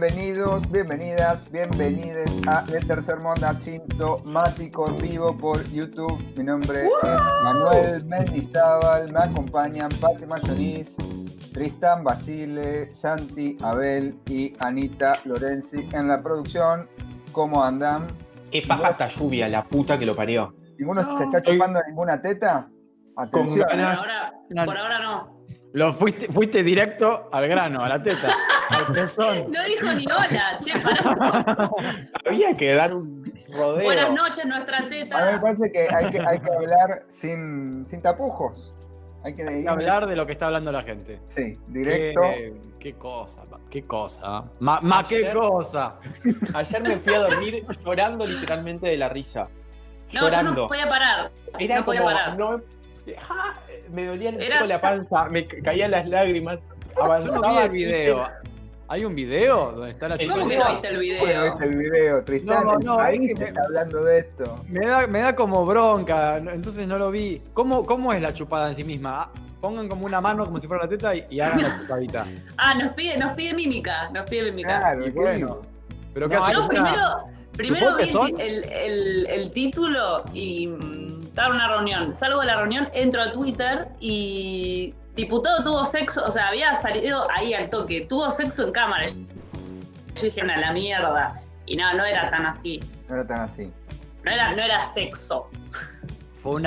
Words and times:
Bienvenidos, 0.00 0.70
bienvenidas, 0.70 1.52
bienvenides 1.52 2.32
a 2.46 2.64
El 2.74 2.86
Tercer 2.86 3.18
Mundo 3.18 3.46
Asintomático 3.46 4.88
en 4.88 4.96
vivo 4.96 5.36
por 5.36 5.62
YouTube. 5.68 6.18
Mi 6.38 6.42
nombre 6.44 6.86
es 6.86 6.92
Manuel 7.44 8.02
Mendizábal, 8.06 9.12
me 9.12 9.18
acompañan 9.18 9.90
Pati 10.00 10.24
Mayonis, 10.24 10.96
Tristan 11.52 12.02
Basile, 12.02 12.94
Santi 12.94 13.58
Abel 13.60 14.18
y 14.26 14.54
Anita 14.60 15.20
Lorenzi 15.26 15.86
en 15.92 16.08
la 16.08 16.22
producción. 16.22 16.88
¿Cómo 17.32 17.62
andan? 17.62 18.06
Qué 18.50 18.62
paja 18.66 18.92
esta 18.92 19.08
lluvia, 19.08 19.48
la 19.50 19.64
puta 19.68 19.98
que 19.98 20.06
lo 20.06 20.14
parió. 20.14 20.54
¿Ninguno 20.78 21.18
se 21.18 21.24
está 21.24 21.42
chupando 21.42 21.78
ninguna 21.86 22.22
teta? 22.22 22.70
Atención. 23.16 23.68
Con 23.68 23.68
Por 23.68 23.76
ganas. 23.76 23.98
ahora, 23.98 24.32
No. 24.48 24.64
por 24.64 24.78
ahora 24.78 24.98
no. 25.00 25.39
Lo 25.72 25.92
fuiste, 25.92 26.26
fuiste 26.32 26.62
directo 26.62 27.28
al 27.32 27.46
grano, 27.46 27.84
a 27.84 27.88
la 27.88 28.02
teta, 28.02 28.28
al 28.70 28.92
pezón. 28.92 29.50
No 29.52 29.64
dijo 29.64 29.92
ni 29.92 30.04
hola, 30.06 30.58
che, 30.60 30.78
pará. 30.80 31.70
Había 32.26 32.56
que 32.56 32.74
dar 32.74 32.94
un 32.94 33.22
rodeo. 33.52 33.84
Buenas 33.84 34.12
noches, 34.12 34.44
nuestra 34.46 34.78
A 34.78 34.82
mí 34.82 34.88
me 34.88 35.04
teta. 35.04 35.40
parece 35.40 35.72
que 35.72 35.88
hay 35.94 36.10
que, 36.10 36.20
hay 36.20 36.40
que 36.40 36.52
hablar 36.52 37.04
sin, 37.10 37.86
sin 37.86 38.02
tapujos. 38.02 38.74
Hay 39.22 39.34
que, 39.34 39.42
Hay 39.46 39.62
que 39.62 39.68
hablar 39.68 40.06
de 40.06 40.16
lo 40.16 40.26
que 40.26 40.32
está 40.32 40.46
hablando 40.46 40.72
la 40.72 40.82
gente. 40.82 41.20
Sí, 41.28 41.56
directo. 41.68 42.22
Qué, 42.22 42.54
qué 42.78 42.94
cosa, 42.94 43.42
qué 43.68 43.82
cosa. 43.84 44.44
Ma, 44.60 44.80
ma, 44.80 45.06
qué 45.06 45.30
cosa. 45.32 46.00
Ayer 46.54 46.82
me 46.82 46.98
fui 46.98 47.14
a 47.14 47.20
dormir 47.20 47.64
llorando 47.84 48.26
literalmente 48.26 48.88
de 48.88 48.96
la 48.96 49.08
risa. 49.10 49.48
No, 50.12 50.22
yo 50.22 50.28
llorando. 50.30 50.62
no 50.62 50.68
podía 50.68 50.88
parar. 50.88 51.30
Era 51.58 51.76
no 51.76 51.84
podía 51.84 52.00
como, 52.00 52.12
parar. 52.12 52.38
no, 52.38 52.60
ah, 53.28 53.52
me 53.92 54.06
dolía 54.06 54.30
el 54.30 54.40
Era- 54.40 54.66
la 54.66 54.80
panza, 54.80 55.24
me 55.28 55.46
ca- 55.46 55.56
caían 55.64 55.90
las 55.90 56.08
lágrimas. 56.08 56.60
Yo 56.96 57.18
no 57.40 57.48
vi 57.50 57.56
el 57.58 57.68
video. 57.70 58.24
¿Hay 58.88 59.04
un 59.04 59.14
video 59.14 59.70
donde 59.72 59.90
está 59.90 60.08
la 60.08 60.16
El 60.16 60.28
¿Cómo 60.28 60.48
que 60.48 60.56
no 60.56 60.68
viste 60.72 60.88
el 60.88 60.96
Bueno, 60.96 61.24
video? 61.24 61.44
viste 61.52 61.64
el 61.64 61.76
video, 61.76 62.24
Tristán. 62.24 62.64
No, 62.66 62.78
no, 62.80 63.00
ahí 63.00 63.14
es 63.14 63.20
que 63.20 63.36
se 63.36 63.42
me- 63.44 63.48
está 63.50 63.62
hablando 63.64 64.02
de 64.04 64.18
esto. 64.18 64.64
Me 64.66 64.84
da, 64.84 65.06
me 65.06 65.20
da 65.20 65.36
como 65.36 65.64
bronca, 65.64 66.38
entonces 66.38 66.88
no 66.88 66.98
lo 66.98 67.12
vi. 67.12 67.40
¿Cómo, 67.54 67.86
¿Cómo 67.86 68.12
es 68.12 68.20
la 68.20 68.34
chupada 68.34 68.68
en 68.68 68.74
sí 68.74 68.82
misma? 68.82 69.22
Ah, 69.22 69.30
Pongan 69.60 69.88
como 69.88 70.06
una 70.06 70.20
mano 70.22 70.44
como 70.46 70.58
si 70.58 70.66
fuera 70.66 70.84
la 70.84 70.88
teta 70.88 71.14
y, 71.14 71.24
y 71.30 71.38
hagan 71.40 71.62
la 71.62 71.78
chupadita. 71.82 72.26
Ah, 72.56 72.74
nos 72.74 72.92
pide, 72.94 73.16
nos 73.18 73.32
pide 73.34 73.54
mímica. 73.54 74.08
Nos 74.10 74.28
pide 74.28 74.44
mímica. 74.50 74.80
Claro, 74.80 75.06
Y 75.06 75.12
¿qué 75.12 75.18
bueno. 75.20 75.60
Pero 76.14 76.28
¿qué 76.28 76.34
No, 76.34 76.42
hace? 76.42 76.52
Yo 76.54 76.58
Una- 76.60 76.68
primero, 76.68 77.06
primero 77.52 77.98
¿Chupó 78.00 78.24
vi 78.24 78.34
el- 78.42 79.26
el 79.28 79.52
título 79.52 80.24
y 80.32 80.66
mm, 80.66 81.09
estaba 81.40 81.54
en 81.56 81.62
una 81.62 81.68
reunión. 81.68 82.14
Salgo 82.14 82.40
de 82.40 82.46
la 82.46 82.56
reunión, 82.56 82.88
entro 82.92 83.22
a 83.22 83.32
Twitter 83.32 83.88
y 83.98 84.94
diputado 85.16 85.64
tuvo 85.64 85.84
sexo, 85.86 86.22
o 86.26 86.30
sea, 86.32 86.48
había 86.48 86.74
salido 86.76 87.26
ahí 87.34 87.54
al 87.54 87.70
toque, 87.70 88.06
tuvo 88.08 88.30
sexo 88.30 88.64
en 88.64 88.72
cámara. 88.72 89.06
Yo 89.06 90.22
dije, 90.22 90.42
a 90.42 90.44
la 90.44 90.72
mierda. 90.72 91.40
Y 91.64 91.76
no, 91.76 91.94
no 91.94 92.04
era 92.04 92.30
tan 92.30 92.44
así. 92.44 92.80
No 93.08 93.14
era 93.14 93.26
tan 93.26 93.40
así. 93.40 93.72
No 94.24 94.30
era, 94.30 94.52
no 94.54 94.62
era 94.62 94.84
sexo. 94.86 95.48
Fue 96.42 96.56
un, 96.56 96.66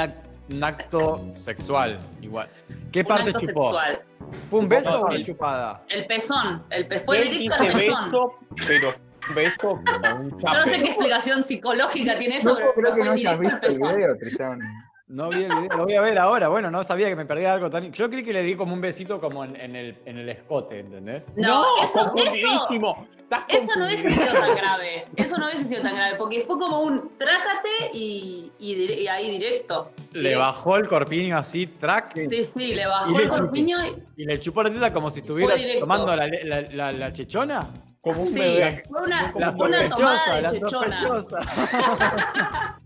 un 0.49 0.63
acto 0.63 1.23
sexual, 1.35 1.99
igual. 2.21 2.47
¿Qué 2.91 3.01
un 3.01 3.05
parte 3.05 3.29
acto 3.29 3.41
chupó? 3.41 3.61
sexual. 3.61 4.01
¿Fue 4.49 4.59
un 4.59 4.69
beso 4.69 5.01
o 5.01 5.05
una 5.05 5.21
chupada? 5.21 5.83
El 5.89 6.07
pezón. 6.07 6.63
El 6.71 6.87
pe 6.87 6.99
fue 6.99 7.21
directo 7.21 7.53
al 7.59 7.67
pezón. 7.73 8.11
beso, 8.11 8.35
pero 8.67 8.93
beso 9.35 9.57
con 9.59 10.21
un 10.21 10.29
Yo 10.31 10.37
no 10.49 10.63
sé 10.63 10.71
chape. 10.71 10.83
qué 10.83 10.89
explicación 10.89 11.43
psicológica 11.43 12.17
tiene 12.17 12.37
eso, 12.37 12.49
No 12.49 12.55
pero 12.55 12.73
creo 12.73 12.93
que 12.95 13.03
no 13.03 13.11
hayas 13.11 13.39
visto 13.39 13.67
el 13.67 13.95
video, 13.95 14.17
Tristán. 14.17 14.59
No 15.07 15.29
vi 15.29 15.43
el 15.43 15.53
video, 15.53 15.77
lo 15.77 15.83
voy 15.83 15.95
a 15.95 16.01
ver 16.01 16.17
ahora. 16.17 16.47
Bueno, 16.47 16.71
no 16.71 16.83
sabía 16.83 17.07
que 17.07 17.15
me 17.15 17.25
perdía 17.25 17.53
algo 17.53 17.69
tan. 17.69 17.91
Yo 17.91 18.09
creí 18.09 18.23
que 18.23 18.33
le 18.33 18.41
di 18.41 18.55
como 18.55 18.73
un 18.73 18.81
besito 18.81 19.19
como 19.19 19.43
en, 19.43 19.55
en 19.57 19.75
el, 19.75 19.97
en 20.05 20.17
el 20.17 20.29
escote, 20.29 20.79
¿entendés? 20.79 21.25
No, 21.35 21.63
eso, 21.83 22.11
eso. 22.15 23.05
Estás 23.19 23.43
eso 23.47 23.79
no 23.79 23.85
hubiese 23.85 24.09
sido 24.09 24.31
tan 24.33 24.55
grave. 24.55 25.05
Eso 25.15 25.37
no 25.37 25.45
hubiese 25.47 25.65
sido 25.65 25.81
tan 25.81 25.95
grave, 25.95 26.15
porque 26.17 26.41
fue 26.41 26.57
como 26.57 26.81
un 26.81 27.11
trácate 27.17 27.69
y, 27.93 28.51
y, 28.59 29.07
ahí 29.07 29.31
directo. 29.31 29.91
Le 30.13 30.35
bajó 30.35 30.77
el 30.77 30.87
corpiño 30.87 31.37
así, 31.37 31.67
track, 31.67 32.13
Sí, 32.29 32.45
sí, 32.45 32.73
le 32.73 32.85
bajó 32.87 33.11
le 33.17 33.23
el 33.23 33.29
corpiño 33.29 33.85
y 33.85 34.03
y 34.23 34.25
le 34.25 34.39
chupó 34.39 34.63
la 34.63 34.71
teta 34.71 34.93
como 34.93 35.09
si 35.09 35.19
estuviera 35.19 35.53
tomando 35.79 36.15
la, 36.15 36.27
la, 36.27 36.61
la- 36.61 36.91
la 36.91 37.13
chechona. 37.13 37.61
Como 38.03 38.19
un 38.19 38.27
sí, 38.27 38.37
bebé. 38.37 38.83
fue 38.89 39.01
una, 39.01 39.31
La 39.33 39.49
una 39.57 39.89
tomada 39.89 40.41
de 40.41 40.59
chechona. 40.59 40.97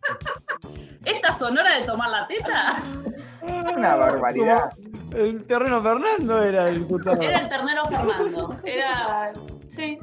¿Esta 1.05 1.33
sonora 1.33 1.79
de 1.79 1.85
tomar 1.87 2.11
la 2.11 2.27
teta? 2.27 2.83
Una 3.41 3.95
barbaridad. 3.95 4.69
El 5.15 5.43
terreno 5.47 5.81
Fernando 5.81 6.43
era 6.43 6.69
el 6.69 6.79
diputado. 6.79 7.19
Era 7.19 7.39
el 7.39 7.49
ternero 7.49 7.85
Fernando. 7.85 8.57
Era. 8.63 9.33
Sí. 9.69 9.97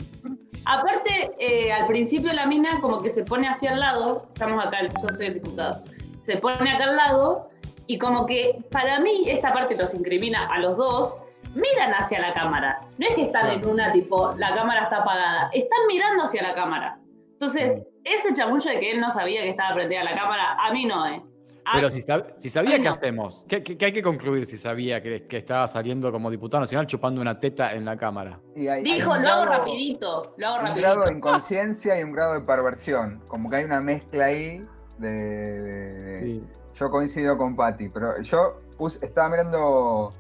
Aparte, 0.65 1.31
eh, 1.39 1.73
al 1.73 1.87
principio 1.87 2.33
la 2.33 2.47
mina 2.47 2.81
como 2.81 3.01
que 3.01 3.11
se 3.11 3.23
pone 3.23 3.47
hacia 3.47 3.71
al 3.71 3.81
lado. 3.81 4.27
Estamos 4.33 4.67
acá, 4.67 4.79
yo 4.83 5.09
soy 5.17 5.27
el 5.27 5.35
diputado. 5.35 5.85
Se 6.23 6.39
pone 6.39 6.73
acá 6.73 6.85
al 6.85 6.97
lado 6.97 7.51
y 7.87 7.99
como 7.99 8.27
que 8.27 8.65
para 8.73 8.99
mí 8.99 9.27
esta 9.29 9.53
parte 9.53 9.77
los 9.77 9.95
incrimina 9.95 10.49
a 10.53 10.59
los 10.59 10.77
dos. 10.77 11.19
Miran 11.55 11.93
hacia 11.97 12.21
la 12.21 12.33
cámara. 12.33 12.81
No 12.99 13.07
es 13.07 13.15
que 13.15 13.23
están 13.23 13.49
en 13.51 13.67
una 13.67 13.93
tipo, 13.93 14.35
la 14.37 14.55
cámara 14.55 14.83
está 14.83 14.99
apagada. 14.99 15.51
Están 15.53 15.81
mirando 15.89 16.25
hacia 16.25 16.43
la 16.43 16.55
cámara. 16.55 16.99
Entonces, 17.33 17.83
ese 18.05 18.35
chamullo 18.35 18.71
de 18.71 18.81
que 18.81 18.91
él 18.93 19.01
no 19.01 19.11
sabía 19.11 19.43
que 19.43 19.51
estaba 19.51 19.75
prendida 19.75 20.03
la 20.05 20.15
cámara, 20.15 20.57
a 20.59 20.73
mí 20.73 20.87
no, 20.87 21.07
¿eh? 21.07 21.23
A- 21.67 21.73
Pero 21.77 21.89
si, 21.91 22.01
sab- 22.01 22.35
si 22.37 22.51
sabía, 22.51 22.77
¿qué 22.77 22.85
no. 22.85 22.91
hacemos? 22.91 23.45
¿Qué, 23.49 23.63
qué- 23.63 23.79
qué 23.79 23.87
hay 23.87 23.93
que 23.93 24.03
concluir 24.03 24.45
si 24.47 24.59
sabía 24.59 25.03
que, 25.03 25.27
que 25.27 25.39
estaba 25.39 25.67
saliendo 25.67 26.13
como 26.13 26.31
diputado 26.31 26.61
nacional 26.61 26.87
chupando 26.87 27.23
una 27.23 27.39
teta 27.39 27.73
en 27.73 27.87
la 27.87 27.97
cámara? 27.97 28.39
Y 28.55 28.69
hay- 28.69 28.79
hay 28.81 28.83
Dijo, 28.83 29.13
un 29.13 29.23
lo 29.23 29.29
hago 29.31 29.47
rapidito, 29.47 30.35
lo 30.37 30.47
hago 30.47 30.57
Un 30.59 30.67
rapidito. 30.67 30.89
grado 30.91 31.05
de 31.07 31.13
inconsciencia 31.17 31.99
y 31.99 32.03
un 32.03 32.13
grado 32.13 32.35
de 32.35 32.41
perversión. 32.41 33.23
Como 33.29 33.49
que 33.49 33.57
hay 33.57 33.65
una 33.65 33.81
mezcla 33.81 34.27
ahí 34.27 34.63
de. 34.99 35.11
de- 35.11 36.21
de- 36.21 36.41
Yo 36.75 36.91
coincido 36.91 37.39
con 37.39 37.57
Patti, 37.57 37.89
pero 37.89 38.21
yo 38.21 38.61
puse, 38.77 39.05
estaba 39.07 39.31
mirando 39.31 40.13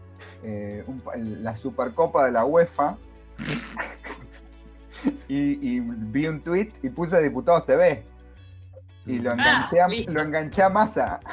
eh, 0.44 0.84
un 0.86 1.02
la 1.42 1.56
Supercopa 1.56 2.26
de 2.26 2.32
la 2.32 2.44
UEFA 2.44 2.96
y, 5.28 5.76
y 5.76 5.80
vi 5.80 6.26
un 6.26 6.40
tweet 6.42 6.68
y 6.82 6.88
puse 6.88 7.20
Diputados 7.22 7.66
TV. 7.66 8.04
Y 9.06 9.18
lo 9.18 9.32
enganché, 9.32 9.80
a, 9.80 9.88
listo. 9.88 10.12
lo 10.12 10.22
enganché 10.22 10.62
a 10.62 10.68
Massa. 10.68 11.20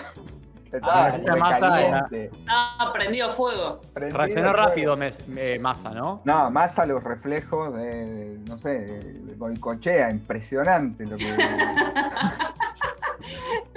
Estaba 0.71 1.05
Ah, 1.05 1.09
esta 1.09 1.35
Massa 1.35 1.59
recaliente, 1.69 2.31
Ah, 2.47 2.91
prendido 2.93 3.29
fuego. 3.29 3.81
prendido 3.93 4.17
Reaccionó 4.19 4.51
fuego. 4.51 4.65
rápido 4.67 4.95
mes- 4.97 5.23
eh, 5.35 5.59
Massa, 5.59 5.89
¿no? 5.91 6.21
No, 6.23 6.49
Massa 6.49 6.85
los 6.85 7.03
reflejos 7.03 7.75
de, 7.75 8.39
no 8.47 8.57
sé, 8.57 8.69
de, 8.79 9.35
Goicochea, 9.35 10.09
impresionante 10.11 11.05
lo 11.05 11.17
que. 11.17 11.25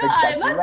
No, 0.01 0.09
además, 0.25 0.59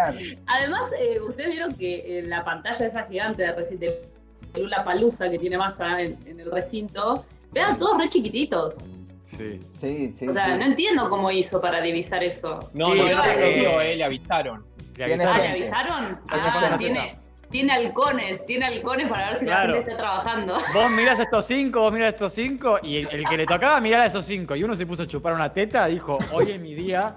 además 0.48 0.92
eh, 1.00 1.20
ustedes 1.22 1.52
vieron 1.52 1.74
que 1.76 2.20
en 2.20 2.30
la 2.30 2.44
pantalla 2.44 2.86
esa 2.86 3.03
gigante 3.03 3.44
de 3.44 3.53
de 3.78 4.12
Lula 4.56 4.84
Palusa 4.84 5.30
que 5.30 5.40
tiene 5.40 5.58
masa 5.58 6.02
en, 6.02 6.18
en 6.26 6.40
el 6.40 6.52
recinto, 6.52 7.26
vean 7.54 7.78
todos 7.78 7.98
re 7.98 8.10
chiquititos. 8.10 8.88
Sí. 9.24 9.60
Sí, 9.80 10.14
sí. 10.18 10.28
O 10.28 10.32
sea, 10.32 10.46
sí. 10.48 10.52
no 10.59 10.66
entiendo 10.66 11.09
cómo 11.09 11.32
hizo 11.32 11.62
para 11.62 11.80
divisar 11.82 12.22
eso. 12.24 12.59
No, 12.74 12.92
Sí, 12.94 13.00
no, 13.00 13.09
no 13.16 13.24
se 13.24 13.36
lo 13.40 13.46
eh, 13.46 13.59
vio, 13.59 13.82
eh, 13.82 13.96
le 13.96 14.03
avisaron. 14.03 14.66
Le 14.98 15.06
Tiene 15.06 15.24
Ah, 15.24 15.30
avisaron. 15.30 15.42
¿le 15.42 15.50
avisaron? 15.52 16.20
Ah, 16.28 16.76
tiene, 16.78 17.18
tiene 17.50 17.72
halcones, 17.74 18.46
tiene 18.46 18.66
halcones 18.66 19.08
para 19.08 19.30
ver 19.30 19.40
si 19.40 19.46
Claro. 19.46 19.70
la 19.70 19.74
gente 19.76 19.92
está 19.92 20.02
trabajando. 20.03 20.58
Vos 20.74 20.92
mirás 20.92 21.20
estos 21.20 21.46
cinco, 21.46 21.82
vos 21.82 21.94
mirás 21.94 22.14
estos 22.14 22.34
cinco, 22.34 22.78
y 22.84 22.97
el, 22.97 23.08
el 23.09 23.28
que 23.28 23.38
le 23.38 23.46
tocaba 23.46 23.80
mirar 23.80 24.02
a 24.02 24.06
esos 24.06 24.26
cinco, 24.26 24.56
y 24.56 24.64
uno 24.66 24.76
se 24.76 24.86
puso 24.86 25.04
a 25.04 25.08
chupar 25.08 25.34
una 25.34 25.52
teta, 25.52 25.86
dijo, 25.88 26.18
hoy 26.34 26.52
es 26.52 26.59
mi 26.59 26.74
día, 26.76 27.16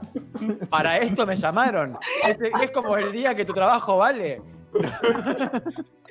para 0.70 0.98
esto 0.98 1.26
me 1.26 1.34
llamaron. 1.36 1.98
Es, 2.26 2.38
es 2.62 2.70
como 2.70 2.96
el 2.96 3.10
día 3.12 3.34
que 3.34 3.44
tu 3.44 3.52
trabajo 3.52 3.96
vale. 3.98 4.40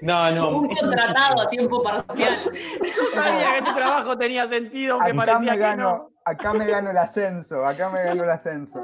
No, 0.01 0.31
no. 0.31 0.57
Un 0.59 0.75
contratado 0.75 1.41
a 1.41 1.49
tiempo 1.49 1.81
parcial. 1.81 2.35
Sabía 3.13 3.55
que 3.55 3.61
tu 3.63 3.73
trabajo 3.73 4.17
tenía 4.17 4.45
sentido, 4.47 4.95
aunque 4.95 5.11
Acá 5.11 5.17
parecía 5.17 5.53
me, 5.53 5.59
que 5.59 5.75
no. 5.77 6.09
acá 6.25 6.53
me 6.53 6.65
gano 6.65 6.91
el 6.91 6.97
ascenso, 6.97 7.65
acá 7.65 7.89
me 7.89 8.03
gano 8.03 8.23
el 8.23 8.29
ascenso. 8.29 8.81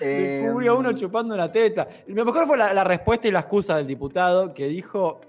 Eh, 0.00 0.40
Descubrió 0.44 0.72
a 0.72 0.74
uno 0.76 0.92
chupando 0.92 1.34
una 1.34 1.50
teta. 1.50 1.88
Lo 2.06 2.24
mejor 2.24 2.46
fue 2.46 2.56
la, 2.56 2.72
la 2.72 2.84
respuesta 2.84 3.26
y 3.28 3.30
la 3.32 3.40
excusa 3.40 3.76
del 3.76 3.86
diputado 3.86 4.54
que 4.54 4.66
dijo. 4.68 5.20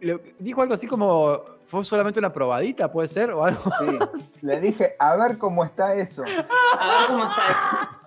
le- 0.00 0.34
dijo 0.38 0.60
algo 0.62 0.74
así 0.74 0.86
como. 0.86 1.40
¿Fue 1.64 1.84
solamente 1.84 2.18
una 2.18 2.32
probadita, 2.32 2.90
puede 2.90 3.06
ser? 3.08 3.30
O 3.30 3.44
algo. 3.44 3.62
sí, 3.78 3.98
le 4.42 4.60
dije, 4.60 4.96
a 4.98 5.14
ver 5.16 5.38
cómo 5.38 5.64
está 5.64 5.94
eso. 5.94 6.22
A 6.24 6.26
ver 6.26 7.06
cómo 7.06 7.24
está 7.24 7.42
eso. 7.48 8.01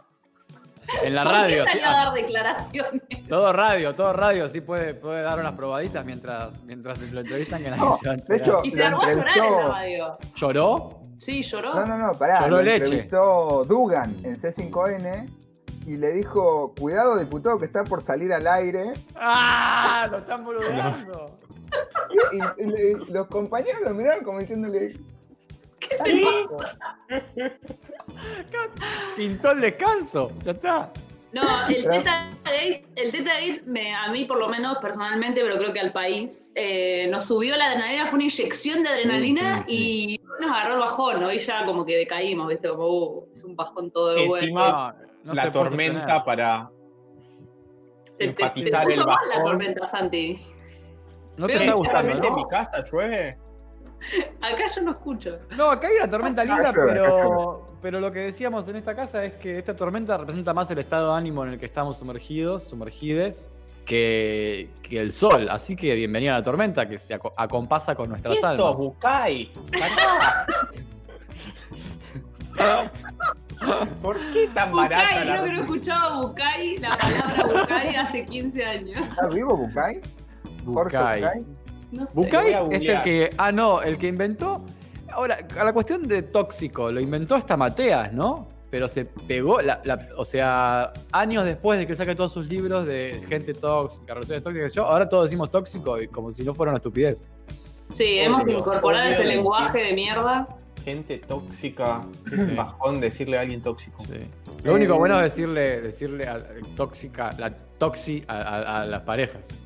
En 1.03 1.15
la 1.15 1.23
¿Por 1.23 1.31
qué 1.33 1.37
radio. 1.39 1.65
salió 1.65 1.85
a 1.87 1.91
dar 1.91 2.13
declaraciones? 2.13 3.01
Todo 3.27 3.53
radio, 3.53 3.95
todo 3.95 4.13
radio, 4.13 4.47
sí 4.49 4.61
puede, 4.61 4.93
puede 4.93 5.21
dar 5.21 5.39
unas 5.39 5.53
probaditas 5.53 6.05
mientras, 6.05 6.61
mientras 6.63 6.99
lo 7.11 7.21
entrevistan 7.21 7.63
que 7.63 7.69
nadie 7.71 7.83
No, 7.83 7.93
se 7.97 8.07
va 8.07 8.13
a 8.13 8.17
de 8.17 8.35
hecho, 8.37 8.61
Y 8.63 8.71
se 8.71 8.83
armó 8.83 9.01
a 9.01 9.13
llorar 9.13 9.37
en 9.37 9.51
la 9.57 9.67
radio. 9.67 10.17
¿Lloró? 10.35 10.99
Sí, 11.17 11.41
lloró. 11.43 11.73
No, 11.75 11.85
no, 11.85 11.97
no, 11.97 12.11
pará. 12.13 12.41
Lloró 12.41 12.57
lo 12.57 12.61
leche. 12.63 12.83
entrevistó 12.83 13.65
Dugan 13.67 14.15
en 14.23 14.37
C5N 14.39 15.29
y 15.87 15.97
le 15.97 16.09
dijo, 16.13 16.73
cuidado 16.79 17.17
diputado 17.17 17.57
que 17.59 17.65
está 17.65 17.83
por 17.83 18.01
salir 18.03 18.33
al 18.33 18.45
aire. 18.47 18.93
¡Ah! 19.15 20.07
Lo 20.11 20.17
están 20.17 20.43
boludeando. 20.43 21.39
Y, 22.31 22.37
y- 22.37 22.63
y 22.63 22.65
le- 22.71 23.05
los 23.11 23.27
compañeros 23.27 23.81
lo 23.83 23.93
miraron 23.93 24.23
como 24.23 24.39
diciéndole, 24.39 24.97
¿Qué 25.79 25.97
te 26.03 26.21
pasa? 26.23 26.77
Pintó 29.15 29.51
el 29.51 29.61
descanso. 29.61 30.31
Ya 30.43 30.51
está. 30.51 30.91
No, 31.31 31.67
el 31.67 31.83
Teta 31.83 32.29
Gate, 32.45 32.81
el 32.95 33.11
Teta 33.11 33.33
Gate 33.33 33.63
me, 33.65 33.93
a 33.93 34.09
mí 34.09 34.23
por 34.23 34.39
lo 34.39 34.47
menos 34.47 34.77
personalmente, 34.77 35.41
pero 35.41 35.57
creo 35.57 35.73
que 35.73 35.81
al 35.81 35.91
país, 35.91 36.49
eh, 36.55 37.07
nos 37.11 37.25
subió 37.25 37.57
la 37.57 37.65
adrenalina, 37.65 38.05
fue 38.05 38.15
una 38.15 38.23
inyección 38.23 38.83
de 38.83 38.89
adrenalina 38.89 39.65
Sí, 39.67 40.17
y 40.17 40.21
nos 40.39 40.49
agarró 40.49 40.75
el 40.75 40.79
bajón, 40.79 41.19
¿no? 41.19 41.33
Y 41.33 41.37
ya 41.39 41.65
como 41.65 41.85
que 41.85 41.97
decaímos, 41.97 42.47
¿viste? 42.47 42.69
Como, 42.69 42.87
uh, 42.87 43.27
es 43.33 43.43
un 43.43 43.53
bajón 43.53 43.91
todo 43.91 44.13
de 44.13 44.25
vuelta. 44.25 44.45
Encima, 44.45 44.95
No, 45.23 45.33
no 45.33 45.33
la 45.33 45.51
tormenta 45.51 46.23
para 46.23 46.69
Te, 48.17 48.27
te, 48.29 48.33
te 48.33 48.43
enfatizar 48.43 48.89
el 48.89 48.97
mal 48.99 49.07
la 49.07 49.35
bajón. 49.35 49.43
tormenta, 49.43 49.87
Santi. 49.87 50.39
No 51.35 51.47
te 51.47 51.53
está 51.55 51.73
gustando, 51.73 52.01
¿Realmente 52.01 52.27
en 52.27 52.35
mi 52.35 52.43
¿no? 52.43 52.47
casa 52.47 52.81
llueve? 52.89 53.37
Acá 54.41 54.65
yo 54.73 54.81
no 54.83 54.91
escucho. 54.91 55.37
No, 55.57 55.65
acá 55.65 55.87
hay 55.89 55.95
una 55.97 56.09
tormenta 56.09 56.45
linda, 56.45 56.71
llueve, 56.71 56.91
acá 56.91 56.93
pero, 56.93 57.64
pero 57.81 57.99
lo 57.99 58.11
que 58.11 58.19
decíamos 58.19 58.67
en 58.67 58.75
esta 58.77 58.95
casa 58.95 59.23
es 59.23 59.35
que 59.35 59.57
esta 59.59 59.75
tormenta 59.75 60.17
representa 60.17 60.53
más 60.53 60.69
el 60.71 60.79
estado 60.79 61.11
de 61.11 61.17
ánimo 61.17 61.43
en 61.45 61.53
el 61.53 61.59
que 61.59 61.65
estamos 61.65 61.97
sumergidos, 61.99 62.63
sumergides, 62.67 63.51
que, 63.85 64.69
que 64.81 64.99
el 64.99 65.11
sol. 65.11 65.47
Así 65.49 65.75
que 65.75 65.93
bienvenida 65.95 66.33
a 66.35 66.37
la 66.39 66.43
tormenta 66.43 66.87
que 66.87 66.97
se 66.97 67.13
aco- 67.19 67.33
acompasa 67.37 67.93
con 67.95 68.09
nuestras 68.09 68.37
Eso, 68.37 68.47
almas. 68.47 68.79
Bucay. 68.79 69.51
Pará. 69.71 70.45
¿Por 74.01 74.17
qué 74.33 74.47
tan 74.53 74.71
barata 74.71 75.03
Bucay, 75.03 75.25
la 75.27 75.33
creo 75.33 75.43
que 75.45 75.51
no 75.51 75.57
he 75.57 75.61
escuchado 75.61 76.27
Bucay, 76.27 76.77
la 76.77 76.97
palabra 76.97 77.43
Bucay 77.61 77.95
hace 77.95 78.25
15 78.25 78.65
años. 78.65 78.99
¿está 78.99 79.27
vivo? 79.27 79.57
Jorge 79.57 80.01
Bucay. 80.65 81.21
Bucay. 81.21 81.45
No 81.91 82.07
sé. 82.07 82.35
A 82.37 82.67
es 82.71 82.87
el 82.89 83.01
que. 83.03 83.29
Ah, 83.37 83.51
no, 83.51 83.81
el 83.81 83.97
que 83.97 84.07
inventó. 84.07 84.61
Ahora, 85.15 85.39
a 85.57 85.63
la 85.63 85.71
cuestión 85.73 86.07
de 86.07 86.23
tóxico, 86.23 86.91
lo 86.91 86.99
inventó 86.99 87.35
hasta 87.35 87.55
Mateas, 87.55 88.11
¿no? 88.11 88.47
Pero 88.69 88.89
se 88.89 89.05
pegó, 89.05 89.61
la- 89.61 89.79
la- 89.85 90.07
o 90.17 90.25
sea, 90.25 90.91
años 91.13 91.45
después 91.45 91.79
de 91.79 91.87
que 91.87 91.95
saque 91.95 92.15
todos 92.15 92.33
sus 92.33 92.45
libros 92.47 92.85
de 92.85 93.23
gente 93.29 93.53
tóxica, 93.53 94.13
relaciones 94.13 94.43
tóxicas, 94.43 94.73
yo, 94.73 94.85
ahora 94.85 95.07
todos 95.07 95.25
decimos 95.25 95.49
tóxico 95.49 96.01
y 96.01 96.07
como 96.09 96.31
si 96.31 96.43
no 96.43 96.53
fuera 96.53 96.71
una 96.71 96.77
estupidez. 96.79 97.23
Sí, 97.91 98.17
hemos 98.19 98.43
Obvio, 98.43 98.57
incorporado 98.59 99.05
obvio 99.05 99.13
ese 99.13 99.23
lenguaje 99.25 99.79
de 99.79 99.93
mierda. 99.93 100.47
Gente 100.83 101.19
tóxica. 101.19 102.01
Es 102.27 102.45
Sí. 102.45 102.53
bajón 102.55 102.99
decirle 102.99 103.37
a 103.37 103.41
alguien 103.41 103.61
tóxico. 103.63 104.03
Sí. 104.03 104.19
Lo 104.63 104.73
único 104.73 104.95
Eh, 104.95 104.97
bueno 104.97 105.15
es 105.19 105.23
decirle, 105.35 105.79
decirle 105.81 106.27
a, 106.27 106.43
tóxica, 106.75 107.31
la 107.37 107.51
toxi 107.77 108.23
a, 108.27 108.37
a- 108.37 108.81
a 108.81 108.85
las 108.85 109.01
parejas. 109.03 109.57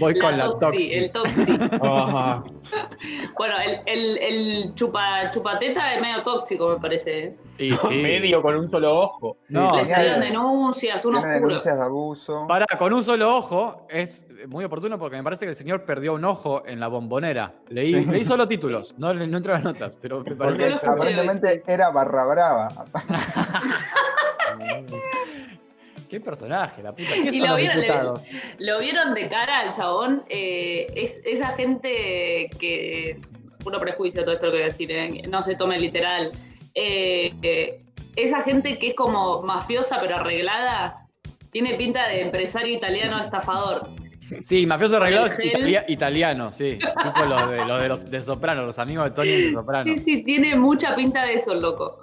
Voy 0.00 0.18
con 0.18 0.36
la 0.36 0.46
toxi, 0.58 0.60
toxi. 0.60 0.94
el 0.98 1.12
toxi. 1.12 1.58
Ajá. 1.82 2.42
Bueno, 3.38 3.54
el, 3.64 3.80
el, 3.86 4.18
el 4.18 4.74
chupa, 4.74 5.30
chupateta 5.30 5.94
es 5.94 6.00
medio 6.00 6.22
tóxico, 6.24 6.70
me 6.70 6.80
parece. 6.80 7.36
Y 7.58 7.72
sí. 7.76 8.02
Medio 8.02 8.42
con 8.42 8.56
un 8.56 8.68
solo 8.68 8.98
ojo. 8.98 9.36
No, 9.48 9.76
Le 9.76 9.84
salieron 9.84 10.20
denuncias, 10.20 11.04
un 11.04 11.12
Tiene 11.12 11.28
oscuro. 11.34 11.48
denuncias 11.48 11.76
de 11.78 11.82
abuso. 11.84 12.46
Pará, 12.48 12.66
con 12.76 12.92
un 12.92 13.04
solo 13.04 13.36
ojo 13.36 13.86
es 13.88 14.26
muy 14.48 14.64
oportuno 14.64 14.98
porque 14.98 15.16
me 15.16 15.22
parece 15.22 15.44
que 15.46 15.50
el 15.50 15.56
señor 15.56 15.84
perdió 15.84 16.14
un 16.14 16.24
ojo 16.24 16.64
en 16.66 16.80
la 16.80 16.88
bombonera. 16.88 17.54
Leí, 17.68 17.92
Sí. 18.02 18.10
leí 18.10 18.24
solo 18.24 18.48
títulos, 18.48 18.94
no, 18.98 19.14
no 19.14 19.36
entré 19.36 19.52
a 19.52 19.56
las 19.56 19.64
notas, 19.64 19.96
pero 19.96 20.24
me 20.24 20.34
parece 20.34 20.72
aparentemente 20.74 21.62
era 21.66 21.90
barra 21.90 22.24
brava. 22.24 22.68
Qué 26.14 26.20
personaje, 26.20 26.80
la 26.80 26.92
puta. 26.94 27.08
¿Qué 27.12 27.30
Y 27.32 27.40
lo 27.40 27.56
vieron, 27.56 27.80
le-? 27.80 28.64
Lo 28.64 28.78
vieron 28.78 29.14
de 29.14 29.28
cara 29.28 29.58
al 29.58 29.72
chabón. 29.74 30.22
eh, 30.28 30.86
es 30.94 31.20
esa 31.24 31.48
gente 31.56 32.48
que. 32.60 33.18
Puro 33.64 33.80
prejuicio 33.80 34.22
todo 34.24 34.34
esto 34.34 34.46
lo 34.46 34.52
que 34.52 34.58
voy 34.58 34.62
a 34.62 34.66
decir, 34.66 34.92
eh, 34.92 35.22
no 35.26 35.42
se 35.42 35.56
tome 35.56 35.78
literal. 35.80 36.30
Eh, 36.74 37.32
eh, 37.42 37.80
esa 38.14 38.42
gente 38.42 38.78
que 38.78 38.88
es 38.88 38.94
como 38.94 39.42
mafiosa 39.42 39.98
pero 40.00 40.16
arreglada, 40.16 41.08
tiene 41.50 41.74
pinta 41.74 42.06
de 42.06 42.20
empresario 42.20 42.76
italiano 42.76 43.20
estafador. 43.20 43.88
Sí, 44.42 44.66
mafioso 44.66 44.98
arreglado 44.98 45.26
italia- 45.42 45.84
italiano, 45.88 46.52
sí. 46.52 46.78
Tipo 46.78 47.24
los 47.26 47.50
de, 47.50 47.64
los 47.64 47.82
de 47.82 47.88
los 47.88 48.10
de 48.10 48.20
Soprano, 48.20 48.64
los 48.66 48.78
amigos 48.78 49.04
de 49.06 49.10
Tony 49.12 49.28
de 49.30 49.52
Soprano. 49.52 49.84
Sí, 49.92 49.98
sí, 49.98 50.22
tiene 50.22 50.54
mucha 50.56 50.94
pinta 50.94 51.24
de 51.24 51.34
eso, 51.34 51.54
loco. 51.54 51.98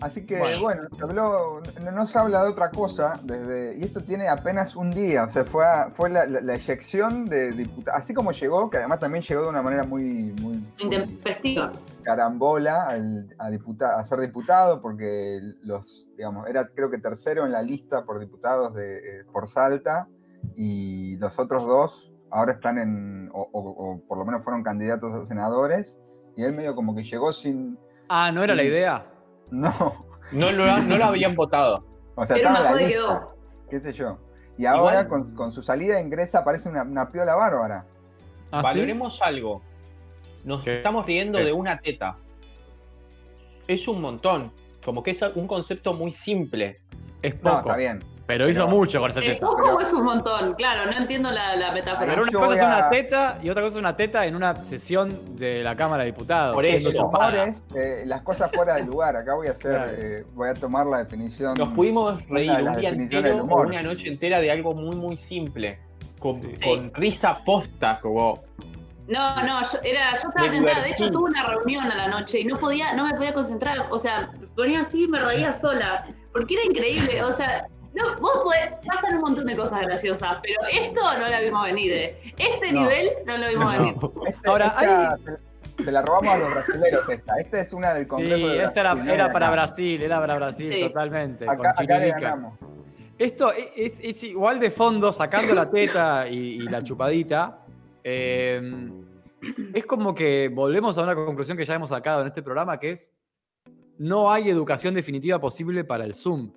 Así 0.00 0.26
que 0.26 0.38
Bueno. 0.38 0.60
bueno, 0.60 0.82
se 0.94 1.02
habló, 1.04 1.60
no, 1.82 1.90
no 1.90 2.06
se 2.06 2.18
habla 2.18 2.42
de 2.44 2.50
otra 2.50 2.70
cosa 2.70 3.14
desde 3.24 3.78
y 3.78 3.82
esto 3.82 4.02
tiene 4.02 4.28
apenas 4.28 4.76
un 4.76 4.90
día, 4.90 5.24
o 5.24 5.28
sea, 5.30 5.44
fue, 5.46 5.64
a- 5.64 5.90
fue 5.94 6.10
la, 6.10 6.26
la- 6.26 6.42
la 6.42 6.54
eyección 6.54 7.24
de 7.24 7.52
diputados, 7.52 8.02
así 8.02 8.12
como 8.12 8.32
llegó, 8.32 8.68
que 8.68 8.76
además 8.76 9.00
también 9.00 9.24
llegó 9.24 9.44
de 9.44 9.48
una 9.48 9.62
manera 9.62 9.84
muy, 9.84 10.34
muy, 10.42 10.62
Intempestiva. 10.78 11.72
carambola 12.02 12.88
al- 12.88 13.34
a, 13.38 13.48
diputa- 13.48 13.98
a 13.98 14.04
ser 14.04 14.20
diputado, 14.20 14.82
porque 14.82 15.40
los, 15.62 16.06
digamos, 16.18 16.46
era 16.46 16.68
creo 16.74 16.90
que 16.90 16.98
tercero 16.98 17.46
en 17.46 17.52
la 17.52 17.62
lista 17.62 18.04
por 18.04 18.18
diputados 18.20 18.74
de, 18.74 18.98
eh, 18.98 19.24
por 19.32 19.48
Salta, 19.48 20.08
y 20.56 21.16
los 21.16 21.38
otros 21.38 21.64
dos 21.66 22.12
ahora 22.30 22.52
están 22.52 22.76
en, 22.76 23.30
o, 23.32 23.48
o- 23.50 23.92
o 23.94 24.00
por 24.06 24.18
lo 24.18 24.26
menos 24.26 24.44
fueron 24.44 24.62
candidatos 24.62 25.14
a 25.14 25.24
senadores, 25.26 25.96
y 26.36 26.42
él 26.44 26.52
medio 26.52 26.74
como 26.74 26.94
que 26.94 27.02
llegó 27.02 27.32
sin, 27.32 27.78
Ah, 28.10 28.30
¿no 28.30 28.44
era 28.44 28.54
la 28.54 28.62
idea? 28.62 29.06
No, 29.50 30.04
No 30.32 30.52
lo, 30.52 30.66
no 30.82 30.96
lo 30.98 31.04
habían 31.04 31.34
votado. 31.34 31.84
o 32.14 32.26
sea, 32.26 32.36
Era 32.36 32.50
estaba 32.50 32.70
una 32.72 32.80
lista, 32.80 32.92
quedó. 32.94 33.36
qué 33.70 33.80
sé 33.80 33.92
yo. 33.92 34.18
Y 34.58 34.66
ahora 34.66 35.02
Igual- 35.02 35.08
con, 35.08 35.34
con 35.34 35.52
su 35.52 35.62
salida 35.62 36.00
ingresa 36.00 36.42
parece 36.44 36.68
una, 36.68 36.82
una 36.82 37.10
piola 37.10 37.34
bárbara. 37.34 37.84
¿Ah, 38.50 38.60
sí? 38.60 38.64
Valoremos 38.78 39.20
algo. 39.22 39.62
Nos 40.44 40.62
¿Qué? 40.62 40.76
estamos 40.78 41.04
riendo 41.06 41.38
¿Qué? 41.38 41.44
de 41.44 41.52
una 41.52 41.78
teta. 41.80 42.16
Es 43.68 43.86
un 43.88 44.00
montón. 44.00 44.52
Como 44.84 45.02
que 45.02 45.10
es 45.10 45.20
un 45.34 45.46
concepto 45.48 45.92
muy 45.92 46.12
simple. 46.12 46.80
Es 47.22 47.34
No, 47.42 47.50
poco. 47.56 47.58
está 47.70 47.76
bien. 47.76 48.04
Pero 48.26 48.48
hizo 48.48 48.64
Pero- 48.66 48.76
mucho 48.76 49.00
con 49.00 49.10
esa 49.10 49.20
El 49.20 49.26
teta. 49.34 49.46
poco 49.46 49.62
pero- 49.62 49.80
es 49.80 49.92
un 49.92 50.04
montón, 50.04 50.54
claro, 50.54 50.90
no 50.90 50.96
entiendo 50.96 51.30
la, 51.30 51.54
la 51.56 51.72
metáfora. 51.72 52.06
Pero 52.10 52.22
una 52.22 52.32
yo 52.32 52.40
cosa 52.40 52.54
es 52.56 52.62
una 52.62 52.90
teta 52.90 53.38
y 53.42 53.50
otra 53.50 53.62
cosa 53.62 53.74
es 53.76 53.80
una 53.80 53.96
teta 53.96 54.26
en 54.26 54.34
una 54.36 54.64
sesión 54.64 55.36
de 55.36 55.62
la 55.62 55.76
Cámara 55.76 56.02
de 56.04 56.10
Diputados. 56.12 56.54
Por 56.54 56.64
siendo 56.64 56.90
eso. 56.90 57.04
Humores, 57.06 57.62
eh, 57.74 58.02
las 58.06 58.22
cosas 58.22 58.50
fuera 58.52 58.74
de 58.74 58.82
lugar. 58.84 59.16
Acá 59.16 59.34
voy 59.34 59.46
a 59.46 59.50
hacer, 59.52 59.70
Claro. 59.72 59.92
eh, 59.96 60.24
voy 60.34 60.48
a 60.48 60.54
tomar 60.54 60.86
la 60.86 60.98
definición. 60.98 61.54
Nos 61.56 61.68
pudimos 61.68 62.20
reír 62.28 62.50
un 62.50 62.72
día 62.72 62.88
entero 62.88 63.44
o 63.48 63.60
una 63.62 63.82
noche 63.82 64.08
entera 64.08 64.40
de 64.40 64.50
algo 64.50 64.74
muy, 64.74 64.96
muy 64.96 65.16
simple. 65.16 65.78
Con, 66.18 66.40
Sí. 66.40 66.56
con 66.64 66.92
risa 66.94 67.38
posta, 67.44 68.00
como. 68.00 68.42
No, 69.06 69.36
no, 69.44 69.62
yo, 69.62 69.78
era, 69.84 70.10
yo 70.10 70.28
estaba 70.30 70.48
Me 70.48 70.50
tentada. 70.50 70.82
De 70.82 70.90
hecho, 70.90 71.10
tuve 71.12 71.30
una 71.30 71.44
reunión 71.46 71.84
a 71.92 71.94
la 71.94 72.08
noche 72.08 72.40
y 72.40 72.44
no 72.44 72.56
podía, 72.56 72.92
no 72.94 73.04
me 73.06 73.14
podía 73.14 73.32
concentrar. 73.32 73.86
O 73.90 73.98
sea, 74.00 74.32
ponía 74.56 74.80
así 74.80 75.04
y 75.04 75.08
me 75.08 75.20
reía 75.20 75.52
sola. 75.54 76.06
Porque 76.32 76.54
era 76.54 76.64
increíble. 76.64 77.22
O 77.22 77.30
sea, 77.30 77.66
no, 77.96 78.20
vos 78.20 78.40
podés, 78.44 78.74
pasan 78.86 79.14
un 79.16 79.20
montón 79.22 79.46
de 79.46 79.56
cosas 79.56 79.80
graciosas, 79.82 80.38
pero 80.42 80.60
esto 80.70 81.00
no 81.18 81.28
la 81.28 81.40
vimos 81.40 81.64
venir. 81.64 81.92
eh. 81.92 82.16
Este 82.38 82.72
No. 82.72 82.80
nivel 82.82 83.10
no 83.26 83.36
lo 83.38 83.48
vimos 83.48 83.72
venir. 83.78 83.94
Este- 84.26 84.48
Ahora, 84.48 84.66
esta 84.66 85.18
te, 85.76 85.84
te 85.84 85.92
la 85.92 86.02
robamos 86.02 86.28
a 86.34 86.38
los 86.38 86.50
brasileños 86.54 87.08
esta. 87.08 87.34
Esta 87.40 87.60
es 87.60 87.72
una 87.72 87.94
del 87.94 88.06
Congreso 88.06 88.36
Sí, 88.36 88.56
de 88.56 88.62
esta 88.62 88.80
era, 88.80 88.92
Brasil, 88.94 89.06
no 89.08 89.14
era 89.14 89.26
de 89.26 89.32
para. 89.32 89.50
Brasil, 89.50 90.02
era 90.02 90.20
para 90.20 90.34
Brasil, 90.36 90.72
Sí. 90.72 90.80
totalmente. 90.80 91.44
Acá, 91.44 91.56
con 91.56 91.66
acá 91.66 91.82
le 91.82 91.88
Chiririca. 91.88 92.20
ganamos. 92.20 92.58
Esto 93.18 93.52
e, 93.52 93.72
es, 93.76 93.98
es 94.00 94.22
igual 94.24 94.60
de 94.60 94.70
fondo, 94.70 95.10
sacando 95.10 95.54
la 95.54 95.70
teta 95.70 96.28
y, 96.28 96.36
y 96.36 96.58
la 96.60 96.82
chupadita. 96.82 97.60
eh, 98.04 98.90
es 99.74 99.86
como 99.86 100.14
que 100.14 100.48
volvemos 100.52 100.96
a 100.98 101.02
una 101.02 101.14
conclusión 101.14 101.56
que 101.56 101.64
ya 101.64 101.74
hemos 101.74 101.90
sacado 101.90 102.20
en 102.22 102.28
este 102.28 102.42
programa, 102.42 102.78
que 102.78 102.92
es 102.92 103.10
no 103.98 104.30
hay 104.30 104.50
educación 104.50 104.92
definitiva 104.94 105.38
posible 105.40 105.82
para 105.84 106.04
el 106.04 106.14
Zoom. 106.14 106.52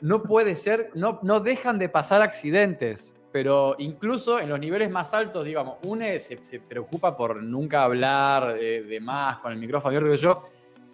No 0.00 0.22
puede 0.22 0.56
ser, 0.56 0.90
no, 0.94 1.20
no 1.22 1.40
dejan 1.40 1.78
de 1.78 1.88
pasar 1.88 2.22
accidentes, 2.22 3.14
pero 3.32 3.74
incluso 3.78 4.40
en 4.40 4.48
los 4.48 4.58
niveles 4.58 4.90
más 4.90 5.14
altos, 5.14 5.44
digamos, 5.44 5.76
UNE 5.84 6.18
se, 6.18 6.44
se 6.44 6.60
preocupa 6.60 7.16
por 7.16 7.42
nunca 7.42 7.82
hablar 7.82 8.54
de 8.54 8.98
más 9.00 9.38
con 9.38 9.52
el 9.52 9.58
micrófono 9.58 9.88
abierto 9.88 10.10
que 10.10 10.16
yo, 10.16 10.42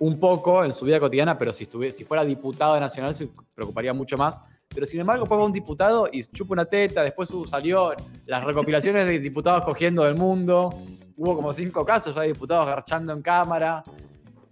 un 0.02 0.18
poco 0.18 0.64
en 0.64 0.72
su 0.72 0.84
vida 0.84 0.98
cotidiana, 0.98 1.38
pero 1.38 1.52
si, 1.52 1.62
estuviera, 1.62 1.94
si 1.94 2.02
fuera 2.04 2.24
diputado 2.24 2.78
nacional 2.80 3.14
se 3.14 3.28
preocuparía 3.54 3.92
mucho 3.92 4.16
más. 4.16 4.42
Pero 4.68 4.84
sin 4.84 4.98
embargo, 4.98 5.22
después 5.22 5.40
va 5.40 5.44
un 5.44 5.52
diputado 5.52 6.08
y 6.10 6.24
chupa 6.24 6.54
una 6.54 6.64
teta, 6.64 7.04
después 7.04 7.32
salió 7.46 7.94
las 8.26 8.42
recopilaciones 8.42 9.06
de 9.06 9.20
diputados 9.20 9.62
cogiendo 9.62 10.02
del 10.02 10.16
mundo, 10.16 10.70
hubo 11.16 11.36
como 11.36 11.52
cinco 11.52 11.84
casos 11.84 12.16
ya 12.16 12.22
de 12.22 12.28
diputados 12.28 12.66
garchando 12.66 13.12
en 13.12 13.22
cámara. 13.22 13.84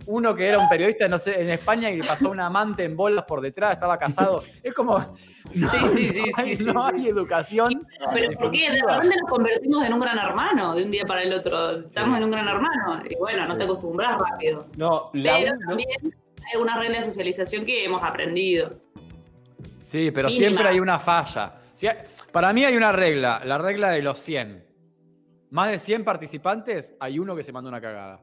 Uno 0.07 0.35
que 0.35 0.47
era 0.49 0.59
un 0.59 0.69
periodista, 0.69 1.07
no 1.09 1.19
sé, 1.19 1.41
en 1.41 1.51
España 1.51 1.91
y 1.91 1.99
le 2.01 2.05
pasó 2.07 2.31
un 2.31 2.41
amante 2.41 2.85
en 2.85 2.97
bolas 2.97 3.25
por 3.25 3.41
detrás, 3.41 3.73
estaba 3.73 3.99
casado. 3.99 4.43
Es 4.63 4.73
como. 4.75 4.99
No, 5.55 5.67
Sí, 5.69 5.79
sí, 5.95 6.09
sí, 6.13 6.23
no 6.23 6.37
hay, 6.37 6.57
sí, 6.57 6.65
sí, 6.65 6.65
no 6.73 6.89
sí. 6.89 6.95
hay 6.95 7.09
educación. 7.09 7.87
Pero 8.13 8.39
¿por 8.39 8.51
qué? 8.51 8.71
De 8.71 8.81
repente 8.87 9.17
nos 9.21 9.31
convertimos 9.31 9.85
en 9.85 9.93
un 9.95 10.01
gran 10.01 10.19
hermano 10.19 10.75
de 10.75 10.85
un 10.85 10.91
día 10.91 11.05
para 11.05 11.23
el 11.23 11.33
otro. 11.33 11.81
Estamos 11.81 12.17
en 12.19 12.25
un 12.25 12.31
gran 12.31 12.47
hermano. 12.49 13.03
Y 13.09 13.17
bueno, 13.17 13.47
no 13.47 13.57
te 13.57 13.65
acostumbras 13.65 14.17
rápido. 14.19 14.67
No, 14.77 15.11
la 15.15 15.37
Pero 15.39 15.53
también 15.67 15.89
hay 16.03 16.53
algunas 16.55 16.79
reglas 16.79 17.05
de 17.05 17.11
socialización 17.11 17.65
que 17.65 17.85
hemos 17.85 18.03
aprendido. 18.03 18.75
Sí, 19.81 20.11
pero 20.13 20.29
Mínima. 20.29 20.47
siempre 20.47 20.69
hay 20.69 20.81
una 20.81 20.99
falla. 20.99 21.55
Si 21.73 21.87
hay- 21.89 21.97
para 22.33 22.53
mí 22.53 22.65
hay 22.65 22.77
una 22.77 22.93
regla, 22.93 23.41
la 23.45 23.59
regla 23.59 23.91
de 23.91 24.03
los 24.03 24.19
100. 24.21 24.65
Más 25.51 25.69
de 25.71 25.79
100 25.81 26.05
participantes, 26.05 26.95
hay 27.01 27.19
uno 27.19 27.35
que 27.35 27.43
se 27.43 27.51
mandó 27.53 27.69
una 27.69 27.81
cagada. 27.81 28.21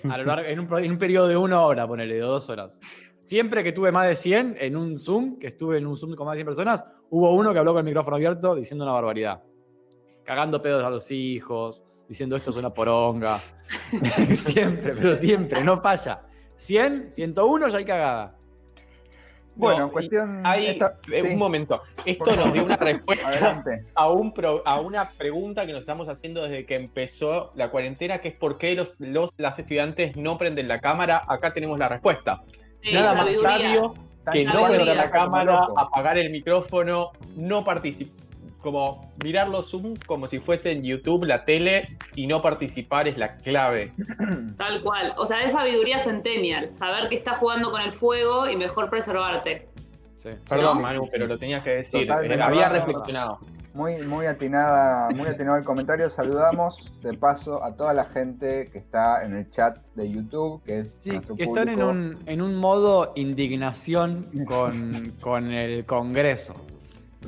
A 0.10 0.18
lo 0.18 0.24
largo- 0.24 0.46
en, 0.48 0.60
un, 0.60 0.78
en 0.84 0.90
un 0.92 0.98
periodo 0.98 1.28
de 1.28 1.36
una 1.36 1.60
hora, 1.62 1.86
ponele, 1.86 2.14
de 2.14 2.20
dos 2.20 2.48
horas. 2.50 2.78
Siempre 3.20 3.62
que 3.64 3.72
tuve 3.72 3.92
más 3.92 4.08
de 4.08 4.16
100 4.16 4.56
en 4.58 4.76
un 4.76 4.98
Zoom, 4.98 5.38
que 5.38 5.46
estuve 5.48 5.78
en 5.78 5.86
un 5.86 5.96
Zoom 5.96 6.14
con 6.14 6.26
más 6.26 6.34
de 6.34 6.38
100 6.40 6.46
personas, 6.46 6.84
hubo 7.10 7.32
uno 7.34 7.52
que 7.52 7.58
habló 7.58 7.72
con 7.72 7.80
el 7.80 7.84
micrófono 7.86 8.16
abierto 8.16 8.54
diciendo 8.54 8.84
una 8.84 8.92
barbaridad. 8.92 9.42
Cagando 10.24 10.60
pedos 10.60 10.82
a 10.84 10.90
los 10.90 11.10
hijos, 11.10 11.82
diciendo 12.08 12.36
esto 12.36 12.50
es 12.50 12.56
una 12.56 12.74
poronga. 12.74 13.38
siempre, 14.34 14.94
pero 14.94 15.14
siempre, 15.16 15.62
no 15.64 15.80
falla. 15.80 16.22
100, 16.56 17.10
101 17.10 17.68
ya 17.68 17.78
hay 17.78 17.84
cagada. 17.84 18.36
Bueno, 19.54 19.80
No, 19.80 19.92
cuestión. 19.92 20.40
Hay, 20.46 20.66
esta- 20.66 20.94
eh, 21.12 21.20
sí, 21.22 21.28
un 21.32 21.38
momento. 21.38 21.82
Esto 22.06 22.34
nos 22.36 22.52
dio 22.52 22.64
una 22.64 22.76
respuesta 22.76 23.28
Adelante. 23.28 23.84
a, 23.94 24.10
un 24.10 24.32
pro- 24.32 24.62
a 24.64 24.80
una 24.80 25.10
pregunta 25.10 25.66
que 25.66 25.72
nos 25.72 25.82
estamos 25.82 26.08
haciendo 26.08 26.42
desde 26.44 26.64
que 26.66 26.74
empezó 26.76 27.52
la 27.54 27.70
cuarentena, 27.70 28.18
que 28.20 28.28
es 28.28 28.34
por 28.34 28.58
qué 28.58 28.74
los, 28.74 28.94
los, 28.98 29.30
las 29.36 29.58
estudiantes 29.58 30.16
no 30.16 30.38
prenden 30.38 30.68
la 30.68 30.80
cámara. 30.80 31.22
Acá 31.28 31.52
tenemos 31.52 31.78
la 31.78 31.88
respuesta. 31.88 32.42
Sí, 32.82 32.92
Nada 32.94 33.14
más 33.14 33.36
sabio 33.40 33.94
que 34.32 34.44
no 34.44 34.66
prender 34.66 34.96
la 34.96 35.10
cámara, 35.10 35.66
apagar 35.76 36.16
el 36.18 36.30
micrófono, 36.30 37.10
no 37.36 37.64
participar, 37.64 38.14
como 38.62 39.12
mirar 39.22 39.48
los 39.48 39.70
Zoom 39.70 39.94
como 40.06 40.28
si 40.28 40.38
fuese 40.38 40.70
en 40.72 40.82
YouTube, 40.82 41.24
la 41.24 41.44
tele, 41.44 41.96
y 42.14 42.26
no 42.26 42.40
participar 42.40 43.08
es 43.08 43.18
la 43.18 43.36
clave. 43.36 43.92
Tal 44.56 44.82
cual. 44.82 45.14
O 45.18 45.26
sea, 45.26 45.42
es 45.42 45.52
sabiduría 45.52 45.98
centennial. 45.98 46.70
Saber 46.70 47.08
que 47.08 47.16
estás 47.16 47.38
jugando 47.38 47.70
con 47.70 47.80
el 47.82 47.92
fuego 47.92 48.48
y 48.48 48.56
mejor 48.56 48.88
preservarte. 48.88 49.68
Sí. 50.16 50.30
Perdón, 50.48 50.76
¿No? 50.76 50.82
Manu, 50.82 51.08
pero 51.10 51.26
lo 51.26 51.36
tenía 51.36 51.62
que 51.62 51.70
decir. 51.70 52.06
Totalmente. 52.06 52.42
Había 52.42 52.68
reflexionado. 52.68 53.40
Muy, 53.74 54.02
muy 54.02 54.26
atinada, 54.26 55.08
muy 55.10 55.26
atinado 55.26 55.56
el 55.56 55.64
comentario. 55.64 56.10
Saludamos 56.10 56.92
de 57.02 57.14
paso 57.14 57.64
a 57.64 57.74
toda 57.74 57.94
la 57.94 58.04
gente 58.04 58.68
que 58.70 58.78
está 58.78 59.24
en 59.24 59.34
el 59.34 59.50
chat 59.50 59.78
de 59.94 60.10
YouTube, 60.10 60.62
que 60.62 60.80
es 60.80 60.96
Sí, 61.00 61.12
nuestro 61.12 61.36
que 61.36 61.44
están 61.44 61.68
en 61.70 61.82
un, 61.82 62.18
en 62.26 62.42
un 62.42 62.54
modo 62.54 63.12
indignación 63.16 64.28
con, 64.46 65.14
con 65.22 65.52
el 65.52 65.86
Congreso, 65.86 66.54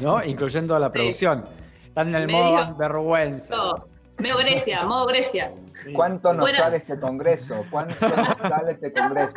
¿no? 0.01 0.23
Incluyendo 0.25 0.75
a 0.75 0.79
la 0.79 0.87
Sí. 0.89 0.93
producción. 0.93 1.45
Están 1.87 2.09
en 2.09 2.15
el 2.17 2.27
Medio- 2.27 2.43
modo 2.65 2.75
vergüenza. 2.77 3.55
Todo. 3.55 3.89
Medio 4.19 4.37
Grecia, 4.39 4.85
modo 4.85 5.07
Grecia. 5.07 5.53
Sí. 5.83 5.93
¿Cuánto 5.93 6.33
nos 6.33 6.45
Fuera- 6.45 6.59
sale 6.59 6.77
este 6.79 6.99
congreso? 7.01 7.65
¿Cuánto 7.71 7.95
nos 8.09 8.39
sale 8.49 8.73
este 8.73 8.93
congreso? 8.93 9.35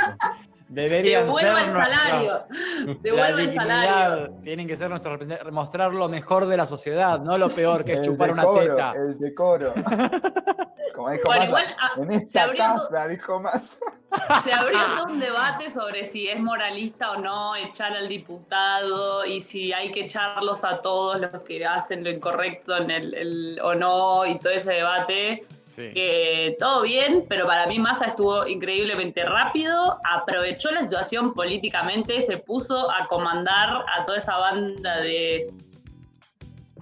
Deberían 0.70 1.26
Devuelva 1.26 1.56
ser 1.56 1.64
el 1.66 1.72
salario. 1.72 2.32
la 2.86 2.94
Devuelva 3.02 3.42
el 3.42 3.50
salario. 3.50 4.16
dignidad. 4.26 4.42
Tienen 4.44 4.68
que 4.68 4.76
ser 4.76 4.90
nuestros 4.90 5.14
representantes, 5.14 5.54
mostrar 5.54 5.94
lo 5.94 6.10
mejor 6.10 6.46
de 6.46 6.58
la 6.58 6.66
sociedad, 6.66 7.20
no 7.22 7.38
lo 7.38 7.50
peor 7.56 7.84
que 7.86 7.94
es 7.94 8.02
chupar 8.02 8.32
una 8.32 8.42
decoro, 8.44 8.62
teta. 8.76 8.94
El 8.96 9.18
decoro. 9.18 9.74
Como 10.98 11.12
dijo 11.12 11.24
Bueno, 11.28 11.52
Massa, 11.52 11.64
igual, 11.64 11.76
ah, 11.80 11.92
en 11.98 12.10
se 12.12 12.16
esta 12.18 12.44
abrió 12.44 12.58
casa, 12.58 13.08
dijo 13.08 13.40
más. 13.40 13.78
Se 14.44 14.52
abrió 14.52 14.80
todo 14.96 15.06
un 15.14 15.20
debate 15.30 15.70
sobre 15.70 16.04
si 16.06 16.28
es 16.28 16.40
moralista 16.40 17.12
o 17.12 17.18
no 17.18 17.56
echar 17.56 17.96
al 17.96 18.08
diputado 18.10 19.24
y 19.24 19.42
si 19.42 19.72
hay 19.74 19.92
que 19.92 20.06
echarlos 20.06 20.64
a 20.64 20.82
todos 20.82 21.22
los 21.22 21.42
que 21.44 21.64
hacen 21.66 22.04
lo 22.04 22.10
incorrecto 22.10 22.76
en 22.78 22.90
el, 22.90 23.14
el- 23.14 23.60
o 23.62 23.76
no 23.76 24.26
y 24.26 24.40
todo 24.40 24.54
ese 24.54 24.74
debate. 24.74 25.44
Sí. 25.66 25.92
Que 25.94 26.56
todo 26.60 26.82
bien, 26.82 27.26
pero 27.30 27.46
para 27.46 27.68
mí 27.68 27.78
Massa 27.78 28.06
estuvo 28.08 28.48
increíblemente 28.48 29.24
rápido, 29.24 30.00
aprovechó 30.12 30.72
la 30.72 30.82
situación 30.82 31.36
políticamente, 31.36 32.20
se 32.22 32.38
puso 32.38 32.90
a 32.90 33.06
comandar 33.08 33.86
a 33.96 34.04
toda 34.06 34.18
esa 34.18 34.38
banda 34.38 34.98
de 35.02 35.52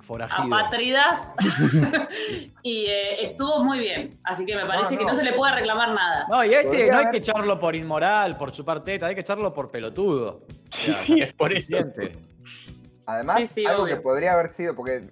Forajido. 0.06 0.56
apátridas 0.56 1.36
y 2.64 2.86
eh, 2.86 3.24
estuvo 3.24 3.64
muy 3.64 3.80
bien. 3.80 4.20
Así 4.24 4.46
que 4.46 4.56
me 4.56 4.66
parece 4.66 4.94
No, 4.94 5.00
que 5.00 5.06
no. 5.06 5.16
se 5.16 5.24
le 5.24 5.34
puede 5.34 5.54
reclamar 5.56 5.90
nada. 5.94 6.28
No, 6.30 6.44
y 6.44 6.54
a 6.54 6.60
este 6.62 6.92
no 6.92 6.98
hay 6.98 7.10
que 7.12 7.18
echarlo 7.18 7.60
por 7.60 7.76
inmoral, 7.76 8.38
por 8.38 8.52
chupar 8.52 8.84
teta, 8.84 9.08
hay 9.08 9.16
que 9.16 9.22
echarlo 9.22 9.54
por 9.54 9.72
pelotudo. 9.72 10.42
O 10.48 10.48
Sí, 10.72 10.92
sea, 10.92 10.94
sí, 10.96 11.22
es 11.22 11.34
por 11.34 11.54
eso. 11.54 11.76
Además, 13.08 13.38
Sí, 13.38 13.48
sí, 13.48 13.66
algo 13.66 13.84
obvio. 13.84 13.96
que 13.96 14.02
podría 14.02 14.34
haber 14.34 14.50
sido, 14.50 14.76
porque 14.76 14.96
eh, 14.98 15.10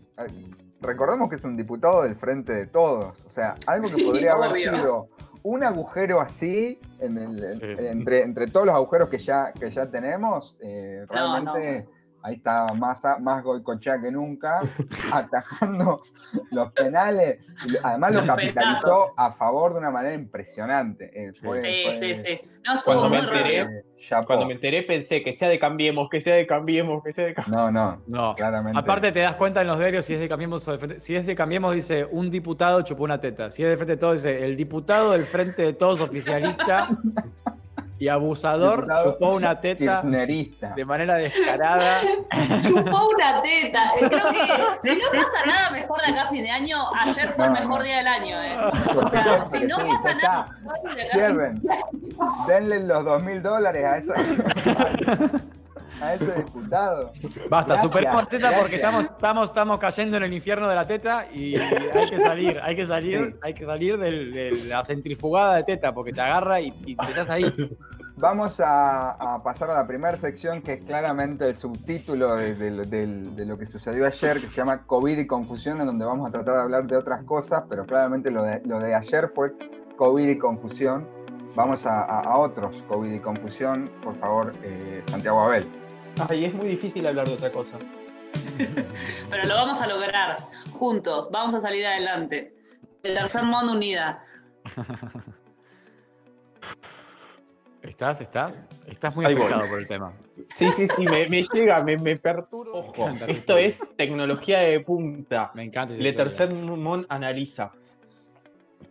recordemos 0.82 1.30
que 1.30 1.36
es 1.36 1.44
un 1.44 1.56
diputado 1.56 2.04
del 2.04 2.16
frente 2.16 2.54
de 2.54 2.68
todos. 2.68 3.14
O 3.28 3.32
sea, 3.32 3.56
algo 3.68 3.88
que 3.90 3.96
Sí, 3.96 4.04
podría 4.04 4.32
haber 4.34 4.52
obvio. 4.52 4.76
sido 4.76 5.08
un 5.44 5.64
agujero 5.64 6.22
así 6.22 6.80
en 7.00 7.18
el- 7.18 7.44
en- 7.44 7.58
Sí. 7.60 7.66
entre, 7.88 8.24
entre 8.24 8.48
todos 8.48 8.66
los 8.66 8.76
agujeros 8.76 9.10
que 9.10 9.18
ya, 9.20 9.52
que 9.52 9.70
ya 9.70 9.86
tenemos, 9.90 10.56
eh, 10.62 11.06
No, 11.08 11.14
realmente 11.14 11.88
ahí 12.24 12.36
está 12.36 12.74
más, 12.74 13.02
más 13.22 13.44
Goicochea 13.44 14.02
que 14.02 14.12
nunca, 14.12 14.62
atajando 15.14 16.02
los 16.52 16.72
penales. 16.72 17.40
Además 17.84 18.16
lo 18.16 18.26
capitalizó 18.26 19.14
a 19.18 19.32
favor 19.34 19.74
de 19.74 19.80
una 19.80 19.92
manera 19.92 20.16
impresionante. 20.16 21.12
eh, 21.14 21.32
fue- 21.34 21.62
Sí, 21.62 21.84
fue, 21.86 21.94
sí, 21.94 22.16
sí. 22.16 22.42
No, 22.66 22.82
Cuando 22.84 23.10
me 23.10 23.20
enteré- 23.20 23.62
eh. 23.80 23.84
Cuando 24.28 24.46
me 24.46 24.54
enteré 24.56 24.84
pensé 24.84 25.24
que 25.24 25.32
sea 25.32 25.48
de 25.48 25.58
Cambiemos, 25.58 26.10
que 26.10 26.20
sea 26.20 26.36
de 26.36 26.46
Cambiemos, 26.46 27.02
que 27.04 27.14
sea 27.14 27.24
de 27.26 27.34
Cambiemos. 27.34 27.72
No, 27.72 27.72
no, 27.72 28.02
No. 28.08 28.36
claramente. 28.36 28.78
Aparte 28.78 29.14
te 29.14 29.22
das 29.22 29.36
cuenta 29.36 29.62
en 29.62 29.68
los 29.68 29.80
diarios 29.80 30.06
si 30.06 30.14
es 30.14 30.20
de 30.20 30.28
Cambiemos 30.28 30.68
o 30.68 30.74
de 30.74 30.78
Frente. 30.78 31.00
Si 31.00 31.16
es 31.16 31.26
de 31.26 31.36
Cambiemos 31.36 31.74
dice 31.74 32.06
un 32.12 32.30
diputado 32.30 32.82
chupó 32.82 33.04
una 33.06 33.20
teta. 33.22 33.50
Si 33.50 33.64
es 33.64 33.70
de 33.70 33.78
Frente 33.78 33.94
de 33.94 33.98
Todos 33.98 34.22
dice 34.24 34.44
el 34.46 34.58
diputado 34.58 35.14
del 35.14 35.24
Frente 35.24 35.62
de 35.62 35.72
Todos 35.74 36.02
oficialista 36.02 36.90
y 38.04 38.10
abusador 38.10 38.82
Diputado 38.82 39.14
chupó 39.14 39.30
una 39.36 39.60
teta 39.62 40.02
de 40.04 40.86
manera 40.86 41.16
descarada. 41.16 42.02
Chupó 42.62 43.08
una 43.16 43.42
teta. 43.42 43.92
Eh, 43.98 44.10
Creo 44.10 44.32
que 44.32 44.90
si 44.90 44.96
no 44.98 45.06
pasa 45.14 45.46
nada 45.46 45.70
mejor 45.72 46.02
de 46.06 46.12
acá 46.12 46.22
a 46.24 46.30
fin 46.30 46.44
de 46.44 46.50
año, 46.50 46.78
ayer 47.00 47.32
fue 47.32 47.46
el 47.46 47.52
mejor 47.52 47.80
no. 47.80 47.84
día 47.86 47.98
del 47.98 48.08
año. 48.08 48.44
Eh. 48.44 48.58
O 48.96 49.08
sea, 49.08 49.46
si 49.46 49.64
no 49.64 49.78
sí, 49.78 49.84
pasa 49.88 50.16
nada 50.16 50.48
mejor 50.64 50.74
de 50.74 50.74
acá 50.74 50.74
a 50.74 50.82
fin 50.82 50.96
de 50.96 51.10
Cierren. 51.12 51.62
Denle 52.48 52.80
los 52.84 53.06
dos 53.06 53.24
mil 53.24 53.42
dólares 53.42 53.86
a, 53.86 53.98
esa, 53.98 54.14
a 56.02 56.14
ese 56.16 56.32
diputado. 56.34 57.14
Basta, 57.50 57.78
superemos 57.78 58.28
teta 58.28 58.52
porque 58.60 58.76
estamos, 58.76 59.06
estamos, 59.06 59.50
estamos 59.50 59.78
cayendo 59.80 60.18
en 60.18 60.24
el 60.24 60.34
infierno 60.34 60.68
de 60.68 60.76
la 60.76 60.86
teta 60.86 61.28
y 61.34 61.56
hay 61.56 62.10
que 62.10 62.20
salir, 62.20 62.60
hay 62.62 62.76
que 62.76 62.86
salir, 62.86 63.32
Sí. 63.32 63.36
hay 63.42 63.54
que 63.54 63.66
salir 63.66 63.98
de 63.98 64.66
la 64.68 64.84
centrifugada 64.84 65.56
de 65.56 65.64
teta 65.64 65.94
porque 65.94 66.12
te 66.12 66.20
agarra 66.22 66.60
y, 66.60 66.74
y 66.86 66.92
empezás 66.92 67.30
ahí. 67.30 67.46
Vamos 68.18 68.60
a, 68.60 69.12
a 69.12 69.42
pasar 69.44 69.72
a 69.72 69.74
la 69.76 69.88
primera 69.88 70.16
sección 70.18 70.62
que 70.62 70.74
es 70.74 70.84
claramente 70.84 71.48
el 71.48 71.58
subtítulo 71.58 72.36
de, 72.36 72.54
de- 72.54 72.86
de- 72.86 73.08
de 73.08 73.46
lo 73.46 73.58
que 73.58 73.66
sucedió 73.66 74.06
ayer, 74.06 74.40
que 74.40 74.48
se 74.48 74.52
llama 74.54 74.84
COVID 74.86 75.18
y 75.18 75.26
confusión, 75.26 75.80
en 75.82 75.88
donde 75.88 76.06
vamos 76.06 76.30
a 76.30 76.32
tratar 76.32 76.56
de 76.56 76.62
hablar 76.62 76.86
de 76.86 76.96
otras 76.96 77.24
cosas, 77.24 77.64
pero 77.68 77.86
claramente 77.86 78.30
lo 78.30 78.44
de, 78.44 78.62
lo 78.66 78.80
de 78.80 78.94
ayer 78.94 79.30
fue 79.30 79.54
COVID 79.98 80.28
y 80.30 80.38
confusión. 80.38 81.08
Vamos 81.56 81.86
a, 81.88 82.02
a- 82.04 82.22
a 82.22 82.38
otros 82.38 82.84
COVID 82.84 83.12
y 83.12 83.20
confusión, 83.20 83.90
por 84.04 84.16
favor, 84.20 84.52
eh, 84.64 85.04
Santiago 85.08 85.42
Abel. 85.42 85.68
Ay, 86.30 86.46
es 86.46 86.54
muy 86.54 86.68
difícil 86.68 87.06
hablar 87.08 87.28
de 87.28 87.34
otra 87.34 87.52
cosa. 87.52 87.78
Pero 89.30 89.44
lo 89.48 89.56
vamos 89.56 89.82
a 89.82 89.88
lograr 89.88 90.38
juntos. 90.72 91.30
Vamos 91.32 91.56
a 91.56 91.62
salir 91.62 91.84
adelante. 91.86 92.54
El 93.02 93.16
tercer 93.16 93.44
mundo 93.44 93.74
unida. 93.74 94.24
¿Estás? 97.84 98.22
¿Estás? 98.22 98.68
Estás 98.88 99.16
muy 99.16 99.26
Ahí 99.26 99.34
voy. 99.34 99.44
afectado 99.44 99.70
por 99.70 99.80
el 99.80 99.88
tema. 99.88 100.14
Sí, 100.50 100.72
sí, 100.72 100.88
sí, 100.96 101.06
me, 101.06 101.28
me 101.28 101.44
llega, 101.44 101.84
me, 101.84 101.98
me 101.98 102.16
perturba. 102.18 102.80
Ojo, 102.80 103.10
encanta 103.10 103.26
esto 103.26 103.58
es 103.58 103.82
tecnología 103.98 104.60
de 104.60 104.80
punta. 104.80 105.52
Me 105.54 105.64
encanta. 105.64 105.94
Le. 105.94 106.14
Tercer 106.14 106.54
Mon 106.54 107.06
analiza. 107.10 107.72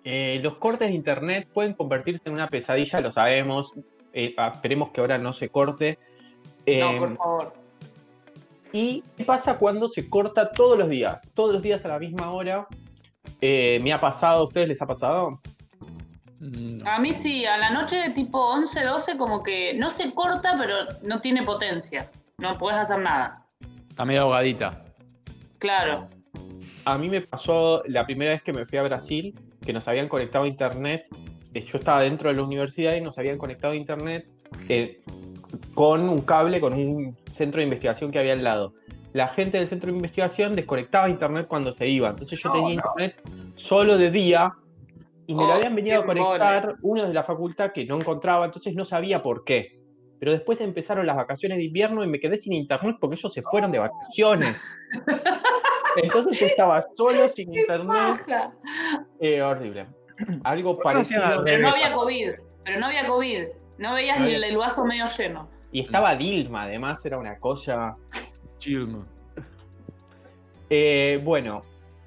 Eh, 0.05 0.41
los 0.43 0.57
cortes 0.57 0.89
de 0.89 0.95
internet 0.95 1.49
pueden 1.53 1.73
convertirse 1.75 2.29
en 2.29 2.35
una 2.35 2.49
pesadilla, 2.49 3.01
lo 3.01 3.11
sabemos. 3.13 3.73
Eh, 4.13 4.35
ah, 4.37 4.51
esperemos 4.53 4.91
que 4.91 5.01
ahora 5.01 5.17
no 5.17 5.33
se 5.33 5.49
corte. 5.49 5.99
Eh, 6.67 6.81
No, 6.81 6.99
por 6.99 7.17
favor. 7.17 7.53
¿Y 8.75 9.03
qué 9.17 9.25
pasa 9.25 9.59
cuando 9.59 9.89
se 9.89 10.09
corta 10.09 10.51
todos 10.53 10.79
los 10.79 10.89
días? 10.89 11.21
Todos 11.35 11.55
los 11.55 11.63
días 11.63 11.85
a 11.85 11.89
la 11.89 11.99
misma 11.99 12.31
hora. 12.33 12.67
Eh, 13.41 13.81
me 13.83 13.93
ha 13.93 14.01
pasado, 14.01 14.41
¿a 14.43 14.45
ustedes 14.45 14.69
les 14.69 14.83
ha 14.83 14.87
pasado? 14.87 15.41
A 16.85 16.99
mí 16.99 17.13
sí, 17.13 17.45
a 17.45 17.57
la 17.57 17.71
noche 17.71 18.11
tipo 18.15 18.39
11, 18.39 18.85
12 18.85 19.17
como 19.17 19.43
que 19.43 19.75
no 19.75 19.91
se 19.91 20.13
corta, 20.13 20.57
pero 20.59 20.75
no 21.03 21.21
tiene 21.21 21.43
potencia. 21.45 22.11
No 22.39 22.59
puedes 22.59 22.79
hacer 22.81 22.99
nada. 22.99 23.47
Está 23.89 24.05
medio 24.05 24.23
ahogadita. 24.23 24.85
Claro. 25.59 26.09
A 26.85 26.99
mí 26.99 27.09
me 27.09 27.21
pasó 27.21 27.83
la 27.87 28.05
primera 28.05 28.33
vez 28.33 28.43
que 28.43 28.53
me 28.53 28.67
fui 28.67 28.79
a 28.79 28.83
Brasil, 28.83 29.39
que 29.65 29.73
nos 29.73 29.87
habían 29.87 30.09
conectado 30.09 30.45
a 30.45 30.49
internet 30.49 31.07
eh, 31.55 31.65
yo 31.65 31.79
estaba 31.79 32.01
dentro 32.01 32.31
de 32.31 32.37
la 32.37 32.43
universidad 32.43 32.95
y 32.95 33.01
nos 33.01 33.19
habían 33.19 33.39
conectado 33.39 33.73
a 33.75 33.77
internet 33.77 34.27
eh, 34.69 35.03
con 35.75 36.09
un 36.09 36.23
cable, 36.23 36.61
con 36.61 36.73
un 36.73 37.17
centro 37.33 37.59
de 37.59 37.65
investigación 37.65 38.11
que 38.11 38.19
había 38.19 38.33
al 38.33 38.43
lado. 38.43 38.75
La 39.13 39.29
gente 39.29 39.59
del 39.59 39.69
centro 39.69 39.91
de 39.91 39.97
investigación 39.97 40.55
desconectaba 40.55 41.11
internet 41.11 41.47
cuando 41.47 41.73
se 41.73 41.87
iba. 41.87 42.11
Entonces 42.11 42.41
yo 42.41 42.49
No, 42.49 42.55
tenía 42.55 42.69
no. 42.77 42.83
internet 42.95 43.21
solo 43.57 43.99
de 43.99 44.11
día 44.11 44.55
y 45.33 45.35
me 45.35 45.43
lo 45.45 45.49
Oh, 45.49 45.53
habían 45.55 45.75
venido 45.75 46.01
a 46.03 46.05
conectar 46.07 46.77
uno 46.83 47.07
de 47.09 47.15
la 47.15 47.25
facultad 47.25 47.73
que 47.73 47.87
no 47.87 47.97
encontraba, 47.97 48.45
entonces 48.45 48.75
no 48.75 48.85
sabía 48.85 49.23
por 49.23 49.45
qué. 49.45 49.81
Pero 50.21 50.33
después 50.33 50.61
empezaron 50.61 51.07
las 51.07 51.17
vacaciones 51.17 51.59
de 51.59 51.65
invierno 51.65 52.05
y 52.05 52.07
me 52.07 52.21
quedé 52.21 52.37
sin 52.37 52.53
internet 52.53 52.97
porque 53.01 53.17
ellos 53.17 53.33
se 53.33 53.43
fueron 53.43 53.73
de 53.73 53.79
vacaciones. 53.79 54.57
Entonces 55.97 56.41
estaba 56.41 56.81
solo, 56.97 57.29
sin 57.29 57.51
¡Qué 57.53 57.61
internet, 57.61 58.17
eh, 59.21 59.43
horrible. 59.43 59.87
Algo 60.45 60.77
¿Por 60.79 60.93
qué 60.93 60.95
no 60.95 61.01
hacían 61.01 61.21
parecido. 61.23 61.45
Pero 61.45 61.63
no 61.63 61.69
había 61.69 61.93
COVID. 61.93 62.31
Pero 62.65 62.79
no 62.81 62.87
había 62.87 63.07
COVID. 63.07 63.43
No 63.79 63.95
veías 63.95 64.19
No 64.19 64.25
había- 64.25 64.37
el, 64.37 64.45
el 64.45 64.57
vaso 64.57 64.85
medio 64.85 65.07
lleno. 65.09 65.49
Y 65.73 65.81
estaba 65.81 66.15
Dilma, 66.15 66.63
además, 66.65 67.05
era 67.05 67.19
una 67.19 67.39
cosa. 67.39 67.97
Chilma. 68.59 69.07
Eh, 70.71 71.21
bueno, 71.25 71.63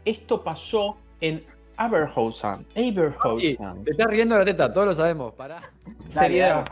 esto 0.05 0.43
pasó 0.43 0.97
en 1.21 1.43
Aberhausen. 1.77 2.65
Sí, 2.73 2.89
Aberhausen. 2.89 3.83
te 3.83 3.91
estás 3.91 4.07
riendo 4.07 4.37
la 4.37 4.45
teta, 4.45 4.71
todos 4.71 4.87
lo 4.87 4.95
sabemos. 4.95 5.33
Pará. 5.33 5.61
Seriedad. 6.09 6.65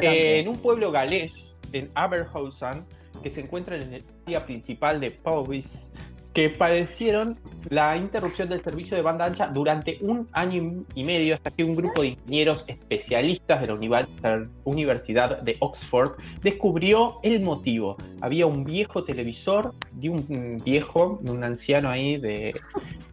Eh, 0.00 0.40
en 0.40 0.48
un 0.48 0.56
pueblo 0.56 0.90
galés, 0.90 1.56
en 1.72 1.90
Aberhausen, 1.94 2.84
que 3.22 3.30
se 3.30 3.40
encuentra 3.40 3.76
en 3.76 3.94
el 3.94 4.04
día 4.26 4.44
principal 4.46 5.00
de 5.00 5.10
Powys, 5.10 5.92
que 6.34 6.50
padecieron 6.50 7.38
la 7.68 7.96
interrupción 7.96 8.48
del 8.48 8.60
servicio 8.60 8.96
de 8.96 9.02
banda 9.02 9.24
ancha 9.24 9.48
durante 9.48 9.98
un 10.00 10.28
año 10.32 10.84
y 10.94 11.04
medio 11.04 11.34
hasta 11.34 11.50
que 11.50 11.64
un 11.64 11.74
grupo 11.74 12.02
de 12.02 12.08
ingenieros 12.08 12.64
especialistas 12.68 13.60
de 13.60 13.66
la 13.66 14.46
Universidad 14.64 15.42
de 15.42 15.56
Oxford 15.60 16.12
descubrió 16.42 17.18
el 17.22 17.40
motivo. 17.40 17.96
Había 18.20 18.46
un 18.46 18.64
viejo 18.64 19.04
televisor 19.04 19.74
de 19.92 20.10
un 20.10 20.62
viejo, 20.64 21.18
de 21.22 21.30
un 21.30 21.42
anciano 21.42 21.90
ahí 21.90 22.18
de, 22.18 22.54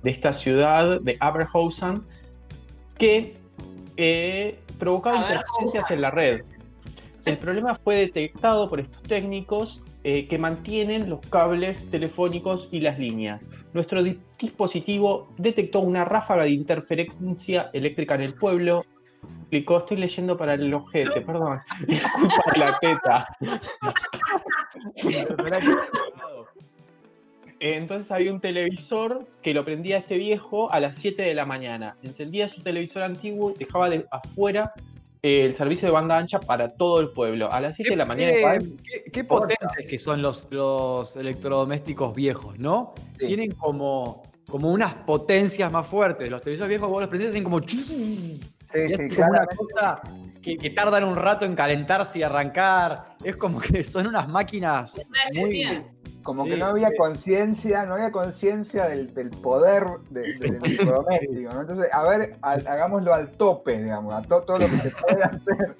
de 0.03 0.11
esta 0.11 0.33
ciudad 0.33 1.01
de 1.01 1.17
Aberhausen, 1.19 2.03
que 2.97 3.35
eh, 3.97 4.59
provocaba 4.77 5.21
interferencias 5.21 5.89
en 5.89 6.01
la 6.01 6.11
red. 6.11 6.41
El 7.25 7.37
problema 7.39 7.75
fue 7.75 7.95
detectado 7.95 8.69
por 8.69 8.79
estos 8.79 9.01
técnicos 9.03 9.81
eh, 10.07 10.27
que 10.27 10.37
mantienen 10.37 11.09
los 11.09 11.19
cables 11.31 11.89
telefónicos 11.89 12.69
y 12.71 12.79
las 12.79 12.99
líneas. 12.99 13.49
Nuestro 13.73 14.03
di- 14.03 14.19
dispositivo 14.37 15.33
detectó 15.37 15.79
una 15.79 16.05
ráfaga 16.05 16.43
de 16.43 16.51
interferencia 16.51 17.71
eléctrica 17.73 18.13
en 18.13 18.21
el 18.21 18.35
pueblo. 18.35 18.85
Explicó, 19.39 19.79
estoy 19.79 19.97
leyendo 19.97 20.37
para 20.37 20.53
el 20.53 20.71
ojete, 20.71 21.21
perdón. 21.21 21.59
Disculpa 21.87 22.53
la 22.55 22.77
teta. 22.79 23.25
Entonces 27.59 28.11
había 28.11 28.31
un 28.31 28.41
televisor 28.41 29.25
que 29.41 29.55
lo 29.55 29.65
prendía 29.65 29.97
este 29.97 30.17
viejo 30.17 30.71
a 30.71 30.79
las 30.79 30.99
7 30.99 31.23
de 31.23 31.33
la 31.33 31.45
mañana. 31.47 31.95
Encendía 32.03 32.47
su 32.47 32.61
televisor 32.61 33.01
antiguo 33.01 33.53
y 33.55 33.63
dejaba 33.63 33.89
de 33.89 34.05
afuera 34.11 34.71
el 35.25 35.53
servicio 35.53 35.87
de 35.87 35.91
banda 35.91 36.17
ancha 36.17 36.39
para 36.39 36.73
todo 36.75 36.99
el 36.99 37.09
pueblo. 37.09 37.51
A 37.51 37.59
las 37.61 37.75
7 37.75 37.91
de 37.91 37.95
la 37.95 38.05
mañana. 38.05 38.31
qué, 38.33 38.69
qué- 38.83 39.11
qué 39.11 39.23
potentes 39.23 39.85
que 39.87 39.97
son 39.99 40.21
los, 40.21 40.47
los 40.51 41.15
electrodomésticos 41.15 42.13
viejos, 42.15 42.57
¿no? 42.59 42.93
Sí. 43.19 43.27
Tienen 43.27 43.51
como, 43.51 44.23
como 44.47 44.71
unas 44.71 44.93
potencias 44.93 45.71
más 45.71 45.87
fuertes. 45.87 46.29
Los 46.29 46.41
televisores 46.41 46.69
viejos, 46.69 46.89
vos 46.89 47.01
los 47.01 47.09
prendés 47.09 47.29
hacen 47.31 47.43
como... 47.43 47.59
y 47.59 47.67
Sí, 47.67 48.41
es 48.73 48.97
sí, 48.97 49.15
como 49.21 49.29
una 49.29 49.45
cosa 49.45 50.01
que, 50.41 50.57
que 50.57 50.69
tardan 50.71 51.03
un 51.05 51.15
rato 51.15 51.45
en 51.45 51.55
calentarse 51.55 52.19
y 52.19 52.23
arrancar. 52.23 53.15
Es 53.23 53.37
como 53.37 53.59
que 53.61 53.83
son 53.83 54.07
unas 54.07 54.27
máquinas 54.27 55.05
muy... 55.33 55.81
F100. 56.25 56.35
Como 56.35 56.43
Sí, 56.43 56.49
que 56.49 56.57
no 56.57 56.65
había 56.65 56.89
conciencia, 56.97 57.85
no 57.85 57.93
había 57.93 58.11
conciencia 58.11 58.87
del, 58.87 59.13
del 59.13 59.29
poder 59.29 59.85
de- 60.09 60.21
del 60.39 60.55
electrodoméstico, 60.55 61.53
¿no? 61.53 61.61
Entonces, 61.61 61.89
a 61.93 62.03
ver, 62.03 62.35
hagámoslo 62.41 63.13
al 63.13 63.29
tope, 63.31 63.81
digamos, 63.81 64.13
a 64.13 64.21
to- 64.27 64.41
todo 64.43 64.59
lo 64.59 64.65
que 64.65 64.71
se 64.77 64.91
puede 64.91 65.23
hacer. 65.23 65.75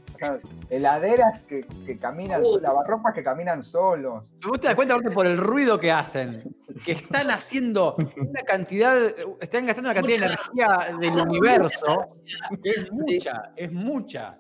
Heladeras 0.70 1.42
que, 1.44 1.66
que 1.86 1.98
caminan, 2.00 2.42
Uh. 2.44 2.60
lavarropas 2.60 3.14
que 3.14 3.24
caminan 3.24 3.64
solos. 3.64 4.24
Vos 4.48 4.60
te 4.60 4.68
das 4.68 4.76
cuenta 4.76 4.94
aparte, 4.96 5.12
por 5.12 5.26
el 5.28 5.38
ruido 5.38 5.80
que 5.80 5.92
hacen, 5.92 6.44
que 6.86 6.94
están 6.94 7.30
haciendo 7.32 7.96
una 8.18 8.42
cantidad, 8.44 8.96
están 9.42 9.66
gastando 9.66 9.90
una 9.92 9.96
cantidad 10.00 10.20
de 10.20 10.26
energía 10.26 10.98
del 11.00 11.20
universo, 11.28 12.06
es 12.64 12.86
Sí. 12.86 12.90
mucha, 12.92 13.52
es 13.56 13.72
mucha. 13.72 14.38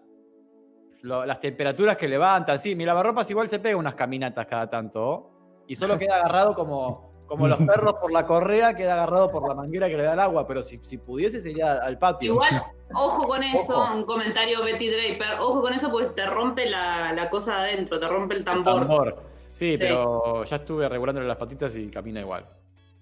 Lo- 1.01 1.25
las 1.25 1.39
temperaturas 1.39 1.97
que 1.97 2.07
levantan, 2.07 2.57
sí, 2.57 2.73
mi 2.75 2.85
lavarropas 2.85 3.29
igual 3.29 3.47
se 3.49 3.59
pega 3.59 3.75
unas 3.77 3.93
caminatas 3.95 4.47
cada 4.47 4.67
tanto, 4.69 5.34
y 5.67 5.75
solo 5.75 5.97
queda 5.97 6.17
agarrado 6.17 6.53
como, 6.55 7.11
como 7.27 7.47
los 7.47 7.57
perros 7.67 7.95
por 8.01 8.11
la 8.11 8.25
correa, 8.25 8.75
queda 8.75 8.93
agarrado 8.93 9.31
por 9.31 9.47
la 9.47 9.55
manguera 9.55 9.87
que 9.87 9.97
le 9.97 10.03
da 10.03 10.13
el 10.13 10.19
agua, 10.19 10.47
pero 10.47 10.61
si, 10.63 10.77
si 10.77 10.97
pudiese 10.97 11.41
sería 11.41 11.73
al 11.73 11.97
patio. 11.97 12.33
Igual, 12.33 12.63
ojo 12.93 13.27
con 13.27 13.43
eso, 13.43 13.77
Ojo. 13.79 13.95
un 13.95 14.05
comentario 14.05 14.63
Betty 14.63 14.89
Draper. 14.89 15.39
Ojo 15.39 15.61
con 15.61 15.73
eso 15.73 15.89
porque 15.91 16.07
te 16.09 16.25
rompe 16.25 16.69
la, 16.69 17.13
la 17.13 17.29
cosa 17.29 17.59
adentro, 17.61 17.99
te 17.99 18.07
rompe 18.07 18.35
el 18.35 18.43
tambor. 18.43 18.81
Tambor. 18.87 19.23
Sí, 19.51 19.71
Sí. 19.71 19.77
pero 19.77 20.43
ya 20.43 20.57
estuve 20.57 20.87
regulándole 20.89 21.27
las 21.27 21.37
patitas 21.37 21.75
y 21.77 21.87
camina 21.89 22.19
igual. 22.19 22.45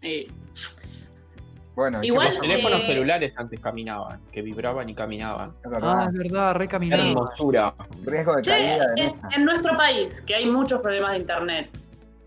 Sí. 0.02 0.28
Bueno, 1.76 2.02
¿qué 2.02 2.08
Igual- 2.08 2.34
Los 2.34 2.42
teléfonos 2.42 2.82
Eh, 2.82 2.88
celulares 2.88 3.34
antes 3.36 3.60
caminaban, 3.60 4.22
que 4.32 4.44
vibraban 4.44 4.88
y 4.90 4.94
caminaban. 4.94 5.54
Es 5.66 5.72
verdad, 5.72 6.10
verdad, 6.14 6.52
Qué 6.54 6.60
recaminaba. 6.60 7.04
hermosura. 7.04 7.74
riesgo 8.06 8.36
de 8.36 8.42
Che, 8.44 8.52
caída 8.52 8.86
de 8.96 9.02
en, 9.02 9.12
mesa. 9.12 9.30
en 9.36 9.46
nuestro 9.46 9.76
país, 9.78 10.22
que 10.22 10.36
hay 10.36 10.46
muchos 10.46 10.82
problemas 10.82 11.14
de 11.14 11.18
internet, 11.18 11.70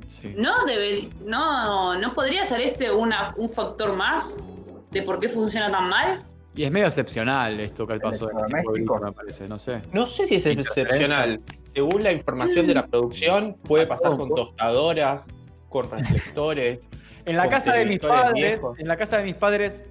Sí. 0.07 0.35
¿no, 0.37 0.65
debe, 0.65 1.09
no, 1.25 1.99
¿no 1.99 2.15
podría 2.15 2.45
ser 2.45 2.61
este 2.61 2.91
una, 2.91 3.35
un 3.37 3.49
factor 3.49 3.95
más 3.95 4.43
de 4.91 5.03
por 5.03 5.19
qué 5.19 5.29
funciona 5.29 5.71
tan 5.71 5.89
mal? 5.89 6.25
Y 6.55 6.65
es 6.65 6.71
medio 6.71 6.87
excepcional 6.87 7.61
esto 7.61 7.87
que 7.87 8.01
pasó 8.01 8.31
en 8.31 8.39
este 8.39 8.53
Electrodoméstico. 8.55 8.95
pueblito, 8.95 8.99
me 9.01 9.13
parece, 9.13 9.49
no 9.49 9.59
sé. 9.59 9.83
No 9.93 10.07
sé 10.07 10.27
si 10.27 10.37
es 10.37 10.47
excepcional. 10.47 11.41
Según 11.75 12.03
la 12.03 12.13
información 12.13 12.67
de 12.67 12.75
la 12.75 12.87
producción, 12.87 13.57
puede 13.63 13.87
pasar 13.87 14.17
con 14.17 14.31
tostadoras, 14.31 15.29
con 15.69 15.91
reflectores. 15.91 16.81
En 17.27 17.37
la 17.37 17.49
casa 17.51 17.75
de 17.75 17.85
mis 17.85 17.99
padres, 17.99 18.33
viejos. 18.35 18.79
en 18.79 18.89
la 18.89 18.97
casa 18.97 19.19
de 19.19 19.25
mis 19.25 19.35
padres 19.35 19.85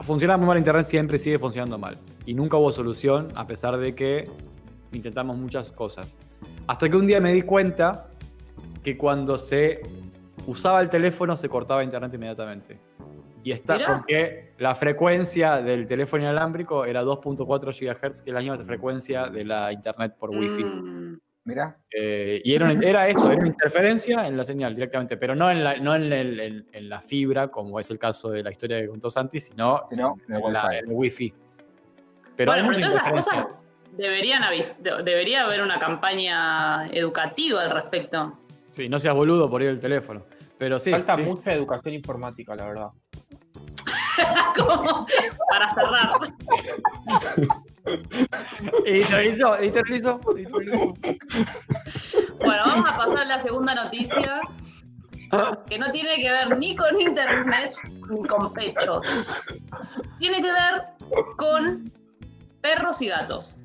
funciona 0.00 0.36
muy 0.38 0.46
mal 0.46 0.56
internet, 0.56 0.86
siempre 0.86 1.18
sigue 1.18 1.38
funcionando 1.38 1.78
mal. 1.78 1.98
Y 2.24 2.32
nunca 2.32 2.56
hubo 2.56 2.72
solución, 2.72 3.28
a 3.34 3.46
pesar 3.46 3.76
de 3.76 3.94
que 3.94 4.30
intentamos 4.92 5.36
muchas 5.36 5.70
cosas. 5.70 6.16
Hasta 6.66 6.88
que 6.88 6.96
un 6.96 7.06
día 7.06 7.20
me 7.20 7.32
di 7.32 7.42
cuenta 7.42 8.06
que 8.84 8.96
cuando 8.96 9.38
se 9.38 9.80
usaba 10.46 10.80
el 10.80 10.88
teléfono 10.90 11.36
se 11.36 11.48
cortaba 11.48 11.82
internet 11.82 12.12
inmediatamente. 12.14 12.78
Y 13.42 13.50
está 13.50 13.76
Mirá. 13.76 13.86
porque 13.88 14.52
la 14.58 14.74
frecuencia 14.74 15.56
del 15.60 15.86
teléfono 15.86 16.22
inalámbrico 16.22 16.84
era 16.84 17.02
2.4 17.02 17.72
GHz, 17.72 18.22
que 18.22 18.30
es 18.30 18.34
la 18.34 18.40
misma 18.40 18.58
frecuencia 18.58 19.26
de 19.26 19.44
la 19.44 19.72
internet 19.72 20.14
por 20.18 20.30
Wi-Fi. 20.30 20.64
Mm, 20.64 21.18
Mirá, 21.46 21.76
Eh, 21.90 22.40
y 22.42 22.54
era, 22.54 22.64
una- 22.70 22.86
era 22.86 23.06
eso, 23.06 23.30
era 23.30 23.38
una 23.40 23.48
interferencia 23.48 24.26
en 24.26 24.34
la 24.38 24.44
señal 24.44 24.74
directamente, 24.74 25.18
pero 25.18 25.34
no 25.34 25.50
en 25.50 25.62
la, 25.62 25.76
no 25.76 25.94
en, 25.94 26.10
el- 26.10 26.40
en- 26.40 26.66
en 26.72 26.88
la 26.88 27.02
fibra, 27.02 27.48
como 27.48 27.78
es 27.78 27.90
el 27.90 27.98
caso 27.98 28.30
de 28.30 28.42
la 28.42 28.50
historia 28.50 28.80
que 28.80 28.88
contó 28.88 29.10
Santi, 29.10 29.40
sino 29.40 29.82
en 29.90 30.00
el 30.00 30.06
en, 30.06 30.52
la- 30.54 30.64
Wi-Fi. 30.64 30.76
en 30.78 30.84
el 30.90 30.92
wifi. 30.96 31.34
Pero 32.36 32.52
hay 32.52 32.62
bueno, 32.62 32.74
pero 32.74 32.88
esas 32.88 33.12
cosas 33.12 33.46
deberían 33.92 34.42
avis- 34.42 34.78
debería 35.04 35.42
haber 35.44 35.60
una 35.60 35.78
campaña 35.78 36.88
educativa 36.88 37.60
al 37.62 37.70
respecto. 37.72 38.38
Sí, 38.74 38.88
no 38.88 38.98
seas 38.98 39.14
boludo 39.14 39.48
por 39.48 39.62
ir 39.62 39.68
el 39.68 39.78
teléfono. 39.78 40.24
Pero 40.58 40.80
sí, 40.80 40.90
Falta 40.90 41.14
sí. 41.14 41.22
mucha 41.22 41.52
educación 41.52 41.94
informática, 41.94 42.56
la 42.56 42.64
verdad. 42.64 42.88
Como 44.58 45.06
para 45.48 45.68
cerrar. 45.74 46.10
Editorializó, 48.84 49.56
editorializó. 49.58 50.18
Bueno, 52.38 52.62
vamos 52.66 52.90
a 52.90 52.96
pasar 52.96 53.18
a 53.18 53.24
la 53.26 53.38
segunda 53.38 53.74
noticia, 53.74 54.40
que 55.68 55.78
no 55.78 55.90
tiene 55.90 56.16
que 56.16 56.30
ver 56.30 56.58
ni 56.58 56.74
con 56.74 57.00
internet 57.00 57.74
ni 58.08 58.26
con 58.26 58.52
pechos. 58.54 59.06
Tiene 60.18 60.42
que 60.42 60.50
ver 60.50 60.82
con 61.36 61.92
perros 62.60 63.02
y 63.02 63.08
gatos. 63.08 63.56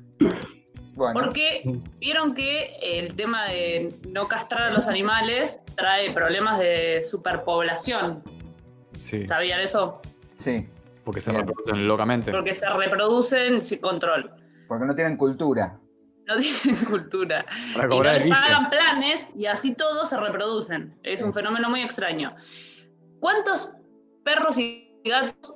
Bueno, 0.94 1.20
Porque 1.20 1.62
vieron 1.98 2.34
que 2.34 2.76
el 2.82 3.14
tema 3.14 3.46
de 3.46 3.94
no 4.08 4.28
castrar 4.28 4.70
a 4.70 4.72
los 4.72 4.86
animales 4.88 5.62
trae 5.76 6.12
problemas 6.12 6.58
de 6.58 7.02
superpoblación. 7.04 8.22
Sí, 8.96 9.26
¿Sabían 9.26 9.60
eso? 9.60 10.00
sí, 10.38 10.66
porque 11.04 11.20
se 11.20 11.30
Bien. 11.30 11.46
reproducen 11.46 11.88
locamente. 11.88 12.30
Porque 12.30 12.54
se 12.54 12.68
reproducen 12.68 13.62
sin 13.62 13.80
control. 13.80 14.30
porque 14.68 14.84
no 14.84 14.94
tienen 14.94 15.16
cultura. 15.16 15.78
No 16.26 16.36
tienen 16.62 16.84
cultura. 16.84 17.44
Para 17.74 17.86
Y 17.86 17.88
no 17.88 17.96
cobrar 17.96 18.16
el 18.22 18.28
les 18.28 18.38
pagan 18.38 18.68
planes 18.70 19.34
y 19.36 19.46
así 19.46 19.74
todos 19.74 20.10
se 20.10 20.16
reproducen. 20.18 20.94
Es 21.02 21.22
un 21.22 21.32
fenómeno 21.32 21.70
muy 21.70 21.82
extraño. 21.82 22.34
¿Cuántos 23.20 23.74
perros 24.24 24.58
y 24.58 25.00
gatos 25.04 25.54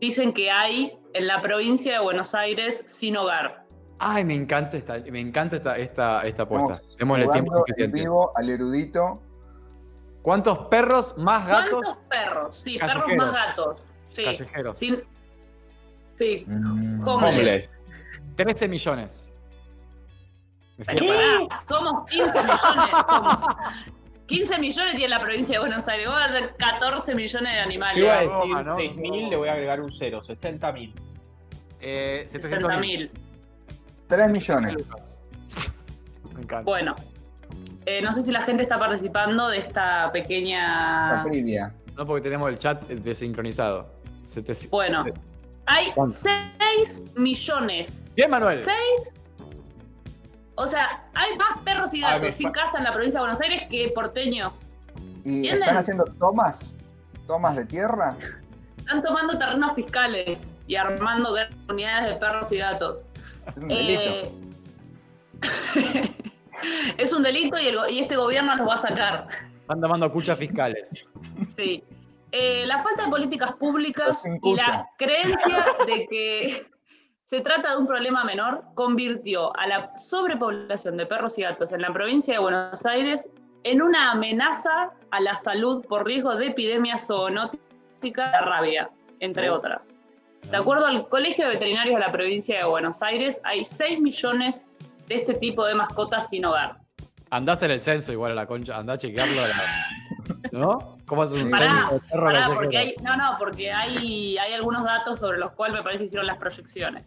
dicen 0.00 0.32
que 0.32 0.50
hay 0.50 0.98
en 1.12 1.26
la 1.26 1.40
provincia 1.40 1.92
de 1.94 1.98
Buenos 2.00 2.34
Aires 2.34 2.82
sin 2.86 3.16
hogar. 3.16 3.64
Ay, 4.00 4.24
me 4.24 4.34
encanta 4.34 4.76
esta, 4.76 4.98
me 5.10 5.20
encanta 5.20 5.56
esta, 5.56 5.76
esta, 5.76 6.22
esta 6.22 6.42
apuesta. 6.44 6.74
Estamos 6.74 6.96
Démosle 6.98 7.28
tiempo 7.28 7.50
jugando 7.50 7.64
en 7.66 7.66
suficiente. 7.74 7.98
vivo 8.00 8.32
al 8.36 8.50
erudito. 8.50 9.22
¿Cuántos 10.22 10.58
perros 10.66 11.14
más 11.16 11.46
gatos 11.46 11.80
¿Cuántos 11.82 12.04
perros? 12.08 12.56
Sí, 12.56 12.78
perros 12.78 12.94
Callejeros. 12.94 13.26
más 13.32 13.46
gatos. 13.46 13.82
Sí. 14.12 14.24
callejeros? 14.24 14.78
Sin... 14.78 15.02
Sí, 16.16 16.44
Mm, 16.48 17.08
homeless. 17.08 17.08
Homeless. 17.08 17.72
13 18.36 18.68
millones. 18.68 19.32
Pero 20.86 21.06
pará, 21.06 21.22
somos 21.66 22.10
15 22.10 22.40
millones. 22.42 23.06
Somos. 23.08 23.44
15 24.26 24.58
millones 24.58 24.94
tiene 24.96 25.08
la 25.08 25.20
provincia 25.20 25.56
de 25.56 25.60
Buenos 25.60 25.88
Aires. 25.88 26.06
Vamos 26.08 26.22
a 26.22 26.24
hacer 26.26 26.54
14 26.58 27.14
millones 27.14 27.52
de 27.52 27.58
animales. 27.60 27.96
Yo 27.96 28.04
iba 28.04 28.14
a 28.16 28.20
decir 28.20 28.66
¿no? 28.66 28.76
6.000, 28.76 29.30
le 29.30 29.36
voy 29.36 29.48
a 29.48 29.52
agregar 29.52 29.80
un 29.80 29.90
0, 29.92 30.20
60.000. 30.22 30.92
Eh, 31.80 32.24
700 32.26 32.50
60 32.50 32.76
mil. 32.78 32.98
mil. 32.98 33.10
3 34.08 34.30
millones. 34.30 34.86
Me 36.34 36.42
encanta. 36.42 36.62
Bueno, 36.62 36.94
eh, 37.86 38.02
no 38.02 38.12
sé 38.12 38.22
si 38.22 38.32
la 38.32 38.42
gente 38.42 38.62
está 38.62 38.78
participando 38.78 39.48
de 39.48 39.58
esta 39.58 40.10
pequeña. 40.12 41.22
trivia. 41.24 41.74
No 41.96 42.06
porque 42.06 42.22
tenemos 42.22 42.48
el 42.48 42.58
chat 42.58 42.84
desincronizado. 42.86 43.90
700. 44.24 44.70
Bueno, 44.70 45.04
hay 45.66 45.90
¿Cuánto? 45.92 46.12
6 46.12 47.02
millones. 47.16 48.12
Bien, 48.14 48.30
Manuel. 48.30 48.60
6. 48.60 48.74
O 50.56 50.66
sea, 50.66 51.04
hay 51.14 51.36
más 51.36 51.62
perros 51.64 51.94
y 51.94 52.02
A 52.02 52.08
gatos 52.08 52.22
ver, 52.22 52.32
sin 52.32 52.50
casa 52.50 52.78
en 52.78 52.84
la 52.84 52.92
provincia 52.92 53.20
de 53.20 53.26
Buenos 53.26 53.40
Aires 53.40 53.62
que 53.70 53.90
porteños. 53.94 54.54
¿Y 55.24 55.36
¿Entienden? 55.36 55.62
están 55.62 55.76
haciendo 55.76 56.04
tomas? 56.18 56.74
¿Tomas 57.26 57.56
de 57.56 57.64
tierra? 57.64 58.16
Están 58.78 59.02
tomando 59.02 59.38
terrenos 59.38 59.72
fiscales 59.74 60.56
y 60.66 60.74
armando 60.76 61.32
grandes 61.32 61.58
unidades 61.68 62.10
de 62.10 62.16
perros 62.16 62.50
y 62.52 62.58
gatos. 62.58 62.96
Es 63.48 63.56
un 63.56 63.68
delito. 63.68 64.02
Eh, 64.02 64.32
es 66.98 67.12
un 67.12 67.22
delito 67.22 67.58
y, 67.58 67.66
el 67.66 67.76
go- 67.76 67.88
y 67.88 67.98
este 68.00 68.16
gobierno 68.16 68.56
los 68.56 68.68
va 68.68 68.74
a 68.74 68.78
sacar. 68.78 69.28
Están 69.60 69.80
tomando 69.80 70.10
cuchas 70.10 70.38
fiscales. 70.38 71.04
Sí. 71.54 71.82
Eh, 72.32 72.64
la 72.66 72.82
falta 72.82 73.04
de 73.04 73.10
políticas 73.10 73.52
públicas 73.52 74.24
y 74.42 74.54
la 74.54 74.86
creencia 74.98 75.64
de 75.86 76.06
que 76.08 76.62
se 77.24 77.40
trata 77.40 77.70
de 77.72 77.76
un 77.78 77.86
problema 77.86 78.24
menor 78.24 78.64
convirtió 78.74 79.56
a 79.56 79.66
la 79.66 79.98
sobrepoblación 79.98 80.96
de 80.96 81.06
perros 81.06 81.38
y 81.38 81.42
gatos 81.42 81.72
en 81.72 81.82
la 81.82 81.92
provincia 81.92 82.34
de 82.34 82.40
Buenos 82.40 82.84
Aires 82.84 83.30
en 83.64 83.80
una 83.82 84.10
amenaza 84.10 84.90
a 85.10 85.20
la 85.20 85.36
salud 85.36 85.84
por 85.86 86.04
riesgo 86.06 86.34
de 86.36 86.48
epidemias 86.48 87.06
zoonóticas 87.06 88.32
de 88.32 88.40
rabia, 88.40 88.90
entre 89.20 89.50
otras. 89.50 90.00
De 90.50 90.56
acuerdo 90.56 90.86
al 90.86 91.08
Colegio 91.08 91.44
de 91.46 91.52
Veterinarios 91.52 91.94
de 91.96 92.00
la 92.00 92.10
provincia 92.12 92.58
de 92.58 92.64
Buenos 92.64 93.02
Aires, 93.02 93.40
hay 93.44 93.64
6 93.64 94.00
millones 94.00 94.70
de 95.06 95.14
este 95.16 95.34
tipo 95.34 95.64
de 95.66 95.74
mascotas 95.74 96.30
sin 96.30 96.44
hogar. 96.44 96.78
Andá 97.30 97.52
a 97.52 97.54
hacer 97.54 97.70
el 97.70 97.80
censo 97.80 98.12
igual 98.12 98.32
a 98.32 98.34
la 98.34 98.46
concha. 98.46 98.76
Andá 98.78 98.94
a 98.94 98.98
chequearlo. 98.98 99.42
a 99.44 99.48
la- 99.48 99.86
¿No? 100.52 100.96
¿Cómo 101.06 101.22
haces 101.22 101.42
un 101.42 101.50
Pará, 101.50 101.66
censo 101.66 101.94
de 101.94 102.00
perro 102.00 102.24
Pará, 102.26 102.32
callejero? 102.40 102.56
porque 102.60 102.78
hay, 102.78 102.94
no, 103.02 103.16
no, 103.16 103.36
porque 103.38 103.70
hay, 103.72 104.38
hay 104.38 104.52
algunos 104.54 104.84
datos 104.84 105.20
sobre 105.20 105.38
los 105.38 105.52
cuales 105.52 105.76
me 105.76 105.82
parece 105.82 106.00
que 106.00 106.06
hicieron 106.06 106.26
las 106.26 106.38
proyecciones. 106.38 107.04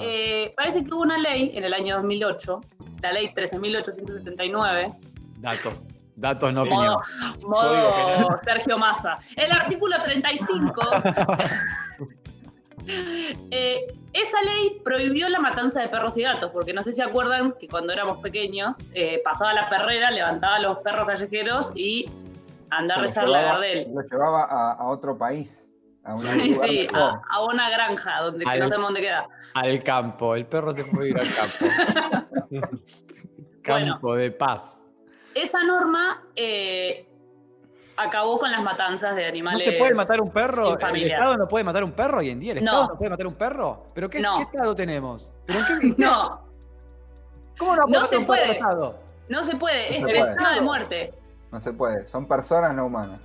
Eh, 0.00 0.52
parece 0.56 0.84
que 0.84 0.92
hubo 0.92 1.00
una 1.02 1.16
ley 1.18 1.50
en 1.54 1.64
el 1.64 1.72
año 1.72 1.96
2008, 1.96 2.60
la 3.02 3.12
ley 3.12 3.32
13.879, 3.34 4.94
Datos. 5.38 5.80
Datos, 6.16 6.52
no 6.52 6.62
opinión. 6.62 6.96
modo, 7.42 7.48
modo 7.48 8.36
Sergio 8.44 8.78
Massa. 8.78 9.18
El 9.36 9.50
artículo 9.50 9.96
35, 10.00 10.80
eh, 12.86 13.94
esa 14.12 14.40
ley 14.42 14.80
prohibió 14.84 15.28
la 15.28 15.40
matanza 15.40 15.80
de 15.80 15.88
perros 15.88 16.16
y 16.16 16.22
gatos, 16.22 16.50
porque 16.52 16.72
no 16.72 16.82
sé 16.82 16.92
si 16.92 16.96
se 16.96 17.02
acuerdan 17.02 17.54
que 17.58 17.68
cuando 17.68 17.92
éramos 17.92 18.18
pequeños, 18.22 18.76
eh, 18.94 19.20
pasaba 19.24 19.52
la 19.54 19.68
perrera, 19.68 20.10
levantaba 20.10 20.56
a 20.56 20.60
los 20.60 20.78
perros 20.78 21.06
callejeros 21.06 21.72
y 21.74 22.08
andaba 22.70 22.98
a 22.98 23.02
Lo 23.02 23.06
rezarle 23.08 23.36
a 23.36 23.40
llevaba- 23.40 23.52
Gardel. 23.60 23.88
Lo 23.94 24.02
llevaba 24.02 24.44
a, 24.44 24.72
a 24.74 24.84
otro 24.88 25.16
país. 25.18 25.60
A 26.04 26.10
un 26.10 26.16
Sí, 26.16 26.52
sí, 26.54 26.86
a, 26.92 27.20
a 27.30 27.44
una 27.44 27.70
granja 27.70 28.20
donde 28.20 28.44
que 28.44 28.58
no 28.58 28.68
sabemos 28.68 28.88
dónde 28.88 29.00
queda. 29.00 29.26
Al 29.54 29.82
campo. 29.82 30.34
El 30.34 30.44
perro 30.46 30.70
se 30.72 30.84
fue 30.84 31.06
a 31.06 31.08
ir 31.08 31.18
al 31.18 31.34
campo. 31.34 32.68
campo 33.62 34.14
de 34.14 34.30
paz. 34.30 34.86
Esa 35.34 35.64
norma 35.64 36.22
eh, 36.36 37.08
acabó 37.96 38.38
con 38.38 38.50
las 38.50 38.62
matanzas 38.62 39.14
de 39.16 39.22
¿No 39.22 39.28
animales. 39.28 39.62
se 39.64 39.72
puede 39.72 39.94
matar 39.94 40.20
un 40.20 40.30
perro? 40.30 40.76
¿El. 40.78 41.02
Estado 41.04 41.36
no 41.36 41.48
puede 41.48 41.64
matar 41.64 41.84
un 41.84 41.92
perro 41.92 42.18
hoy 42.18 42.30
en 42.30 42.40
día? 42.40 42.52
¿El 42.52 42.64
No. 42.64 42.70
Estado 42.70 42.88
no 42.88 42.98
puede 42.98 43.10
matar 43.10 43.26
un 43.26 43.34
perro? 43.34 43.86
¿Pero 43.94 44.10
qué, 44.10 44.20
No. 44.20 44.36
qué 44.36 44.42
Estado 44.42 44.74
tenemos? 44.74 45.30
¿Pero 45.46 45.58
en 45.60 45.64
qué, 45.80 45.94
No, 45.98 46.40
¿Cómo 47.58 47.76
no, 47.76 47.82
No 47.88 48.06
se 48.06 48.18
un 48.18 48.26
puede. 48.26 48.52
Estado? 48.52 48.98
no 49.28 49.42
se 49.44 49.56
puede. 49.56 50.00
No 50.00 50.06
es 50.08 50.12
se 50.12 50.20
pena 50.24 50.34
puede. 50.36 50.54
de 50.54 50.60
muerte. 50.60 51.14
No 51.52 51.60
se 51.60 51.72
puede. 51.72 52.08
Son 52.08 52.26
personas 52.26 52.74
no 52.74 52.86
humanas. 52.86 53.20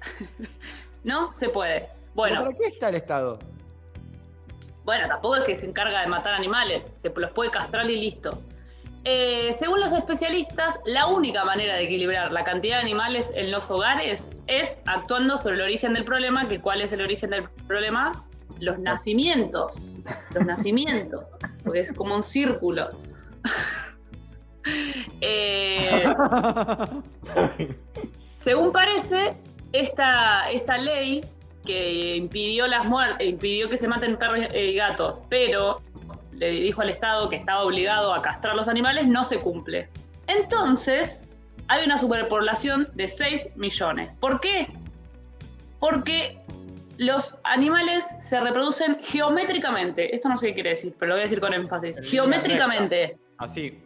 No 1.04 1.32
se 1.34 1.48
puede. 1.48 1.80
¿Pero 1.80 1.96
Bueno, 2.14 2.44
¿Para 2.44 2.56
qué 2.56 2.66
está 2.66 2.88
el 2.90 2.94
Estado? 2.94 3.38
bueno, 4.84 5.08
tampoco 5.08 5.36
es 5.36 5.44
que 5.44 5.58
se 5.58 5.66
encarga 5.66 6.00
de 6.00 6.06
matar 6.06 6.34
animales. 6.34 6.86
Se 6.86 7.10
los 7.10 7.30
puede 7.32 7.50
castrar 7.50 7.88
y 7.90 8.00
listo. 8.00 8.38
Eh, 9.04 9.52
según 9.52 9.80
los 9.80 9.92
especialistas, 9.92 10.78
la 10.86 11.06
única 11.06 11.44
manera 11.44 11.74
de 11.74 11.84
equilibrar 11.84 12.30
la 12.30 12.44
cantidad 12.44 12.76
de 12.76 12.82
animales 12.82 13.32
en 13.34 13.50
los 13.50 13.68
hogares 13.68 14.36
es 14.46 14.80
actuando 14.86 15.36
sobre 15.36 15.56
el 15.56 15.62
origen 15.62 15.92
del 15.94 16.04
problema, 16.04 16.46
que 16.46 16.60
cuál 16.60 16.82
es 16.82 16.92
el 16.92 17.02
origen 17.02 17.30
del 17.30 17.48
problema, 17.66 18.12
los 18.60 18.78
nacimientos, 18.78 19.72
los 20.34 20.46
nacimientos, 20.46 21.24
porque 21.64 21.80
es 21.80 21.92
como 21.92 22.16
un 22.16 22.22
círculo. 22.22 22.90
Eh, 25.24 26.04
según 28.34 28.70
parece, 28.70 29.36
esta, 29.72 30.48
esta 30.50 30.78
ley 30.78 31.20
que 31.64 32.16
impidió 32.16 32.66
las 32.68 32.84
muertes, 32.84 33.26
impidió 33.26 33.68
que 33.68 33.76
se 33.76 33.88
maten 33.88 34.16
perros 34.16 34.40
y 34.54 34.74
gatos, 34.74 35.18
pero 35.28 35.80
le 36.50 36.60
dijo 36.60 36.82
al 36.82 36.88
Estado 36.88 37.28
que 37.28 37.36
estaba 37.36 37.62
obligado 37.62 38.12
a 38.12 38.20
castrar 38.20 38.56
los 38.56 38.66
animales, 38.66 39.06
no 39.06 39.22
se 39.22 39.38
cumple. 39.38 39.88
Entonces, 40.26 41.30
hay 41.68 41.84
una 41.84 41.98
superpoblación 41.98 42.88
de 42.94 43.06
6 43.06 43.50
millones. 43.56 44.16
¿Por 44.16 44.40
qué? 44.40 44.68
Porque 45.78 46.40
los 46.98 47.38
animales 47.44 48.16
se 48.20 48.40
reproducen 48.40 48.98
geométricamente. 49.00 50.14
Esto 50.14 50.28
no 50.28 50.36
sé 50.36 50.48
qué 50.48 50.54
quiere 50.54 50.70
decir, 50.70 50.94
pero 50.98 51.10
lo 51.10 51.14
voy 51.14 51.20
a 51.20 51.24
decir 51.24 51.40
con 51.40 51.54
énfasis. 51.54 51.98
Geométricamente. 52.10 53.18
Así. 53.38 53.80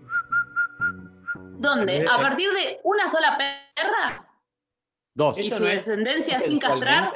¿Dónde? 1.58 2.06
A 2.10 2.16
partir 2.18 2.50
de 2.52 2.80
una 2.84 3.08
sola 3.08 3.36
perra 3.38 4.26
Dos. 5.14 5.38
y 5.38 5.48
Eso 5.48 5.56
su 5.58 5.62
no 5.62 5.68
es- 5.68 5.84
descendencia 5.86 6.38
sin 6.40 6.58
castrar, 6.58 7.12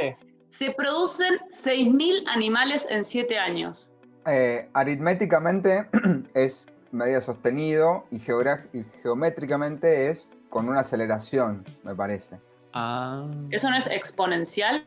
se 0.50 0.70
producen 0.72 1.38
6.000 1.50 2.24
animales 2.28 2.86
en 2.90 3.04
7 3.04 3.38
años. 3.38 3.89
Eh, 4.26 4.68
aritméticamente 4.74 5.86
es 6.34 6.66
medida 6.92 7.22
sostenido 7.22 8.04
y, 8.10 8.16
y 8.16 8.84
geométricamente 9.02 10.10
es 10.10 10.28
con 10.48 10.68
una 10.68 10.80
aceleración, 10.80 11.64
me 11.84 11.94
parece. 11.94 12.38
Ah. 12.72 13.26
¿Eso 13.50 13.70
no 13.70 13.76
es 13.76 13.86
exponencial? 13.86 14.84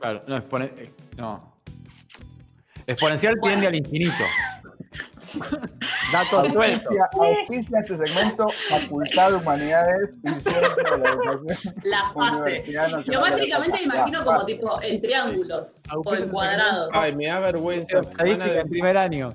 Claro, 0.00 0.22
no, 0.26 0.36
expone- 0.36 0.72
eh, 0.76 0.90
no. 1.16 1.52
Exponencial 2.86 3.34
tiende 3.42 3.66
al 3.66 3.74
infinito. 3.74 4.12
Datos 6.12 6.52
sueltos. 6.52 6.82
Auspicia, 6.84 7.08
auspicia 7.12 7.78
este 7.80 8.06
segmento 8.06 8.46
Facultad 8.68 9.30
de 9.30 9.36
Humanidades 9.36 10.10
y 10.22 10.28
Ciencias 10.40 10.76
de 10.76 10.82
la 10.98 11.10
Educación. 11.10 11.74
La 11.84 12.10
fase. 12.12 12.64
Geométricamente 13.04 13.78
me 13.78 13.84
imagino 13.94 14.24
como 14.24 14.44
tipo 14.46 14.82
en 14.82 15.00
triángulos 15.00 15.80
o 15.94 16.14
en 16.14 16.28
cuadrados. 16.28 16.88
Ay, 16.92 17.14
me 17.14 17.26
da 17.26 17.40
vergüenza. 17.40 18.00
Estadística 18.00 18.60
en 18.60 18.68
primer 18.68 18.96
año. 18.96 19.34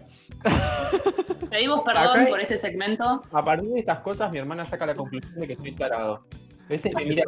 Pedimos 1.49 1.81
perdón 1.81 2.19
Acá- 2.21 2.25
por 2.29 2.39
este 2.39 2.55
segmento. 2.57 3.23
A 3.31 3.43
partir 3.43 3.69
de 3.69 3.79
estas 3.79 3.99
cosas, 3.99 4.31
mi 4.31 4.37
hermana 4.37 4.65
saca 4.65 4.85
la 4.85 4.93
conclusión 4.93 5.39
de 5.39 5.47
que 5.47 5.55
soy 5.55 5.75
tarado. 5.75 6.23
Ese 6.69 6.91
me 6.93 7.03
mira 7.03 7.23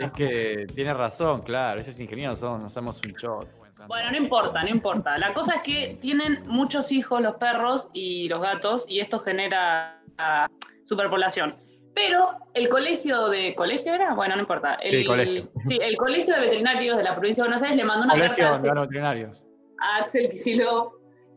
Es 0.00 0.12
que 0.12 0.66
tiene 0.74 0.94
razón, 0.94 1.42
claro. 1.42 1.78
Esos 1.80 2.00
ingenieros 2.00 2.38
son, 2.38 2.62
no 2.62 2.70
somos 2.70 3.00
un 3.04 3.12
shot. 3.12 3.48
Bueno, 3.86 4.10
no 4.10 4.16
importa, 4.16 4.62
no 4.62 4.68
importa. 4.70 5.16
La 5.18 5.32
cosa 5.34 5.56
es 5.56 5.62
que 5.62 5.98
tienen 6.00 6.42
muchos 6.46 6.90
hijos 6.90 7.20
los 7.22 7.36
perros 7.36 7.88
y 7.92 8.28
los 8.28 8.40
gatos 8.40 8.84
y 8.88 9.00
esto 9.00 9.18
genera 9.20 10.02
ah, 10.18 10.48
superpoblación. 10.86 11.54
Pero 11.94 12.30
el 12.54 12.68
colegio 12.68 13.28
de... 13.28 13.54
¿Colegio 13.54 13.92
era? 13.92 14.14
Bueno, 14.14 14.36
no 14.36 14.42
importa. 14.42 14.74
El, 14.76 15.00
Sí, 15.02 15.06
colegio. 15.06 15.50
sí, 15.66 15.78
el 15.80 15.96
colegio 15.96 16.34
de 16.34 16.40
veterinarios 16.40 16.96
de 16.96 17.02
la 17.02 17.14
provincia 17.16 17.42
de 17.42 17.48
Buenos 17.50 17.62
Aires 17.62 17.76
le 17.76 17.84
mandó 17.84 18.04
una 18.04 18.14
Colegio 18.14 18.44
carta 18.44 18.62
de 18.62 18.68
a- 18.70 18.74
veterinarios. 18.82 19.44
a 19.80 19.96
Axel 20.02 20.30
Kicillof 20.30 20.94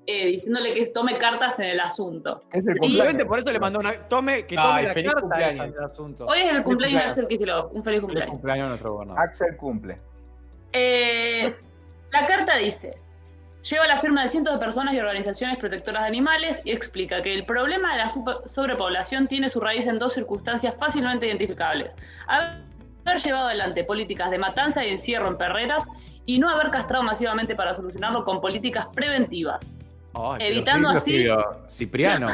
eh, 0.08 0.26
diciéndole 0.28 0.74
que 0.74 0.86
tome 0.88 1.18
cartas 1.18 1.60
en 1.60 1.68
el 1.68 1.80
asunto. 1.80 2.44
Es 2.52 2.62
el 2.62 2.62
Y- 2.62 2.66
cumpleaños. 2.66 2.92
Simplemente 2.92 3.26
por 3.26 3.40
eso 3.40 3.52
le 3.52 3.60
mandó 3.60 3.80
una. 3.80 3.94
Tome, 4.08 4.46
que 4.46 4.56
tome 4.56 4.68
Ay, 4.68 4.86
la 4.88 4.94
feliz 4.94 5.12
carta 5.12 5.22
cumpleaños. 5.22 5.56
esa 5.56 5.64
del 5.66 5.84
asunto. 5.84 6.26
Hoy 6.26 6.38
es 6.40 6.44
el 6.44 6.50
Feliz 6.50 6.64
cumpleaños 6.64 6.66
de 6.66 6.74
cumpleaños. 6.94 7.18
Axel 7.18 7.28
Kicillof. 7.28 7.66
Un 7.66 7.72
feliz 7.72 7.84
Feliz 7.84 8.02
cumpleaños. 8.02 8.32
cumpleaños 8.32 8.66
a 8.66 8.70
nuestro 8.70 8.94
gobernador. 8.94 9.24
Axel 9.24 9.58
cumple. 9.58 9.98
Eh, 10.74 11.56
la 12.12 12.26
carta 12.26 12.58
dice, 12.58 12.98
Lleva 13.70 13.86
la 13.86 14.00
firma 14.00 14.24
de 14.24 14.28
cientos 14.28 14.54
de 14.56 14.60
personas 14.60 14.96
y 14.96 15.00
organizaciones 15.00 15.60
protectoras 15.60 16.02
de 16.02 16.08
animales 16.08 16.64
y 16.66 16.72
explica 16.72 17.22
que 17.22 17.32
el 17.32 17.46
problema 17.46 17.92
de 17.92 17.98
la 18.00 18.10
sobrepoblación 18.48 19.28
tiene 19.28 19.50
su 19.50 19.60
raíz 19.60 19.86
en 19.86 20.00
dos 20.00 20.14
circunstancias 20.14 20.76
fácilmente 20.80 21.28
identificables. 21.28 21.96
Haber 22.26 23.20
llevado 23.24 23.50
adelante 23.50 23.84
políticas 23.84 24.32
de 24.32 24.40
matanza 24.40 24.84
y 24.84 24.90
encierro 24.90 25.28
en 25.28 25.38
perreras 25.38 25.88
y 26.26 26.40
no 26.40 26.50
haber 26.50 26.72
castrado 26.72 27.04
masivamente 27.04 27.56
para 27.56 27.76
solucionarlo 27.76 28.26
con 28.26 28.42
políticas 28.42 28.88
preventivas. 28.96 29.78
Ay, 30.13 30.39
Evitando 30.41 30.89
así- 30.89 31.26
Cipriano. 31.69 32.28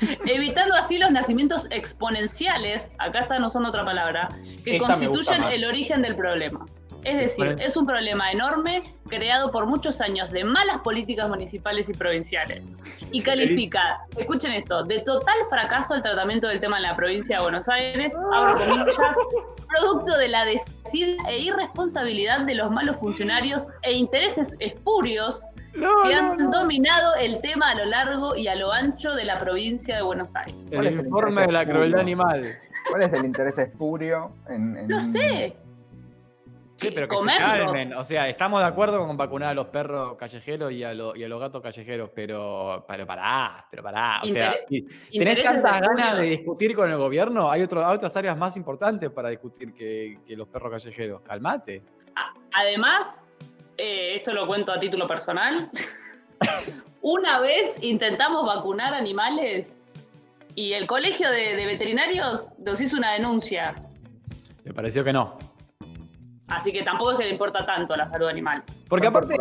evitando 0.26 0.74
así 0.74 0.98
los 0.98 1.10
nacimientos 1.10 1.68
exponenciales, 1.70 2.92
acá 2.98 3.20
están 3.20 3.44
usando 3.44 3.68
otra 3.68 3.84
palabra, 3.84 4.28
que 4.64 4.76
Esta 4.76 4.88
constituyen 4.88 5.44
el 5.44 5.64
origen 5.64 6.02
del 6.02 6.16
problema. 6.16 6.66
Es 7.04 7.16
decir, 7.18 7.54
es 7.60 7.76
un 7.76 7.86
problema 7.86 8.32
enorme 8.32 8.82
creado 9.08 9.52
por 9.52 9.66
muchos 9.66 10.00
años 10.00 10.28
de 10.32 10.42
malas 10.42 10.78
políticas 10.78 11.28
municipales 11.28 11.88
y 11.88 11.94
provinciales. 11.94 12.72
Y 13.12 13.22
califica, 13.22 14.00
escuchen 14.16 14.50
esto, 14.50 14.82
de 14.82 15.02
total 15.02 15.36
fracaso 15.48 15.94
el 15.94 16.02
tratamiento 16.02 16.48
del 16.48 16.58
tema 16.58 16.78
en 16.78 16.82
la 16.82 16.96
provincia 16.96 17.36
de 17.36 17.42
Buenos 17.44 17.68
Aires, 17.68 18.18
abro 18.34 18.58
comillas, 18.58 18.96
producto 19.68 20.18
de 20.18 20.28
la 20.28 20.44
desidia 20.46 21.16
e 21.28 21.38
irresponsabilidad 21.42 22.40
de 22.40 22.56
los 22.56 22.72
malos 22.72 22.96
funcionarios 22.96 23.68
e 23.82 23.92
intereses 23.92 24.56
espurios 24.58 25.46
No, 25.76 25.90
que 26.04 26.14
han 26.14 26.36
no. 26.36 26.50
dominado 26.50 27.14
el 27.16 27.40
tema 27.40 27.70
a 27.70 27.74
lo 27.74 27.84
largo 27.84 28.34
y 28.36 28.48
a 28.48 28.54
lo 28.54 28.72
ancho 28.72 29.14
de 29.14 29.24
la 29.24 29.38
provincia 29.38 29.96
de 29.96 30.02
Buenos 30.02 30.34
Aires. 30.34 30.54
¿Cuál 30.72 30.86
es 30.86 30.92
El 30.94 31.00
el 31.00 31.06
informe 31.06 31.28
interés 31.30 31.46
de 31.46 31.52
la 31.52 31.60
espurio? 31.60 31.78
crueldad 31.80 32.00
animal. 32.00 32.58
¿Cuál 32.90 33.02
es 33.02 33.12
el 33.12 33.24
interés 33.24 33.58
espurio 33.58 34.32
en, 34.48 34.76
en- 34.76 34.88
No 34.88 35.00
sé. 35.00 35.56
Sí, 36.78 36.90
pero 36.94 37.08
que 37.08 37.16
se 37.30 37.38
calmen. 37.38 37.94
O 37.94 38.04
sea, 38.04 38.28
estamos 38.28 38.60
de 38.60 38.66
acuerdo 38.66 39.06
con 39.06 39.16
vacunar 39.16 39.48
a 39.48 39.54
los 39.54 39.68
perros 39.68 40.14
callejeros 40.18 40.70
y 40.72 40.84
a, 40.84 40.92
lo- 40.92 41.16
y 41.16 41.24
a 41.24 41.28
los 41.28 41.40
gatos 41.40 41.62
callejeros, 41.62 42.10
pero, 42.14 42.84
pero 42.86 43.06
pará, 43.06 43.66
pero 43.70 43.82
pará. 43.82 44.20
O 44.22 44.28
sea, 44.28 44.54
si 44.68 44.86
tenés 45.18 45.42
tantas 45.42 45.80
ganas 45.80 46.18
de 46.18 46.24
discutir 46.24 46.74
con 46.76 46.90
el 46.90 46.98
gobierno, 46.98 47.50
hay, 47.50 47.62
otro, 47.62 47.86
hay 47.86 47.96
otras 47.96 48.14
áreas 48.16 48.36
más 48.36 48.58
importantes 48.58 49.08
para 49.10 49.30
discutir 49.30 49.72
que, 49.72 50.18
que 50.26 50.36
los 50.36 50.48
perros 50.48 50.70
callejeros. 50.70 51.22
Calmate. 51.22 51.82
Además, 52.52 53.25
eh, 53.78 54.16
esto 54.16 54.32
lo 54.32 54.46
cuento 54.46 54.72
a 54.72 54.80
título 54.80 55.06
personal. 55.06 55.70
Una 57.02 57.38
vez 57.38 57.76
intentamos 57.82 58.44
vacunar 58.46 58.92
animales 58.94 59.78
y 60.54 60.72
el 60.72 60.86
colegio 60.86 61.30
de, 61.30 61.54
de 61.54 61.66
veterinarios 61.66 62.48
nos 62.58 62.80
hizo 62.80 62.96
una 62.96 63.12
denuncia. 63.12 63.74
Me 64.64 64.72
pareció 64.72 65.04
que 65.04 65.12
no. 65.12 65.38
Así 66.48 66.72
que 66.72 66.82
tampoco 66.82 67.12
es 67.12 67.18
que 67.18 67.24
le 67.24 67.30
importa 67.30 67.64
tanto 67.66 67.96
la 67.96 68.08
salud 68.08 68.28
animal. 68.28 68.62
Porque 68.88 69.06
aparte, 69.08 69.34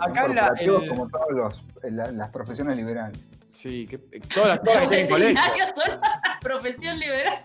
acá 0.00 0.24
en 0.26 0.34
la- 0.34 0.52
el- 0.58 0.88
como 0.88 1.08
todas 1.08 1.28
los- 1.30 1.62
la- 1.82 2.10
las 2.12 2.30
profesiones 2.30 2.76
liberales. 2.76 3.18
sí, 3.50 3.86
que, 3.86 3.98
todas 3.98 4.48
las 4.48 4.62
todas 4.62 4.74
las 4.76 4.82
Los 4.84 4.90
que 4.90 4.96
tienen 4.96 5.08
colegio. 5.08 5.34
veterinarios 5.34 5.70
son 5.76 6.00
la 6.00 6.38
profesión 6.40 6.98
liberal. 6.98 7.44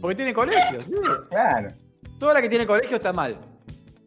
Porque 0.00 0.14
tiene 0.16 0.32
colegio, 0.34 0.80
sí. 0.80 0.92
Claro. 1.30 1.72
Toda 2.18 2.34
la 2.34 2.42
que 2.42 2.48
tiene 2.48 2.66
colegio 2.66 2.96
está 2.96 3.12
mal. 3.12 3.36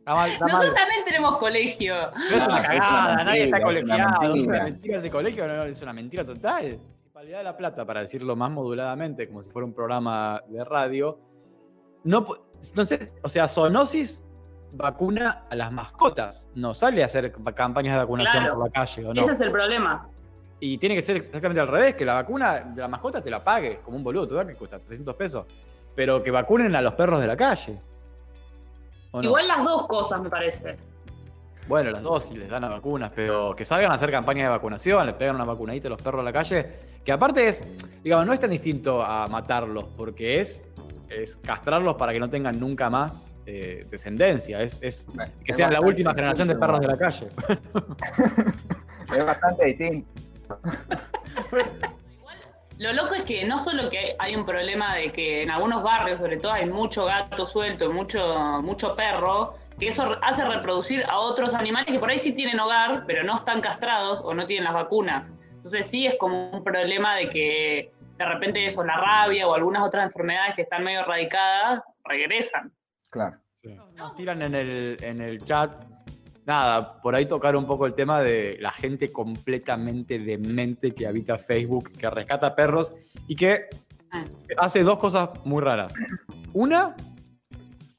Mal. 0.05 0.31
Nosotros 0.39 0.73
también 0.75 1.05
tenemos 1.05 1.37
colegio. 1.37 1.93
Pero 2.29 2.35
es 2.37 2.45
una 2.47 2.55
Ah, 2.57 2.61
es 2.61 2.69
una 2.69 2.79
cagada, 2.79 3.23
nadie 3.23 3.43
está 3.43 3.57
mentira, 3.57 3.57
es 3.57 3.83
una 3.93 4.09
colegiado. 4.11 4.35
Es 4.35 4.45
una 4.47 4.63
mentira. 4.63 4.97
ese 4.97 5.11
colegio, 5.11 5.47
no, 5.47 5.63
es 5.63 5.81
una 5.81 5.93
mentira 5.93 6.25
total. 6.25 6.63
Municipalidad 6.79 7.37
de 7.37 7.43
La 7.43 7.57
Plata, 7.57 7.85
para 7.85 7.99
decirlo 8.01 8.35
más 8.35 8.49
moduladamente, 8.51 9.27
como 9.27 9.41
si 9.43 9.49
fuera 9.51 9.65
un 9.65 9.73
programa 9.73 10.41
de 10.47 10.63
radio. 10.63 11.19
No, 12.03 12.25
no 12.75 12.85
sé, 12.85 13.11
o 13.21 13.29
sea, 13.29 13.47
Zoonosis 13.47 14.23
vacuna 14.73 15.43
a 15.49 15.55
las 15.55 15.71
mascotas. 15.71 16.49
No 16.55 16.73
sale 16.73 17.03
a 17.03 17.05
hacer 17.05 17.31
campañas 17.53 17.93
de 17.93 17.99
vacunación 17.99 18.43
Claro. 18.43 18.55
por 18.57 18.65
la 18.67 18.71
calle, 18.71 19.05
¿o 19.05 19.13
no? 19.13 19.21
Ese 19.21 19.31
es 19.33 19.41
el 19.41 19.51
problema. 19.51 20.07
Y 20.59 20.77
tiene 20.77 20.95
que 20.95 21.01
ser 21.01 21.17
exactamente 21.17 21.59
al 21.59 21.67
revés, 21.67 21.95
que 21.95 22.05
la 22.05 22.13
vacuna 22.15 22.59
de 22.61 22.81
la 22.81 22.87
mascota 22.87 23.21
te 23.21 23.29
la 23.29 23.43
pague, 23.43 23.79
como 23.83 23.97
un 23.97 24.03
boludo, 24.03 24.27
¿verdad? 24.35 24.51
Que 24.51 24.57
cuesta 24.57 24.79
300 24.79 25.15
pesos. 25.15 25.45
Pero 25.95 26.23
que 26.23 26.31
vacunen 26.31 26.75
a 26.75 26.81
los 26.81 26.93
perros 26.93 27.19
de 27.19 27.27
la 27.27 27.35
calle. 27.35 27.81
Igual 29.13 29.47
las 29.47 29.63
dos 29.63 29.87
cosas, 29.87 30.21
me 30.21 30.29
parece. 30.29 30.77
Bueno, 31.67 31.91
las 31.91 32.03
dos 32.03 32.25
sí 32.25 32.35
les 32.35 32.49
dan 32.49 32.63
las 32.63 32.71
vacunas, 32.71 33.11
pero 33.15 33.53
que 33.53 33.65
salgan 33.65 33.91
a 33.91 33.95
hacer 33.95 34.11
campañas 34.11 34.45
de 34.45 34.49
vacunación, 34.49 35.05
le 35.05 35.13
pegan 35.13 35.35
una 35.35 35.45
vacunadita 35.45 35.87
a 35.87 35.91
los 35.91 36.01
perros 36.01 36.21
a 36.21 36.23
la 36.23 36.33
calle, 36.33 36.65
que 37.03 37.11
aparte 37.11 37.47
es, 37.47 37.63
digamos, 38.03 38.25
no 38.25 38.33
es 38.33 38.39
tan 38.39 38.49
distinto 38.49 39.01
a 39.01 39.27
matarlos, 39.27 39.85
porque 39.95 40.41
es, 40.41 40.65
es 41.09 41.37
castrarlos 41.37 41.95
para 41.95 42.13
que 42.13 42.19
no 42.19 42.29
tengan 42.29 42.59
nunca 42.59 42.89
más 42.89 43.37
eh, 43.45 43.85
descendencia, 43.89 44.61
es, 44.61 44.81
es 44.81 45.07
que 45.45 45.51
es 45.51 45.57
sean 45.57 45.71
la 45.71 45.81
última 45.81 46.13
generación 46.13 46.47
de 46.47 46.55
perros 46.55 46.79
de 46.79 46.87
la 46.87 46.97
calle. 46.97 47.27
Es 49.11 49.25
bastante 49.25 49.65
distinto. 49.65 50.07
Lo 52.81 52.93
loco 52.93 53.13
es 53.13 53.21
que 53.25 53.45
no 53.45 53.59
solo 53.59 53.91
que 53.91 54.15
hay 54.17 54.35
un 54.35 54.43
problema 54.43 54.95
de 54.95 55.11
que 55.11 55.43
en 55.43 55.51
algunos 55.51 55.83
barrios, 55.83 56.17
sobre 56.17 56.37
todo, 56.37 56.51
hay 56.53 56.65
mucho 56.65 57.05
gato 57.05 57.45
suelto 57.45 57.85
y 57.85 57.89
mucho, 57.89 58.59
mucho 58.63 58.95
perro, 58.95 59.53
que 59.79 59.89
eso 59.89 60.17
hace 60.23 60.43
reproducir 60.43 61.03
a 61.07 61.19
otros 61.19 61.53
animales 61.53 61.93
que 61.93 61.99
por 61.99 62.09
ahí 62.09 62.17
sí 62.17 62.33
tienen 62.33 62.59
hogar, 62.59 63.03
pero 63.05 63.23
no 63.23 63.35
están 63.35 63.61
castrados 63.61 64.21
o 64.25 64.33
no 64.33 64.47
tienen 64.47 64.63
las 64.63 64.73
vacunas. 64.73 65.31
Entonces 65.51 65.85
sí 65.85 66.07
es 66.07 66.15
como 66.17 66.49
un 66.49 66.63
problema 66.63 67.13
de 67.17 67.29
que 67.29 67.91
de 68.17 68.25
repente 68.25 68.65
eso, 68.65 68.83
la 68.83 68.97
rabia 68.97 69.47
o 69.47 69.53
algunas 69.53 69.83
otras 69.83 70.05
enfermedades 70.05 70.55
que 70.55 70.63
están 70.63 70.83
medio 70.83 71.01
erradicadas, 71.01 71.83
regresan. 72.03 72.73
Claro. 73.11 73.37
Nos 73.93 74.15
tiran 74.15 74.41
en 74.41 74.55
el, 74.55 74.97
en 75.03 75.21
el 75.21 75.43
chat. 75.43 75.90
Nada, 76.45 76.99
por 77.01 77.13
ahí 77.15 77.25
tocar 77.27 77.55
un 77.55 77.65
poco 77.67 77.85
el 77.85 77.93
tema 77.93 78.21
de 78.21 78.57
la 78.59 78.71
gente 78.71 79.11
completamente 79.11 80.17
demente 80.19 80.91
que 80.93 81.05
habita 81.05 81.37
Facebook, 81.37 81.91
que 81.91 82.09
rescata 82.09 82.55
perros 82.55 82.91
y 83.27 83.35
que 83.35 83.65
Ah. 84.13 84.25
hace 84.57 84.83
dos 84.83 84.97
cosas 84.99 85.29
muy 85.45 85.61
raras. 85.61 85.93
Una, 86.53 86.95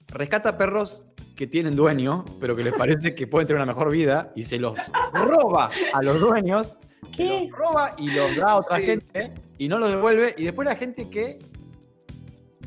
rescata 0.09 0.59
perros 0.59 1.07
que 1.37 1.47
tienen 1.47 1.75
dueño, 1.75 2.25
pero 2.39 2.55
que 2.55 2.63
les 2.63 2.75
parece 2.75 3.15
que 3.15 3.27
pueden 3.27 3.47
tener 3.47 3.63
una 3.63 3.67
mejor 3.73 3.91
vida 3.91 4.31
y 4.37 4.45
se 4.45 4.59
los 4.59 4.75
roba 5.15 5.71
a 5.95 6.03
los 6.03 6.21
dueños, 6.21 6.77
se 7.17 7.25
los 7.25 7.51
roba 7.51 7.95
y 7.97 8.11
los 8.11 8.37
da 8.37 8.51
a 8.51 8.57
otra 8.57 8.77
Sí. 8.79 8.85
gente 8.85 9.33
y 9.57 9.69
no 9.69 9.79
los 9.79 9.91
devuelve. 9.93 10.35
Y 10.37 10.45
después 10.45 10.67
la 10.69 10.77
gente 10.77 11.09
que 11.09 11.39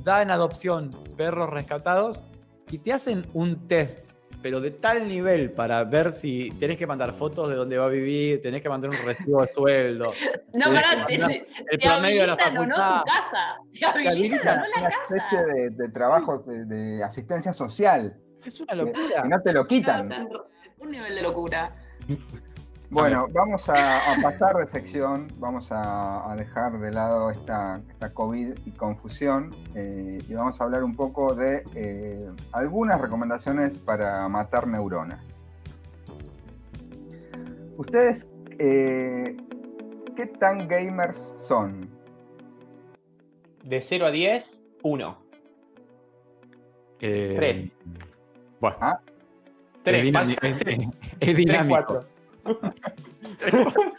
da 0.04 0.24
en 0.24 0.32
adopción 0.32 0.92
perros 1.16 1.50
rescatados 1.52 2.24
y 2.72 2.80
te 2.80 2.94
hacen 2.94 3.28
un 3.34 3.68
test, 3.68 4.14
pero 4.46 4.62
de 4.62 4.70
tal 4.70 5.08
nivel 5.08 5.50
para 5.54 5.84
ver 5.86 6.14
si 6.14 6.52
tenés 6.60 6.78
que 6.78 6.86
mandar 6.86 7.14
fotos 7.14 7.50
de 7.50 7.56
dónde 7.56 7.80
va 7.80 7.86
a 7.88 7.90
vivir, 7.90 8.44
tenés 8.44 8.62
que 8.62 8.70
mandar 8.70 8.92
un 8.92 8.98
recibo 9.04 9.42
de 9.42 9.52
sueldo, 9.52 10.06
No, 10.54 10.66
pará, 10.72 11.08
que 11.08 11.16
te, 11.16 11.20
mandar 11.20 11.30
te 11.32 11.64
el 11.72 11.80
promedio 11.80 12.22
de 12.22 12.28
la 12.28 12.36
no 12.36 12.40
facultad. 12.44 13.00
tu 13.00 13.06
casa. 13.06 13.56
Te 14.00 14.08
habilitan 14.08 14.60
o 14.60 14.62
no 14.62 14.68
la 14.68 14.80
Una 14.82 14.90
casa. 14.92 15.16
especie 15.18 15.46
de, 15.48 15.70
de 15.72 15.90
trabajo 15.90 16.38
de, 16.46 16.66
de 16.66 17.04
asistencia 17.04 17.54
social. 17.54 18.16
Es 18.46 18.60
una 18.60 18.74
Que, 18.74 18.78
locura. 18.78 19.24
que 19.24 19.30
no 19.30 19.42
te 19.42 19.52
lo 19.52 19.66
quitan. 19.66 20.10
Tan- 20.10 20.28
Un 20.78 20.92
nivel 20.92 21.16
de 21.16 21.22
locura. 21.24 21.76
Bueno, 22.96 23.28
vamos 23.34 23.68
a, 23.68 24.14
a 24.14 24.22
pasar 24.22 24.56
de 24.56 24.68
sección, 24.68 25.28
vamos 25.38 25.70
a, 25.70 26.32
a 26.32 26.36
dejar 26.38 26.80
de 26.80 26.92
lado 26.92 27.30
esta, 27.30 27.82
esta 27.90 28.14
COVID 28.14 28.54
y 28.66 28.72
confusión 28.72 29.54
eh, 29.76 30.18
y 30.26 30.34
vamos 30.34 30.62
a 30.62 30.64
hablar 30.64 30.82
un 30.82 30.96
poco 30.96 31.36
de 31.36 31.64
eh, 31.76 32.30
algunas 32.54 33.02
recomendaciones 33.02 33.78
para 33.80 34.30
matar 34.30 34.66
neuronas. 34.68 35.20
¿Ustedes 37.76 38.30
eh, 38.60 39.36
qué 40.16 40.28
tan 40.28 40.66
gamers 40.70 41.36
son? 41.46 41.90
De 43.66 43.82
0 43.82 44.06
a 44.06 44.12
10, 44.12 44.62
1. 44.84 45.18
Eh, 47.02 47.34
Tres. 47.36 47.72
Bueno, 48.62 48.78
Ah, 48.80 49.02
es, 49.84 49.84
3. 49.84 51.36
dinámico. 51.36 51.84
4. 51.88 52.06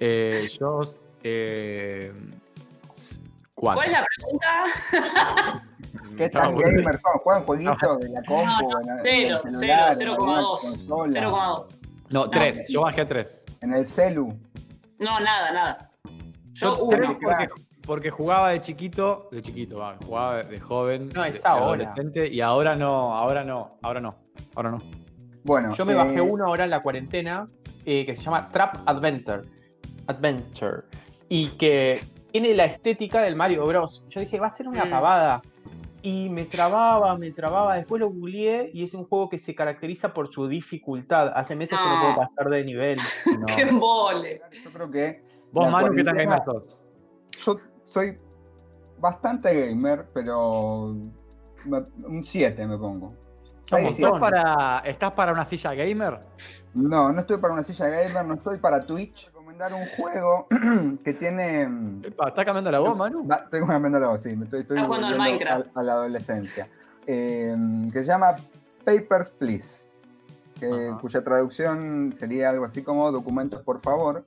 Eh, 0.00 0.48
yo. 0.60 0.80
Eh. 1.24 2.12
¿Cuál 3.54 3.78
es 3.86 3.92
la 3.92 4.04
pregunta? 4.16 5.62
¿Qué 6.16 6.28
tan 6.28 6.54
bueno. 6.54 6.70
gamers 6.70 7.00
son? 7.00 7.18
¿Juegan 7.18 7.44
jueguitos 7.44 7.98
de 8.00 8.08
la 8.10 8.22
compu? 8.22 8.70
No, 8.70 8.78
el- 8.80 9.00
cero, 9.02 9.40
cero, 9.42 9.92
celular, 9.94 9.96
en 10.00 10.08
alguna 10.08 10.40
0,2. 10.42 10.86
consola, 10.86 11.20
0,2. 11.20 11.66
No, 12.10 12.30
tres. 12.30 12.66
Yo 12.68 12.82
bajé 12.82 13.00
a 13.00 13.06
tres. 13.06 13.44
En 13.60 13.74
el 13.74 13.86
celu. 13.88 14.38
No, 15.00 15.18
nada, 15.20 15.52
nada. 15.52 15.90
Yo 16.52 16.76
Yo 16.76 16.84
uno. 16.84 17.18
porque, 17.20 17.48
porque 17.86 18.10
jugaba 18.10 18.50
de 18.50 18.60
chiquito, 18.60 19.28
de 19.32 19.42
chiquito, 19.42 19.78
va, 19.78 19.96
jugaba 20.04 20.42
de 20.44 20.60
joven, 20.60 21.08
No, 21.12 21.22
de- 21.22 21.30
es 21.30 21.42
de 21.42 21.48
ahora. 21.48 21.64
adolescente, 21.66 22.28
y 22.28 22.40
ahora 22.40 22.76
no, 22.76 23.14
ahora 23.16 23.42
no, 23.44 23.78
ahora 23.82 24.00
no, 24.00 24.14
ahora 24.54 24.70
no. 24.70 24.78
Bueno, 25.48 25.74
Yo 25.74 25.86
me 25.86 25.94
eh, 25.94 25.96
bajé 25.96 26.20
uno 26.20 26.44
ahora 26.46 26.64
en 26.64 26.70
la 26.70 26.82
cuarentena 26.82 27.48
eh, 27.86 28.04
que 28.04 28.14
se 28.14 28.22
llama 28.22 28.50
Trap 28.50 28.76
Adventure. 28.84 29.42
Adventure. 30.06 30.82
Y 31.30 31.48
que 31.56 31.98
tiene 32.30 32.52
la 32.54 32.66
estética 32.66 33.22
del 33.22 33.34
Mario 33.34 33.64
Bros. 33.66 34.04
Yo 34.10 34.20
dije, 34.20 34.38
va 34.38 34.48
a 34.48 34.52
ser 34.52 34.68
una 34.68 34.84
Mm. 34.84 34.90
pavada. 34.90 35.42
y 36.00 36.28
me 36.28 36.44
trababa, 36.44 37.16
me 37.18 37.32
trababa. 37.32 37.76
Después 37.76 37.98
lo 38.00 38.10
googleé 38.10 38.70
y 38.72 38.84
es 38.84 38.94
un 38.94 39.04
juego 39.06 39.28
que 39.28 39.38
se 39.40 39.54
caracteriza 39.54 40.12
por 40.14 40.28
su 40.32 40.46
dificultad. 40.46 41.32
Hace 41.34 41.56
meses 41.56 41.76
que 41.76 41.88
no 41.88 41.98
puedo 41.98 42.12
No. 42.12 42.16
pasar 42.18 42.50
de 42.50 42.64
nivel. 42.64 42.98
No. 43.40 43.46
¡Qué 43.56 43.62
embole! 43.62 44.40
Yo 44.62 44.70
creo 44.70 44.90
que 44.90 45.22
Vos, 45.50 45.68
Manu, 45.70 45.92
¿qué 45.96 46.04
tan 46.04 46.16
gamer 46.16 46.40
sos? 46.44 46.78
yo 47.44 47.56
soy 47.86 48.16
bastante 49.00 49.66
gamer, 49.70 50.06
pero 50.14 50.94
un 52.06 52.22
7 52.22 52.66
me 52.66 52.76
pongo. 52.78 53.14
¿Estás 53.70 54.18
para, 54.18 54.78
¿Estás 54.84 55.12
para 55.12 55.32
una 55.32 55.44
silla 55.44 55.74
gamer? 55.74 56.18
No, 56.74 57.12
no 57.12 57.20
estoy 57.20 57.36
para 57.38 57.54
una 57.54 57.62
silla 57.62 57.86
gamer, 57.88 58.24
no 58.24 58.34
estoy 58.34 58.58
para 58.58 58.84
Twitch. 58.86 59.26
Recomendar 59.26 59.72
un 59.74 59.86
juego 59.96 60.46
que 61.04 61.12
tiene. 61.14 61.66
mm, 61.68 62.02
¿Estás 62.04 62.44
cambiando 62.44 62.70
la 62.70 62.80
voz, 62.80 62.96
Manu? 62.96 63.26
Va, 63.26 63.36
Estoy 63.36 63.60
cambiando 63.66 64.00
la 64.00 64.08
voz, 64.08 64.22
sí, 64.22 64.34
me 64.36 64.44
estoy, 64.44 64.60
estoy 64.62 64.76
Está 64.78 64.86
jugando 64.86 65.06
al 65.08 65.16
volviendo 65.16 65.38
Minecraft. 65.44 65.76
A, 65.76 65.80
a 65.80 65.82
la 65.82 65.92
adolescencia. 65.92 66.68
Eh, 67.06 67.56
que 67.92 68.00
se 68.00 68.04
llama 68.06 68.36
Papers, 68.84 69.30
Please. 69.30 69.86
que- 70.58 70.92
cuya 71.00 71.22
traducción 71.22 72.14
sería 72.18 72.50
algo 72.50 72.64
así 72.64 72.82
como 72.82 73.10
Documentos, 73.12 73.62
por 73.62 73.80
favor. 73.80 74.26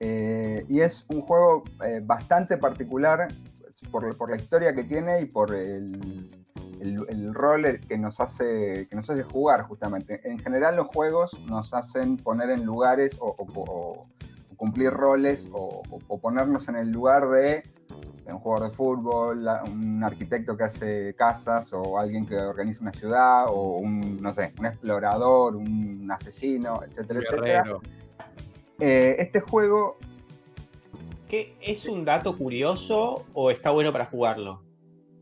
Eh, 0.00 0.64
y 0.68 0.80
es 0.80 1.04
un 1.08 1.22
juego 1.22 1.64
eh, 1.84 2.00
bastante 2.04 2.56
particular 2.56 3.26
por, 3.90 4.16
por 4.16 4.30
la 4.30 4.36
historia 4.36 4.72
que 4.74 4.84
tiene 4.84 5.20
y 5.20 5.26
por 5.26 5.52
el, 5.54 6.30
el- 6.80 7.06
el 7.08 7.34
rol 7.34 7.80
que 7.88 7.98
nos, 7.98 8.20
hace, 8.20 8.86
que 8.88 8.96
nos 8.96 9.08
hace 9.10 9.22
jugar, 9.22 9.62
justamente. 9.62 10.20
En 10.24 10.38
general, 10.38 10.76
los 10.76 10.86
juegos 10.88 11.30
nos 11.46 11.72
hacen 11.74 12.16
poner 12.16 12.50
en 12.50 12.64
lugares 12.64 13.16
o, 13.20 13.34
o- 13.38 13.60
o- 13.60 14.06
o 14.52 14.56
cumplir 14.56 14.90
roles 14.90 15.48
o, 15.52 15.82
o- 15.90 15.98
o 16.08 16.18
ponernos 16.18 16.68
en 16.68 16.76
el 16.76 16.90
lugar 16.90 17.28
de 17.28 17.62
un 18.26 18.38
jugador 18.40 18.68
de 18.70 18.76
fútbol, 18.76 19.46
un 19.72 20.04
arquitecto 20.04 20.54
que 20.56 20.64
hace 20.64 21.14
casas, 21.14 21.72
o 21.72 21.98
alguien 21.98 22.26
que 22.26 22.36
organiza 22.36 22.82
una 22.82 22.92
ciudad, 22.92 23.46
o 23.48 23.78
un, 23.78 24.20
no 24.20 24.34
sé, 24.34 24.52
un 24.58 24.66
explorador, 24.66 25.56
un 25.56 26.06
asesino, 26.10 26.80
etcétera, 26.82 27.20
etcétera. 27.20 27.64
Eh, 28.80 29.16
este 29.18 29.40
juego 29.40 29.96
¿Qué, 31.28 31.54
¿Es 31.60 31.86
un 31.86 32.04
dato 32.06 32.36
curioso 32.38 33.24
o 33.34 33.50
está 33.50 33.70
bueno 33.70 33.92
para 33.92 34.06
jugarlo? 34.06 34.60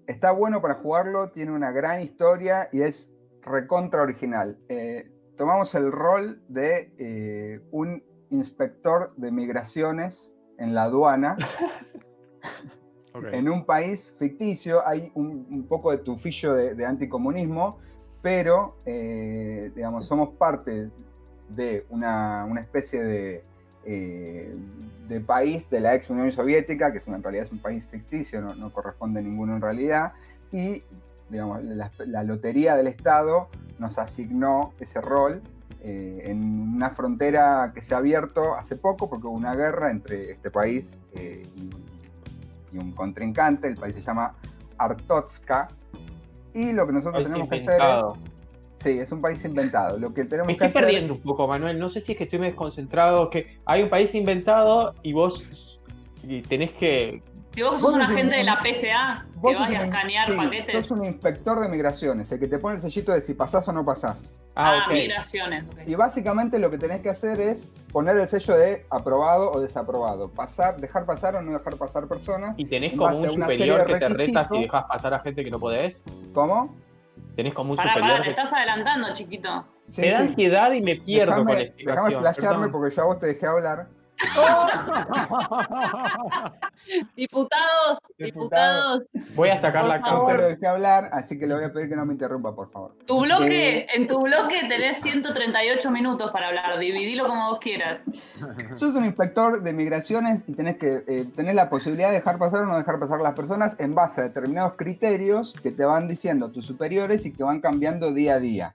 Está 0.06 0.30
bueno 0.30 0.60
para 0.60 0.74
jugarlo, 0.74 1.30
tiene 1.30 1.52
una 1.52 1.72
gran 1.72 2.00
historia 2.00 2.68
y 2.72 2.82
es 2.82 3.10
recontra 3.42 4.02
original. 4.02 4.58
Eh, 4.68 5.10
tomamos 5.36 5.74
el 5.74 5.92
rol 5.92 6.40
de 6.48 6.92
eh, 6.98 7.60
un 7.70 8.02
inspector 8.30 9.12
de 9.16 9.30
migraciones 9.30 10.34
en 10.58 10.74
la 10.74 10.84
aduana. 10.84 11.36
En 13.32 13.48
un 13.48 13.64
país 13.64 14.12
ficticio 14.18 14.86
hay 14.86 15.10
un, 15.14 15.46
un 15.50 15.66
poco 15.66 15.90
de 15.90 15.96
tufillo 15.96 16.52
de, 16.52 16.74
de 16.74 16.84
anticomunismo, 16.84 17.78
pero 18.20 18.76
eh, 18.84 19.72
digamos, 19.74 20.06
somos 20.06 20.34
parte 20.36 20.90
de 21.48 21.86
una, 21.88 22.44
una 22.44 22.60
especie 22.60 23.02
de, 23.02 23.44
eh, 23.86 24.54
de 25.08 25.20
país 25.20 25.70
de 25.70 25.80
la 25.80 25.94
ex 25.94 26.10
Unión 26.10 26.30
Soviética, 26.32 26.90
que 26.92 26.98
es 26.98 27.06
una- 27.06 27.16
en 27.18 27.22
realidad 27.22 27.44
es 27.46 27.52
un 27.52 27.58
país 27.60 27.84
ficticio, 27.90 28.40
no, 28.40 28.54
no 28.54 28.72
corresponde 28.72 29.20
a 29.20 29.22
ninguno 29.22 29.54
en 29.54 29.62
realidad, 29.62 30.12
y 30.52 30.82
digamos, 31.30 31.62
la, 31.64 31.90
la 32.06 32.22
lotería 32.24 32.76
del 32.76 32.88
Estado 32.88 33.48
nos 33.78 33.98
asignó 33.98 34.72
ese 34.80 35.00
rol 35.00 35.40
eh, 35.82 36.22
en 36.24 36.42
una 36.76 36.90
frontera 36.90 37.70
que 37.74 37.80
se 37.80 37.94
ha 37.94 37.98
abierto 37.98 38.54
hace 38.56 38.76
poco 38.76 39.08
porque 39.08 39.26
hubo 39.26 39.36
una 39.36 39.54
guerra 39.54 39.90
entre 39.90 40.32
este 40.32 40.50
país 40.50 40.92
eh, 41.14 41.42
y, 41.54 41.70
y 42.74 42.78
un 42.78 42.92
contrincante, 42.92 43.68
el 43.68 43.76
país 43.76 43.94
se 43.94 44.02
llama 44.02 44.34
Artotska, 44.78 45.68
y 46.54 46.72
lo 46.72 46.86
que 46.86 46.92
nosotros 46.92 47.22
tenemos 47.24 47.48
que 47.48 47.56
hacer 47.68 47.80
es... 48.14 48.35
Sí, 48.86 48.98
es 49.00 49.10
un 49.10 49.20
país 49.20 49.44
inventado. 49.44 49.98
Lo 49.98 50.14
que 50.14 50.24
tenemos 50.24 50.46
Me 50.46 50.56
que 50.56 50.64
estoy 50.66 50.68
hacer... 50.80 50.82
perdiendo 50.92 51.14
un 51.14 51.20
poco, 51.22 51.48
Manuel. 51.48 51.76
No 51.78 51.88
sé 51.90 52.00
si 52.00 52.12
es 52.12 52.18
que 52.18 52.24
estoy 52.24 52.38
medio 52.38 52.52
desconcentrado, 52.52 53.28
que 53.30 53.58
hay 53.66 53.82
un 53.82 53.88
país 53.90 54.14
inventado 54.14 54.94
y 55.02 55.12
vos 55.12 55.80
y 56.22 56.40
tenés 56.42 56.70
que... 56.72 57.20
Si 57.52 57.62
vos 57.62 57.72
sos 57.80 57.82
Vos 57.82 57.94
un 57.94 58.00
sos 58.00 58.08
un- 58.10 58.14
agente 58.16 58.36
de 58.36 58.44
la 58.44 58.60
PSA, 58.62 59.26
que 59.32 59.38
Vos 59.40 59.52
sos 59.54 59.60
vas 59.62 59.70
a 59.70 59.78
un- 59.80 59.88
escanear 59.88 60.30
sí, 60.30 60.36
paquetes. 60.36 60.86
Sos 60.86 60.98
un 60.98 61.04
inspector 61.04 61.58
de 61.60 61.68
migraciones, 61.68 62.30
el 62.30 62.38
que 62.38 62.46
te 62.48 62.58
pone 62.58 62.76
el 62.76 62.82
sellito 62.82 63.12
de 63.12 63.22
si 63.22 63.34
pasás 63.34 63.66
o 63.66 63.72
no 63.72 63.84
pasás. 63.84 64.18
Ah, 64.54 64.84
Ah, 64.88 64.92
migraciones. 64.92 65.64
Y 65.86 65.94
básicamente 65.96 66.58
lo 66.58 66.70
que 66.70 66.78
tenés 66.78 67.00
que 67.02 67.10
hacer 67.10 67.40
es 67.40 67.58
poner 67.92 68.16
el 68.18 68.28
sello 68.28 68.54
de 68.56 68.86
aprobado 68.90 69.50
o 69.52 69.60
desaprobado. 69.60 70.30
Pasar, 70.30 70.76
dejar 70.80 71.04
pasar 71.06 71.34
o 71.36 71.42
no 71.42 71.52
dejar 71.52 71.76
pasar 71.76 72.06
personas. 72.06 72.54
Y 72.56 72.64
tenés 72.66 72.92
en 72.92 72.98
como 72.98 73.18
un 73.18 73.30
superior 73.30 73.84
que 73.86 73.96
te 73.96 74.08
reta 74.08 74.44
si 74.44 74.60
dejas 74.62 74.84
pasar 74.84 75.12
a 75.14 75.18
gente 75.20 75.42
que 75.44 75.50
no 75.50 75.58
podés. 75.58 76.02
¿Cómo? 76.32 76.74
Tenés 77.36 77.52
como 77.54 77.72
un 77.72 77.76
Pará, 77.76 77.90
superior 77.90 78.10
pará, 78.12 78.24
te 78.24 78.30
estás 78.30 78.52
adelantando, 78.54 79.12
chiquito. 79.12 79.66
Sí, 79.90 80.00
me 80.00 80.10
da 80.10 80.20
sí. 80.20 80.28
ansiedad 80.28 80.72
y 80.72 80.80
me 80.80 80.96
pierdo 80.96 81.36
con 81.36 81.44
la 81.46 81.54
Déjame, 81.54 81.74
déjame 81.76 82.08
explicación. 82.14 82.26
explayarme 82.26 82.68
porque 82.70 82.96
yo 82.96 83.02
a 83.02 83.04
vos 83.04 83.20
te 83.20 83.26
dejé 83.26 83.46
hablar. 83.46 83.86
Diputados, 87.16 87.98
Diputado. 88.18 89.00
diputados. 89.00 89.34
Voy 89.34 89.48
a 89.50 89.58
sacar 89.58 89.84
la 89.84 90.00
Por 90.00 90.10
cámara. 90.10 90.48
dejé 90.48 90.66
hablar, 90.66 91.10
así 91.12 91.38
que 91.38 91.46
le 91.46 91.54
voy 91.54 91.64
a 91.64 91.72
pedir 91.72 91.88
que 91.88 91.96
no 91.96 92.06
me 92.06 92.12
interrumpa, 92.12 92.54
por 92.54 92.70
favor. 92.70 92.94
Tu 93.06 93.20
bloque, 93.20 93.86
en 93.94 94.06
tu 94.06 94.20
bloque 94.20 94.60
tenés 94.68 95.00
138 95.02 95.90
minutos 95.90 96.30
para 96.32 96.48
hablar, 96.48 96.78
dividilo 96.78 97.26
como 97.26 97.50
vos 97.50 97.58
quieras. 97.60 98.02
Sos 98.76 98.94
un 98.94 99.04
inspector 99.04 99.62
de 99.62 99.72
migraciones 99.72 100.42
y 100.46 100.54
tenés 100.54 100.76
que 100.78 101.02
eh, 101.06 101.26
tenés 101.34 101.54
la 101.54 101.68
posibilidad 101.68 102.08
de 102.08 102.16
dejar 102.16 102.38
pasar 102.38 102.62
o 102.62 102.66
no 102.66 102.76
dejar 102.76 102.98
pasar 102.98 103.20
a 103.20 103.22
las 103.22 103.34
personas 103.34 103.74
en 103.78 103.94
base 103.94 104.20
a 104.20 104.24
determinados 104.24 104.74
criterios 104.76 105.54
que 105.62 105.70
te 105.72 105.84
van 105.84 106.08
diciendo 106.08 106.50
tus 106.50 106.66
superiores 106.66 107.24
y 107.26 107.32
que 107.32 107.42
van 107.42 107.60
cambiando 107.60 108.12
día 108.12 108.34
a 108.34 108.38
día. 108.38 108.74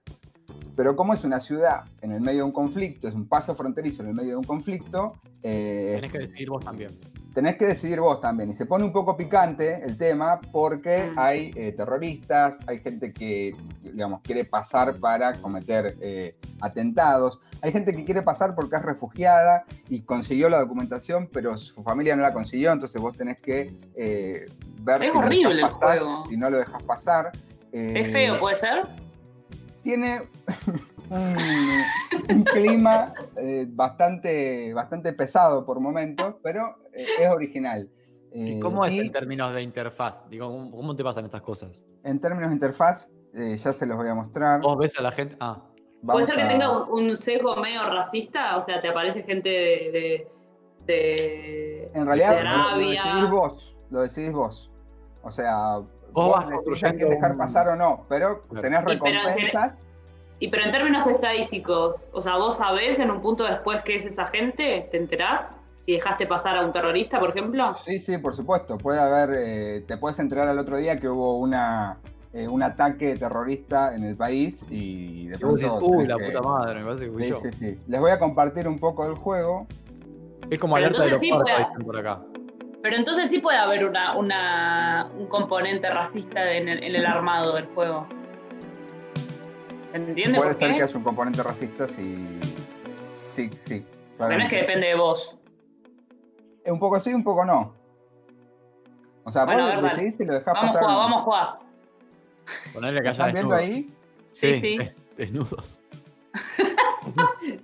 Pero 0.76 0.96
como 0.96 1.14
es 1.14 1.24
una 1.24 1.40
ciudad 1.40 1.82
en 2.02 2.12
el 2.12 2.22
medio 2.22 2.40
de 2.40 2.44
un 2.44 2.52
conflicto, 2.52 3.08
es 3.08 3.14
un 3.16 3.28
paso 3.28 3.56
fronterizo 3.56 4.02
en 4.04 4.10
el 4.10 4.16
medio 4.16 4.32
de 4.32 4.36
un 4.38 4.44
conflicto, 4.44 5.14
eh, 5.44 5.94
Tenés 5.96 6.12
que 6.12 6.20
decidir 6.20 6.50
vos 6.50 6.64
también. 6.64 6.92
tenés 7.34 7.56
que 7.58 7.66
decidir 7.66 8.00
vos 8.00 8.20
también. 8.22 8.50
Y 8.50 8.56
se 8.56 8.66
pone 8.66 8.84
un 8.84 8.92
poco 8.92 9.16
picante 9.16 9.84
el 9.84 9.98
tema 9.98 10.40
porque 10.52 11.12
Mm. 11.14 11.20
hay 11.20 11.52
eh, 11.56 11.72
terroristas, 11.72 12.56
hay 12.68 12.80
gente 12.80 13.12
que, 13.14 13.54
digamos, 13.84 14.22
quiere 14.22 14.44
pasar 14.46 14.96
para 14.98 15.34
cometer 15.34 15.96
eh, 16.02 16.36
atentados, 16.62 17.40
hay 17.62 17.72
gente 17.72 17.96
que 17.96 18.04
quiere 18.06 18.22
pasar 18.22 18.56
porque 18.56 18.76
es 18.78 18.82
refugiada 18.82 19.64
y 19.90 20.02
consiguió 20.02 20.50
la 20.50 20.60
documentación, 20.60 21.30
pero 21.32 21.58
su 21.58 21.84
familia 21.84 22.16
no 22.16 22.22
la 22.24 22.34
consiguió, 22.34 22.72
entonces 22.72 23.02
vos 23.02 23.16
tenés 23.16 23.40
que 23.40 23.74
eh, 23.96 24.46
ver 24.82 24.96
Es 25.04 25.10
si 25.12 25.14
lo 25.14 25.20
horrible 25.20 25.56
el 25.56 25.62
pasar, 25.62 25.80
juego. 26.00 26.26
si 26.26 26.38
no 26.38 26.50
lo 26.50 26.58
dejas 26.58 26.84
pasar. 26.84 27.32
Eh, 27.74 27.94
Es 27.96 28.12
feo, 28.12 28.40
¿puede 28.40 28.56
ser? 28.56 28.88
Tiene 29.84 30.22
un, 31.10 31.36
un 32.36 32.44
clima 32.44 33.14
eh, 33.38 33.66
bastante, 33.70 34.74
bastante 34.74 35.14
pesado 35.14 35.66
por 35.66 35.80
momentos, 35.80 36.36
pero 36.44 36.76
eh, 36.94 37.06
es 37.20 37.30
original. 37.30 37.90
¿Y 38.34 38.54
Eh, 38.54 38.60
cómo 38.62 38.86
es 38.86 38.94
y 38.96 39.00
en 39.00 39.12
términos 39.12 39.54
de 39.54 39.62
interfaz? 39.62 40.28
Digo, 40.30 40.48
¿cómo- 40.48 40.72
¿cómo 40.72 40.96
te 40.96 41.04
pasan 41.04 41.26
estas 41.26 41.42
cosas? 41.42 41.82
en 42.04 42.20
términos 42.20 42.50
de 42.50 42.56
interfaz, 42.56 43.10
eh, 43.36 43.60
ya 43.64 43.72
se 43.74 43.86
los 43.86 43.96
voy 43.98 44.08
a 44.10 44.16
mostrar. 44.16 44.60
¿Vos 44.62 44.76
ves 44.78 44.98
a 44.98 45.04
la 45.04 45.12
gente? 45.12 45.36
Ah, 45.40 45.62
¿Puede 46.04 46.26
ser 46.26 46.36
que 46.36 46.42
a- 46.42 46.48
tenga 46.48 46.84
un, 46.86 47.16
sesgo 47.16 47.56
medio 47.58 47.84
racista? 47.84 48.58
O 48.58 48.62
sea, 48.64 48.82
te 48.82 48.88
aparece 48.88 49.22
gente 49.22 49.50
de. 49.50 49.92
de, 49.92 50.28
de- 50.88 51.92
En 51.94 52.06
realidad, 52.08 52.38
de 52.38 52.44
lo, 52.44 52.76
lo 52.82 52.90
decidís 52.90 53.30
vos. 53.30 53.76
Lo 53.92 54.02
decidís 54.02 54.32
vos. 54.32 54.72
O 55.24 55.30
sea, 55.32 55.80
Vos 56.14 56.32
vas 56.34 56.46
construyendo 56.46 56.98
quién 56.98 57.10
dejar 57.10 57.32
un- 57.32 57.38
pasar 57.38 57.68
o 57.70 57.76
no, 57.76 58.06
pero 58.10 58.42
Claro. 58.44 58.62
tenés 58.62 58.82
Y 58.82 58.86
pero 58.86 59.06
en 59.06 59.26
recompensas. 59.26 59.74
Y 60.40 60.48
pero 60.50 60.64
en 60.66 60.72
términos 60.72 61.06
estadísticos, 61.08 62.08
o 62.14 62.20
sea, 62.22 62.38
vos 62.38 62.58
sabés 62.58 62.98
en 63.00 63.12
un 63.12 63.22
punto 63.22 63.44
después 63.44 63.82
qué 63.84 63.96
es 63.98 64.06
esa 64.06 64.26
gente, 64.26 64.88
¿te 64.92 64.98
enterás? 64.98 65.56
Si 65.80 65.94
dejaste 65.94 66.28
pasar 66.28 66.58
a 66.58 66.66
un 66.66 66.72
terrorista, 66.72 67.20
por 67.20 67.30
ejemplo. 67.30 67.74
Sí, 67.76 68.00
sí, 68.00 68.18
por 68.18 68.36
supuesto. 68.36 68.78
Puede 68.78 69.00
haber, 69.00 69.30
eh, 69.36 69.84
te 69.88 69.98
puedes 69.98 70.18
enterar 70.20 70.48
al 70.48 70.58
otro 70.60 70.78
día 70.78 70.98
que 70.98 71.08
hubo 71.10 71.38
una, 71.38 71.98
eh, 72.34 72.48
un 72.48 72.62
ataque 72.64 73.16
terrorista 73.16 73.94
en 73.96 74.04
el 74.04 74.16
país 74.16 74.64
y 74.70 75.28
de 75.28 75.38
y 75.40 75.44
vos 75.44 75.56
decís, 75.60 75.70
pronto 75.74 75.86
uy, 75.86 76.04
tenés 76.04 76.08
la 76.08 76.18
que- 76.18 76.32
puta 76.38 76.42
madre, 76.50 76.80
me 76.80 76.86
parece 76.86 77.06
que 77.06 77.12
fui 77.12 77.24
Sí, 77.24 77.30
yo. 77.30 77.38
sí, 77.40 77.50
sí. 77.54 77.80
Les 77.88 78.00
voy 78.00 78.12
a 78.12 78.20
compartir 78.20 78.68
un 78.68 78.80
poco 78.80 79.06
del 79.06 79.16
juego. 79.16 79.68
Es 80.50 80.60
como 80.60 80.76
Pero 80.76 80.88
alerta 80.88 81.04
de 81.04 81.10
entonces 81.16 81.30
sí, 81.30 81.32
pues. 81.36 81.68
dicen 81.68 81.86
por 81.86 81.98
acá. 81.98 82.22
Pero 82.82 82.96
entonces 82.96 83.30
sí 83.30 83.40
puede 83.40 83.58
haber 83.58 83.86
una, 83.86 84.16
una, 84.18 85.10
un 85.16 85.28
componente 85.28 85.90
racista 85.90 86.52
en 86.54 86.68
el, 86.68 86.84
en 86.84 86.96
el 86.96 87.06
armado 87.06 87.56
del 87.56 87.66
juego. 87.68 88.08
¿Se 89.86 89.98
entiende 89.98 90.38
Puede 90.38 90.54
ser 90.54 90.76
que 90.76 90.84
haya 90.84 90.98
un 90.98 91.04
componente 91.04 91.44
racista 91.44 91.88
si. 91.88 92.40
Sí, 93.34 93.50
sí. 93.66 93.86
Porque 94.18 94.38
no 94.38 94.44
es 94.44 94.50
que 94.50 94.58
depende 94.58 94.88
de 94.88 94.96
vos. 94.96 95.38
Un 96.66 96.80
poco 96.80 97.00
sí, 97.00 97.14
un 97.14 97.24
poco 97.24 97.46
no. 97.46 97.74
O 99.24 99.32
sea, 99.32 99.46
Bueno, 99.46 99.68
a 99.68 99.76
vos 99.76 99.84
decidís 99.84 100.16
si 100.16 100.26
lo 100.26 100.34
dejás 100.34 100.54
Vamos 100.54 100.76
a 100.76 100.80
pasar. 100.80 100.84
jugar, 100.84 100.98
vamos 100.98 101.20
a 101.20 101.24
jugar. 101.24 101.60
Ponerle 102.74 103.02
que 103.02 103.10
haya 103.10 103.28
¿Están 103.28 103.34
viendo 103.34 103.56
ahí? 103.56 103.94
Sí, 104.32 104.54
sí. 104.54 104.80
Desnudos. 105.18 105.82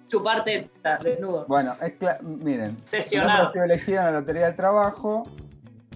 Chupar 0.07 0.43
tetas, 0.43 1.03
desnudo. 1.03 1.45
Bueno, 1.47 1.75
es 1.81 1.99
cla- 1.99 2.19
miren. 2.21 2.73
Mi 2.75 2.81
Sesionar. 2.83 3.43
nombre 3.43 3.47
ha 3.49 3.51
sido 3.51 3.63
elegido 3.65 3.97
en 3.99 4.05
la 4.05 4.11
Lotería 4.11 4.45
del 4.45 4.55
Trabajo. 4.55 5.29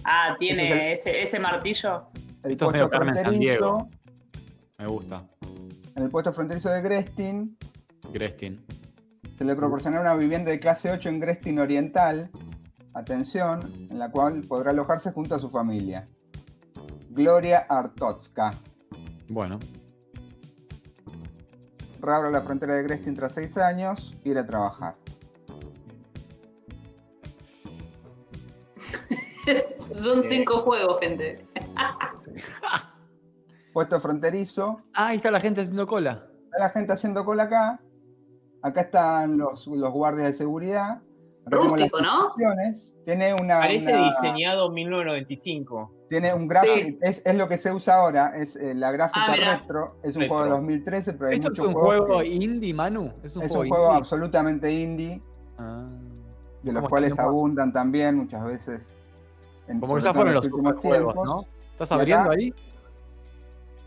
Ah, 0.04 0.36
tiene 0.38 0.92
Ese 0.92 1.10
ese, 1.10 1.22
ese 1.22 1.38
martillo. 1.40 2.06
el 2.42 2.52
Esto 2.52 2.66
es 2.66 2.72
medio 2.72 2.90
Carmen 2.90 3.14
San 3.14 3.24
fronterizo, 3.26 3.52
Diego. 3.52 3.88
Me 4.78 4.86
gusta. 4.86 5.24
en 5.94 6.02
el 6.02 6.10
puesto 6.10 6.32
fronterizo 6.32 6.70
de 6.70 6.82
Grestin, 6.82 7.56
Grestin. 8.12 8.64
se 9.38 9.44
le 9.44 9.54
proporcionará 9.54 10.00
una 10.02 10.14
vivienda 10.14 10.50
de 10.50 10.58
clase 10.58 10.90
8 10.90 11.08
en 11.08 11.20
Grestin 11.20 11.58
Oriental, 11.60 12.30
atención, 12.94 13.88
en 13.90 13.98
la 13.98 14.10
cual 14.10 14.42
podrá 14.48 14.70
alojarse 14.72 15.12
junto 15.12 15.34
a 15.34 15.38
su 15.38 15.48
familia. 15.50 16.08
Gloria 17.10 17.66
Artotska. 17.68 18.50
Bueno. 19.28 19.58
Reabra 22.02 22.30
la 22.30 22.42
frontera 22.42 22.74
de 22.74 22.82
Grestin 22.82 23.14
tras 23.14 23.32
6 23.32 23.56
años, 23.58 24.14
ir 24.24 24.36
a 24.36 24.44
trabajar. 24.44 24.96
Son 29.76 30.22
cinco 30.22 30.58
juegos, 30.58 30.98
gente. 31.00 31.44
Puesto 33.72 34.00
fronterizo, 34.00 34.80
Ah, 34.94 35.08
ahí 35.08 35.16
está 35.16 35.30
la 35.30 35.40
gente 35.40 35.62
haciendo 35.62 35.86
cola. 35.86 36.26
Está 36.44 36.58
la 36.58 36.70
gente 36.70 36.92
haciendo 36.92 37.24
cola 37.24 37.44
acá. 37.44 37.80
Acá 38.62 38.82
están 38.82 39.38
los, 39.38 39.66
los 39.66 39.90
guardias 39.92 40.26
de 40.28 40.32
seguridad. 40.34 41.00
Rústico, 41.46 42.00
¿no? 42.00 42.26
instrucciones. 42.26 42.92
Tiene 43.04 43.34
una, 43.34 43.58
Parece 43.60 43.92
una- 43.94 44.06
diseñado 44.10 44.66
en 44.68 44.74
1995. 44.74 45.94
Tiene 46.12 46.34
un 46.34 46.46
gráfico, 46.46 46.74
Sí. 46.74 46.98
es, 47.00 47.22
es 47.24 47.34
lo 47.34 47.48
que 47.48 47.56
se 47.56 47.72
usa 47.72 47.94
ahora, 47.94 48.34
es 48.36 48.54
eh, 48.56 48.74
la 48.74 48.92
gráfica 48.92 49.24
Ah, 49.28 49.34
retro. 49.58 49.96
Es 50.02 50.14
un 50.14 50.22
Retro. 50.22 50.36
juego 50.36 50.44
de 50.44 50.50
2013, 50.50 51.12
pero 51.14 51.30
hay 51.30 51.36
¿Esto 51.36 51.52
es 51.54 51.58
un 51.58 51.72
juegos 51.72 52.00
juego 52.06 52.20
que- 52.20 52.26
indie, 52.28 52.74
Manu? 52.74 53.12
Es 53.24 53.34
un 53.34 53.44
es 53.44 53.48
juego 53.48 53.62
un 53.62 53.68
juego 53.70 53.84
indie. 53.86 53.98
absolutamente 53.98 54.70
indie, 54.70 55.22
Ah. 55.56 55.86
de 56.62 56.70
los 56.72 56.80
¿Cómo 56.80 56.90
cuales 56.90 57.18
abundan 57.18 57.72
también 57.72 58.16
muchas 58.18 58.44
veces. 58.44 58.86
en- 59.68 59.80
Como 59.80 59.94
que 59.94 60.02
ya 60.02 60.12
fueron 60.12 60.34
los 60.34 60.44
últimos 60.48 60.80
tiempos. 60.82 61.14
¿no? 61.14 61.46
¿Estás 61.72 61.90
acá- 61.92 62.00
abriendo 62.02 62.30
ahí? 62.30 62.52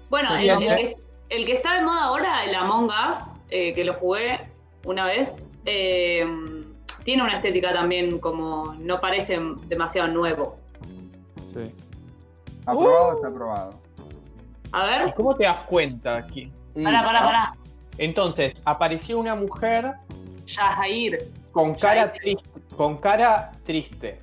Bueno, 0.10 0.30
Sí, 0.32 0.36
el, 0.38 0.50
el 0.50 0.50
acá- 0.52 0.76
que, 0.78 0.96
el 1.30 1.46
que 1.46 1.54
está 1.54 1.74
de 1.76 1.82
moda 1.86 2.06
ahora, 2.06 2.44
el 2.46 2.56
Among 2.56 2.86
Us, 3.10 3.36
eh, 3.50 3.74
que 3.76 3.84
lo 3.84 3.94
jugué 3.96 4.40
una 4.86 5.06
vez, 5.06 5.44
eh, 5.66 6.26
tiene 7.04 7.22
una 7.22 7.36
estética 7.36 7.72
también 7.72 8.18
como 8.18 8.74
no 8.80 9.00
parece 9.00 9.40
demasiado 9.68 10.08
nuevo. 10.08 10.58
Sí. 11.46 11.72
Aprobado, 12.66 13.10
Uh. 13.12 13.16
está 13.16 13.28
aprobado. 13.28 13.74
A 14.72 14.86
¿Y 14.86 14.90
ver, 15.06 15.14
cómo 15.16 15.36
te 15.36 15.44
das 15.46 15.66
cuenta 15.68 16.18
aquí? 16.18 16.52
Y- 16.74 16.84
pará, 16.84 17.04
pará, 17.04 17.20
pará. 17.20 17.54
Entonces, 17.98 18.54
apareció 18.66 19.20
una 19.20 19.36
mujer 19.36 19.94
Yajair. 20.46 21.32
con 21.52 21.76
cara, 21.76 22.12
triste, 22.12 22.44
con 22.76 22.98
cara 22.98 23.52
triste. 23.66 24.20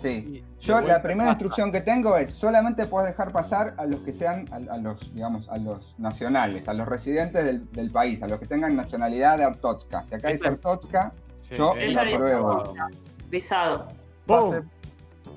Sí. 0.00 0.42
Yo 0.60 0.80
la 0.80 1.00
primera 1.02 1.30
instrucción 1.30 1.70
que 1.70 1.80
tengo 1.82 2.16
es 2.16 2.32
solamente 2.34 2.86
puedes 2.86 3.10
dejar 3.10 3.30
pasar 3.32 3.74
a 3.76 3.84
los 3.86 4.00
que 4.00 4.12
sean, 4.12 4.46
a, 4.50 4.74
a 4.74 4.78
los, 4.78 5.14
digamos, 5.14 5.48
a 5.50 5.58
los 5.58 5.94
nacionales, 5.98 6.66
a 6.68 6.72
los 6.74 6.88
residentes 6.88 7.44
del, 7.44 7.70
del 7.72 7.90
país, 7.90 8.22
a 8.22 8.26
los 8.28 8.38
que 8.40 8.46
tengan 8.46 8.74
nacionalidad 8.76 9.36
de 9.38 9.44
Artotska. 9.44 10.04
Si 10.06 10.14
acá 10.14 10.28
dice 10.28 10.48
Artotska, 10.48 11.12
Sí, 11.40 11.56
Yo 11.56 11.74
dice- 11.74 12.00
apruebo. 12.00 12.74
Visado. 13.28 13.88
pase 14.26 14.62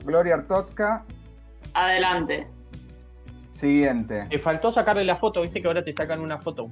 Gloria 0.05 0.35
Artotska, 0.35 1.03
Adelante. 1.77 2.47
siguiente. 3.51 4.25
Te 4.29 4.39
faltó 4.39 4.71
sacarle 4.71 5.03
la 5.03 5.15
foto, 5.15 5.41
viste 5.41 5.61
que 5.61 5.67
ahora 5.67 5.83
te 5.83 5.93
sacan 5.93 6.19
una 6.21 6.37
foto. 6.39 6.69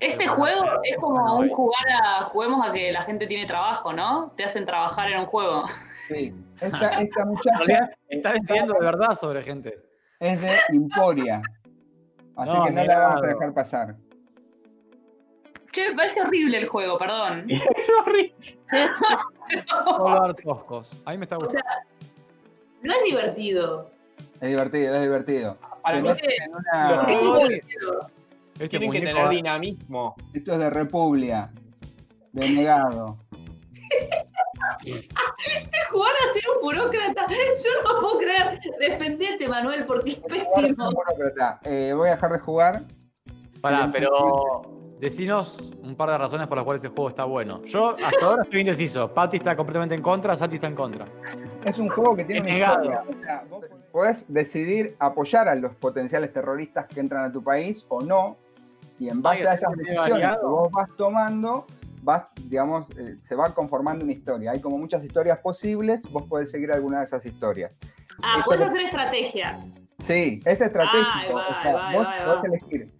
Este 0.00 0.26
juego 0.26 0.62
es 0.82 0.96
como 0.98 1.38
un 1.38 1.48
jugar 1.50 1.84
a. 2.02 2.22
Juguemos 2.24 2.66
a 2.68 2.72
que 2.72 2.92
la 2.92 3.02
gente 3.02 3.26
tiene 3.26 3.46
trabajo, 3.46 3.92
¿no? 3.92 4.30
Te 4.36 4.44
hacen 4.44 4.64
trabajar 4.66 5.10
en 5.10 5.20
un 5.20 5.26
juego. 5.26 5.64
Sí. 6.08 6.34
Esta, 6.60 7.24
muchacha 7.24 7.90
está 8.08 8.32
diciendo 8.34 8.74
de 8.78 8.84
verdad 8.84 9.14
sobre 9.14 9.42
gente. 9.42 9.78
es 10.20 10.40
de 10.40 10.56
Emporia. 10.70 11.40
Así 12.36 12.52
No, 12.52 12.64
que 12.64 12.70
no 12.72 12.84
la 12.84 12.98
vamos 12.98 13.22
a 13.24 13.26
dejar 13.26 13.54
pasar. 13.54 13.96
Che, 15.72 15.90
me 15.90 15.96
parece 15.96 16.22
horrible 16.22 16.58
el 16.58 16.68
juego, 16.68 16.98
perdón. 16.98 17.46
Es 17.50 17.90
horrible. 18.00 18.54
Toscos. 20.42 21.02
A 21.06 21.10
mí 21.12 21.18
me 21.18 21.24
está 21.24 21.36
O 21.36 21.40
gustando. 21.40 21.64
sea, 21.68 21.86
no 22.86 22.92
es 22.94 23.04
divertido. 23.04 23.90
Es 24.40 24.48
divertido, 24.48 24.94
es 24.94 25.02
divertido. 25.02 25.56
Para 25.82 26.00
mí 26.00 26.08
una- 26.08 26.90
los 26.90 27.10
Es 27.10 27.20
divertido. 27.20 28.10
Este 28.54 28.68
tienen 28.78 28.90
que 28.92 28.98
tener 29.00 29.16
va- 29.24 29.28
dinamismo. 29.30 30.14
Esto 30.32 30.52
es 30.52 30.58
de 30.58 30.70
Repuglia, 30.70 31.50
de 32.32 32.48
Negado. 32.50 33.18
Jugar 35.90 36.12
a 36.12 36.32
ser 36.32 36.42
un 36.54 36.62
burócrata. 36.62 37.26
Yo 37.28 37.70
no 37.82 38.00
puedo 38.00 38.18
creer. 38.18 38.58
Defendete, 38.80 39.48
Manuel, 39.48 39.84
porque 39.86 40.12
es 40.12 40.18
pésimo. 40.20 40.90
Eh, 41.64 41.92
voy 41.94 42.08
a 42.08 42.12
dejar 42.12 42.32
de 42.32 42.38
jugar. 42.40 42.82
Pará, 43.60 43.88
pero 43.92 44.62
decinos 45.00 45.72
un 45.82 45.94
par 45.94 46.10
de 46.10 46.18
razones 46.18 46.46
por 46.46 46.56
las 46.56 46.64
cuales 46.64 46.82
ese 46.82 46.92
juego 46.92 47.08
está 47.08 47.24
bueno. 47.24 47.62
Yo 47.64 47.96
hasta 48.04 48.24
ahora 48.24 48.42
estoy 48.44 48.60
indeciso. 48.60 49.12
Patty 49.12 49.38
está 49.38 49.56
completamente 49.56 49.94
en 49.94 50.02
contra, 50.02 50.36
Sati 50.36 50.56
está 50.56 50.66
en 50.66 50.74
contra. 50.74 51.06
Es 51.64 51.78
un 51.78 51.88
juego 51.88 52.16
que 52.16 52.24
tiene 52.24 52.42
una 52.42 52.52
Negado. 52.52 52.82
historia. 52.84 53.02
O 53.18 53.22
sea, 53.22 53.44
vos 53.50 53.64
podés 53.92 54.24
decidir 54.28 54.96
apoyar 54.98 55.48
a 55.48 55.54
los 55.54 55.74
potenciales 55.76 56.32
terroristas 56.32 56.86
que 56.86 57.00
entran 57.00 57.24
a 57.24 57.32
tu 57.32 57.42
país 57.42 57.84
o 57.88 58.00
no. 58.00 58.36
Y 58.98 59.08
en 59.10 59.20
base 59.20 59.40
Ay, 59.40 59.46
a 59.46 59.52
es 59.54 59.62
esas 59.62 59.76
decisiones 59.76 60.38
que 60.38 60.46
vos 60.46 60.70
vas 60.72 60.88
tomando, 60.96 61.66
vas, 62.02 62.22
digamos, 62.44 62.86
eh, 62.96 63.16
se 63.24 63.34
va 63.34 63.54
conformando 63.54 64.04
una 64.04 64.14
historia. 64.14 64.52
Hay 64.52 64.60
como 64.60 64.78
muchas 64.78 65.04
historias 65.04 65.38
posibles, 65.38 66.00
vos 66.10 66.24
podés 66.24 66.50
seguir 66.50 66.72
alguna 66.72 67.00
de 67.00 67.04
esas 67.04 67.26
historias. 67.26 67.72
Ah, 68.22 68.42
puedes 68.46 68.62
hacer 68.62 68.80
estrategias. 68.82 69.62
Sí, 69.98 70.40
es 70.46 70.60
estratégico. 70.60 71.10
Ahí 71.14 71.32
va, 71.32 71.48
o 71.48 71.62
sea, 71.62 71.70
ahí 71.70 71.74
va, 71.74 71.88
ahí 71.88 71.96
vos 71.96 72.06
va, 72.06 72.24
podés 72.24 72.42
va. 72.42 72.46
elegir. 72.46 72.95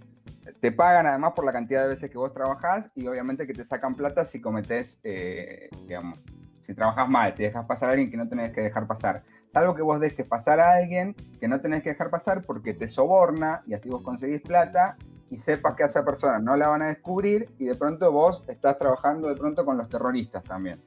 Te 0.67 0.73
pagan 0.73 1.07
además 1.07 1.33
por 1.37 1.45
la 1.45 1.53
cantidad 1.53 1.83
de 1.83 1.91
veces 1.91 2.11
que 2.11 2.19
vos 2.19 2.33
trabajás 2.33 2.91
y 2.97 3.07
obviamente 3.07 3.47
que 3.47 3.53
te 3.53 3.65
sacan 3.65 3.95
plata 3.95 4.25
si 4.25 4.41
cometés, 4.41 4.99
eh, 5.05 5.69
digamos, 5.87 6.19
si 6.67 6.75
trabajas 6.75 7.09
mal, 7.09 7.37
si 7.37 7.45
dejas 7.45 7.65
pasar 7.67 7.91
a 7.91 7.93
alguien 7.93 8.11
que 8.11 8.17
no 8.17 8.29
tenés 8.29 8.53
que 8.53 8.63
dejar 8.63 8.89
pasar. 8.89 9.23
Salvo 9.53 9.77
que 9.77 9.83
vos 9.83 10.01
dejes 10.01 10.27
pasar 10.27 10.59
a 10.59 10.73
alguien 10.73 11.15
que 11.39 11.47
no 11.47 11.61
tenés 11.61 11.85
que 11.85 11.91
dejar 11.91 12.11
pasar 12.11 12.43
porque 12.43 12.75
te 12.75 12.89
soborna 12.89 13.63
y 13.69 13.75
así 13.75 13.89
vos 13.89 14.03
conseguís 14.03 14.43
plata 14.43 14.97
y 15.31 15.39
sepas 15.39 15.77
que 15.77 15.85
a 15.85 15.87
esa 15.87 16.05
persona 16.05 16.41
no 16.41 16.57
la 16.57 16.67
van 16.67 16.83
a 16.83 16.89
descubrir 16.89 17.49
y 17.59 17.67
de 17.67 17.77
pronto 17.77 18.11
vos 18.11 18.43
estás 18.49 18.77
trabajando 18.77 19.29
de 19.29 19.37
pronto 19.37 19.65
con 19.65 19.79
los 19.79 19.89
terroristas 19.89 20.43
también. 20.43 20.81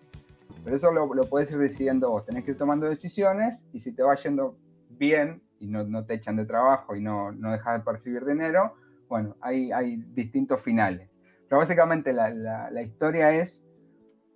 Pero 0.62 0.76
eso 0.76 0.92
lo, 0.92 1.06
lo 1.14 1.40
ir 1.40 1.58
decidiendo 1.58 2.10
vos, 2.10 2.26
tenés 2.26 2.44
que 2.44 2.52
ir 2.52 2.58
tomando 2.58 2.86
decisiones 2.86 3.62
y 3.72 3.80
si 3.80 3.94
te 3.94 4.04
va 4.04 4.16
yendo 4.16 4.58
bien 4.90 5.42
y 5.58 5.68
no, 5.68 5.86
no 5.86 6.04
te 6.04 6.16
echan 6.16 6.36
de 6.36 6.44
trabajo 6.44 6.98
y 6.98 7.02
no, 7.02 7.32
no 7.32 7.54
dejas 7.54 7.80
de 7.80 7.86
percibir 7.86 8.26
dinero, 8.26 8.74
bueno, 9.10 9.36
hay, 9.42 9.72
hay 9.72 9.98
distintos 10.14 10.62
finales. 10.62 11.10
Pero 11.50 11.60
básicamente 11.60 12.14
la, 12.14 12.30
la- 12.30 12.70
la 12.72 12.82
historia 12.82 13.32
es 13.32 13.64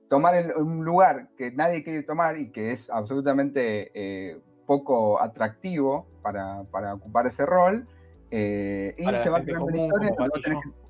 tomar 0.09 0.35
el- 0.35 0.53
un 0.55 0.83
lugar 0.83 1.29
que 1.37 1.51
nadie 1.51 1.83
quiere 1.83 2.03
tomar 2.03 2.37
y 2.37 2.51
que 2.51 2.71
es 2.71 2.89
absolutamente 2.89 3.91
eh, 3.93 4.39
poco 4.65 5.21
atractivo 5.21 6.07
para, 6.21 6.63
para 6.71 6.93
ocupar 6.95 7.27
ese 7.27 7.45
rol. 7.45 7.87
eh, 8.31 8.95
y 8.97 9.05
se 9.23 9.29
va 9.29 9.37
creando 9.43 9.69
la 9.69 9.77
historia, 9.85 10.09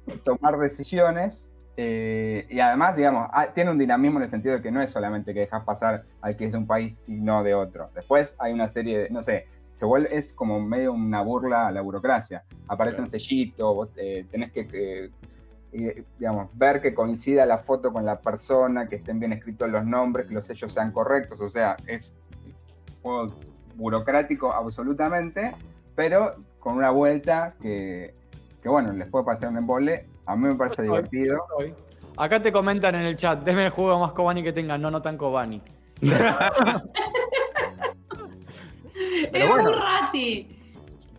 que 0.06 0.18
tomar 0.24 0.58
decisiones. 0.58 1.50
eh, 1.76 2.46
y 2.50 2.60
además, 2.60 2.96
digamos, 2.96 3.28
ah, 3.34 3.48
tiene 3.54 3.72
un 3.72 3.78
dinamismo 3.80 4.20
en 4.20 4.24
el 4.26 4.30
sentido 4.30 4.56
de 4.56 4.62
que 4.62 4.72
no 4.72 4.82
es 4.82 4.92
solamente 4.92 5.34
que 5.34 5.42
dejas 5.42 5.64
pasar 5.66 6.04
al 6.22 6.38
que 6.38 6.46
es 6.46 6.52
de 6.52 6.58
un 6.60 6.68
país 6.68 7.02
y 7.08 7.14
no 7.20 7.44
de 7.44 7.54
otro. 7.56 7.90
Después 7.96 8.36
hay 8.40 8.54
una 8.54 8.70
serie 8.70 8.98
de, 9.00 9.10
no 9.10 9.24
sé, 9.24 9.48
vuelve, 9.86 10.16
es 10.16 10.34
como 10.34 10.60
medio 10.60 10.94
una 10.94 11.22
burla 11.22 11.68
a 11.68 11.72
la 11.72 11.82
burocracia. 11.82 12.44
Aparecen 12.68 13.08
sellitos, 13.08 13.76
vos, 13.76 13.90
eh, 13.98 14.26
tenés 14.30 14.52
que, 14.52 14.62
eh, 14.74 15.12
eh, 15.74 16.04
digamos, 16.20 16.50
ver 16.54 16.82
que 16.82 16.94
coincida 16.94 17.46
la 17.46 17.60
foto 17.60 17.92
con 17.92 18.06
la 18.06 18.20
persona, 18.20 18.88
que 18.88 18.98
estén 18.98 19.20
bien 19.20 19.34
escritos 19.34 19.70
los 19.70 19.86
nombres, 19.86 20.28
que 20.28 20.34
los 20.34 20.46
sellos 20.46 20.72
sean 20.72 20.92
correctos. 20.92 21.40
O 21.42 21.50
sea, 21.50 21.76
es 21.88 22.12
un 22.88 23.02
juego 23.02 23.34
burocrático 23.76 24.54
absolutamente, 24.54 25.56
pero 25.96 26.36
con 26.60 26.78
una 26.78 26.92
vuelta 26.92 27.56
que, 27.62 28.14
que, 28.62 28.70
bueno, 28.70 28.94
les 28.94 29.08
puede 29.08 29.26
parecer 29.26 29.50
un 29.50 29.58
embole. 29.58 30.08
A 30.26 30.36
mí 30.36 30.48
me 30.48 30.56
parece 30.56 30.84
divertido. 30.84 31.44
Acá 32.16 32.42
te 32.42 32.52
comentan 32.52 32.96
en 32.96 33.02
el 33.02 33.16
chat, 33.16 33.44
denme 33.44 33.66
el 33.66 33.72
juego 33.72 34.00
más 34.00 34.12
Kobani 34.12 34.44
que 34.44 34.54
tengan, 34.54 34.82
no, 34.82 34.92
no 34.92 35.02
tan 35.02 35.18
Kobani. 35.18 35.62
Pero 39.32 39.46
es 39.46 39.50
bueno. 39.52 39.70
muy 39.72 39.80
rati. 39.80 40.60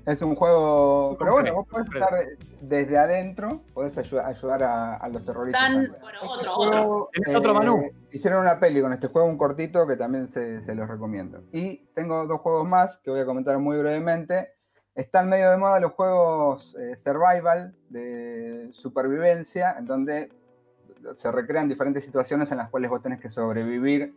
Es 0.06 0.20
un 0.20 0.34
juego, 0.34 1.16
pero 1.18 1.32
bueno, 1.32 1.54
vos 1.54 1.66
podés 1.66 1.86
estar 1.86 2.14
desde 2.60 2.98
adentro, 2.98 3.62
podés 3.72 3.96
ayudar, 3.96 4.26
ayudar 4.26 4.62
a, 4.62 4.96
a 4.96 5.08
los 5.08 5.24
terroristas. 5.24 5.62
Tan, 5.62 5.74
bueno, 5.74 6.18
Este 6.22 6.26
otro, 6.26 6.54
juego, 6.54 6.96
otro. 6.96 7.08
¿Tenés 7.14 7.36
otro, 7.36 7.54
Manu? 7.54 7.90
Hicieron 8.10 8.40
una 8.42 8.60
peli 8.60 8.82
con 8.82 8.92
este 8.92 9.06
juego, 9.06 9.26
un 9.28 9.38
cortito, 9.38 9.86
que 9.86 9.96
también 9.96 10.28
se, 10.28 10.62
se 10.62 10.74
los 10.74 10.88
recomiendo. 10.88 11.42
Y 11.52 11.86
tengo 11.94 12.26
dos 12.26 12.42
juegos 12.42 12.68
más 12.68 12.98
que 12.98 13.10
voy 13.10 13.20
a 13.20 13.24
comentar 13.24 13.58
muy 13.58 13.78
brevemente. 13.78 14.50
Están 14.94 15.30
medio 15.30 15.50
de 15.50 15.56
moda 15.56 15.80
los 15.80 15.92
juegos 15.92 16.76
eh, 16.78 16.96
survival, 16.96 17.74
de 17.88 18.68
supervivencia, 18.72 19.74
en 19.78 19.86
donde 19.86 20.30
se 21.16 21.32
recrean 21.32 21.66
diferentes 21.66 22.04
situaciones 22.04 22.52
en 22.52 22.58
las 22.58 22.68
cuales 22.68 22.90
vos 22.90 23.02
tenés 23.02 23.20
que 23.20 23.30
sobrevivir 23.30 24.14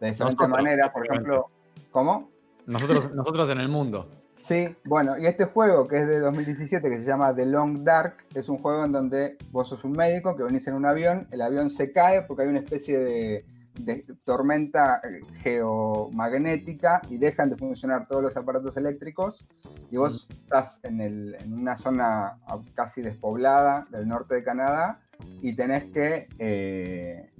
de 0.00 0.10
diferentes 0.10 0.48
maneras. 0.48 0.90
Por 0.90 1.06
ejemplo, 1.06 1.46
¿cómo? 1.92 2.28
Nosotros, 2.68 3.12
nosotros 3.14 3.50
en 3.50 3.58
el 3.58 3.68
mundo. 3.68 4.08
Sí, 4.46 4.74
bueno, 4.84 5.18
y 5.18 5.26
este 5.26 5.44
juego 5.44 5.86
que 5.86 5.98
es 5.98 6.08
de 6.08 6.20
2017, 6.20 6.88
que 6.88 7.00
se 7.00 7.04
llama 7.04 7.34
The 7.34 7.44
Long 7.44 7.82
Dark, 7.84 8.14
es 8.34 8.48
un 8.48 8.56
juego 8.58 8.84
en 8.86 8.92
donde 8.92 9.36
vos 9.50 9.68
sos 9.68 9.84
un 9.84 9.92
médico 9.92 10.36
que 10.36 10.42
venís 10.44 10.66
en 10.68 10.74
un 10.74 10.86
avión, 10.86 11.26
el 11.32 11.42
avión 11.42 11.68
se 11.68 11.92
cae 11.92 12.22
porque 12.22 12.44
hay 12.44 12.48
una 12.48 12.60
especie 12.60 12.98
de, 12.98 13.44
de 13.80 14.06
tormenta 14.24 15.02
geomagnética 15.42 17.02
y 17.10 17.18
dejan 17.18 17.50
de 17.50 17.56
funcionar 17.56 18.06
todos 18.08 18.22
los 18.22 18.36
aparatos 18.36 18.76
eléctricos 18.76 19.44
y 19.90 19.96
vos 19.96 20.26
estás 20.30 20.80
en, 20.82 21.00
el- 21.00 21.36
en 21.40 21.52
una 21.52 21.76
zona 21.76 22.38
casi 22.74 23.02
despoblada 23.02 23.86
del 23.90 24.08
norte 24.08 24.36
de 24.36 24.44
Canadá 24.44 25.00
y 25.42 25.54
tenés 25.56 25.84
que 25.92 26.26
eh, 26.38 27.30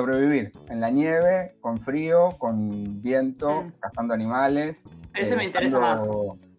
sobrevivir 0.00 0.52
en 0.68 0.80
la 0.80 0.90
nieve, 0.90 1.54
con 1.60 1.78
frío, 1.80 2.30
con 2.38 3.00
viento, 3.02 3.62
Mm. 3.62 3.72
cazando 3.80 4.14
animales. 4.14 4.84
Eh, 5.14 5.36
me 5.36 5.44
interesa 5.44 5.78
más. 5.80 6.08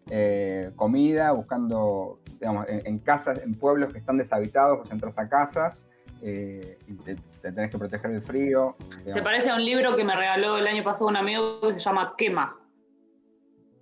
eh, 0.09 0.71
comida, 0.75 1.31
buscando, 1.33 2.19
digamos, 2.39 2.65
en, 2.69 2.81
en 2.85 2.99
casas, 2.99 3.41
en 3.43 3.53
pueblos 3.55 3.91
que 3.91 3.99
están 3.99 4.17
deshabitados, 4.17 4.79
pues 4.79 4.91
entras 4.91 5.17
a 5.19 5.27
casas 5.27 5.85
eh, 6.21 6.77
y 6.87 6.93
te, 6.95 7.15
te 7.41 7.51
tenés 7.51 7.69
que 7.69 7.77
proteger 7.77 8.11
del 8.11 8.21
frío. 8.21 8.75
Se 9.13 9.21
parece 9.21 9.49
a 9.51 9.55
un 9.55 9.63
libro 9.65 9.95
que 9.95 10.03
me 10.03 10.15
regaló 10.15 10.57
el 10.57 10.65
año 10.65 10.81
pasado 10.83 11.07
un 11.07 11.17
amigo 11.17 11.59
que 11.61 11.73
se 11.73 11.79
llama 11.79 12.15
Quema. 12.17 12.57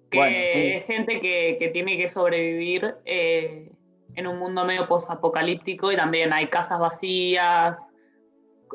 Que 0.09 0.17
Bueno, 0.17 0.35
sí. 0.35 0.71
es 0.73 0.85
gente 0.85 1.19
que, 1.19 1.55
que 1.59 1.69
tiene 1.69 1.95
que 1.97 2.09
sobrevivir 2.09 2.95
eh, 3.05 3.71
en 4.15 4.27
un 4.27 4.37
mundo 4.39 4.65
medio 4.65 4.87
post-apocalíptico 4.87 5.91
y 5.91 5.95
también 5.95 6.33
hay 6.33 6.47
casas 6.47 6.79
vacías, 6.79 7.87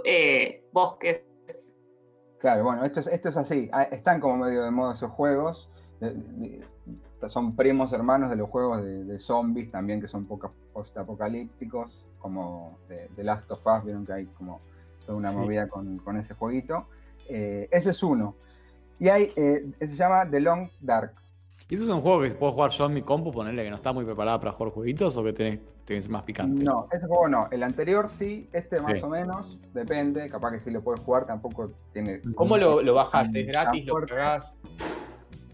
eh, 0.04 0.59
bosques. 0.72 1.24
Claro, 2.38 2.64
bueno, 2.64 2.84
esto 2.84 3.00
es, 3.00 3.06
esto 3.08 3.28
es 3.28 3.36
así. 3.36 3.68
Ah, 3.72 3.82
Están 3.84 4.20
como 4.20 4.36
medio 4.38 4.62
de 4.62 4.70
moda 4.70 4.92
esos 4.94 5.10
juegos. 5.12 5.68
de- 6.00 6.14
de- 6.14 6.64
son 7.28 7.54
primos 7.54 7.92
hermanos 7.92 8.30
de 8.30 8.36
los 8.36 8.48
juegos 8.48 8.82
de, 8.82 9.04
de 9.04 9.20
zombies 9.20 9.70
también, 9.70 10.00
que 10.00 10.08
son 10.08 10.24
poca- 10.24 10.50
post-apocalípticos, 10.72 12.06
como 12.18 12.78
de, 12.88 13.08
de 13.14 13.24
Last 13.24 13.50
of 13.50 13.60
Us, 13.66 13.84
vieron 13.84 14.06
que 14.06 14.12
hay 14.14 14.26
como 14.26 14.60
toda 15.04 15.18
una 15.18 15.30
Sí. 15.30 15.36
movida 15.36 15.68
con, 15.68 15.98
con 15.98 16.16
ese 16.16 16.32
jueguito. 16.34 16.86
Eh, 17.28 17.68
ese 17.70 17.90
es 17.90 18.02
uno. 18.02 18.34
Y 18.98 19.08
hay, 19.10 19.32
eh, 19.36 19.70
se 19.80 19.96
llama 19.96 20.28
The 20.30 20.40
Long 20.40 20.70
Dark. 20.80 21.12
¿Y 21.68 21.74
eso 21.74 21.84
es 21.84 21.90
un 21.90 22.00
juego 22.00 22.22
que 22.22 22.30
puedo 22.30 22.52
jugar 22.52 22.70
yo 22.70 22.86
en 22.86 22.94
mi 22.94 23.02
compu, 23.02 23.30
ponerle 23.30 23.62
que 23.64 23.70
no 23.70 23.76
está 23.76 23.92
muy 23.92 24.04
preparada 24.06 24.38
para 24.40 24.52
jugar 24.52 24.72
jueguitos 24.72 25.14
o 25.18 25.22
que 25.22 25.32
tenés, 25.34 25.60
tenés 25.90 26.08
más 26.08 26.22
picante? 26.22 26.62
No, 26.62 26.86
ese 26.92 27.04
juego 27.06 27.28
no. 27.28 27.48
El 27.50 27.64
anterior 27.64 28.10
sí, 28.16 28.48
este 28.52 28.80
más 28.80 28.98
Sí. 28.98 29.04
o 29.04 29.08
menos, 29.08 29.58
depende, 29.74 30.28
capaz 30.30 30.52
que 30.52 30.60
sí 30.60 30.70
lo 30.70 30.82
puedes 30.82 31.00
jugar, 31.00 31.26
tampoco 31.26 31.72
tiene... 31.92 32.20
¿Cómo 32.36 32.56
lo, 32.56 32.80
lo 32.80 32.94
bajas? 32.94 33.28
¿Es 33.34 33.46
gratis? 33.48 33.84
¿Lo 33.86 34.06
pagás? 34.06 34.54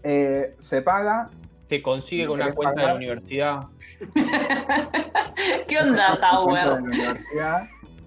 Eh, 0.03 0.55
se 0.59 0.81
paga, 0.83 1.29
¿Te 1.67 1.81
consigue 1.81 2.23
¿Lo 2.23 2.29
con 2.31 2.41
una 2.41 2.53
cuenta 2.53 2.81
de 2.81 2.87
la 2.87 2.95
universidad? 2.95 3.61
¿Qué 5.67 5.77
onda, 5.79 6.17
Tower? 6.21 6.81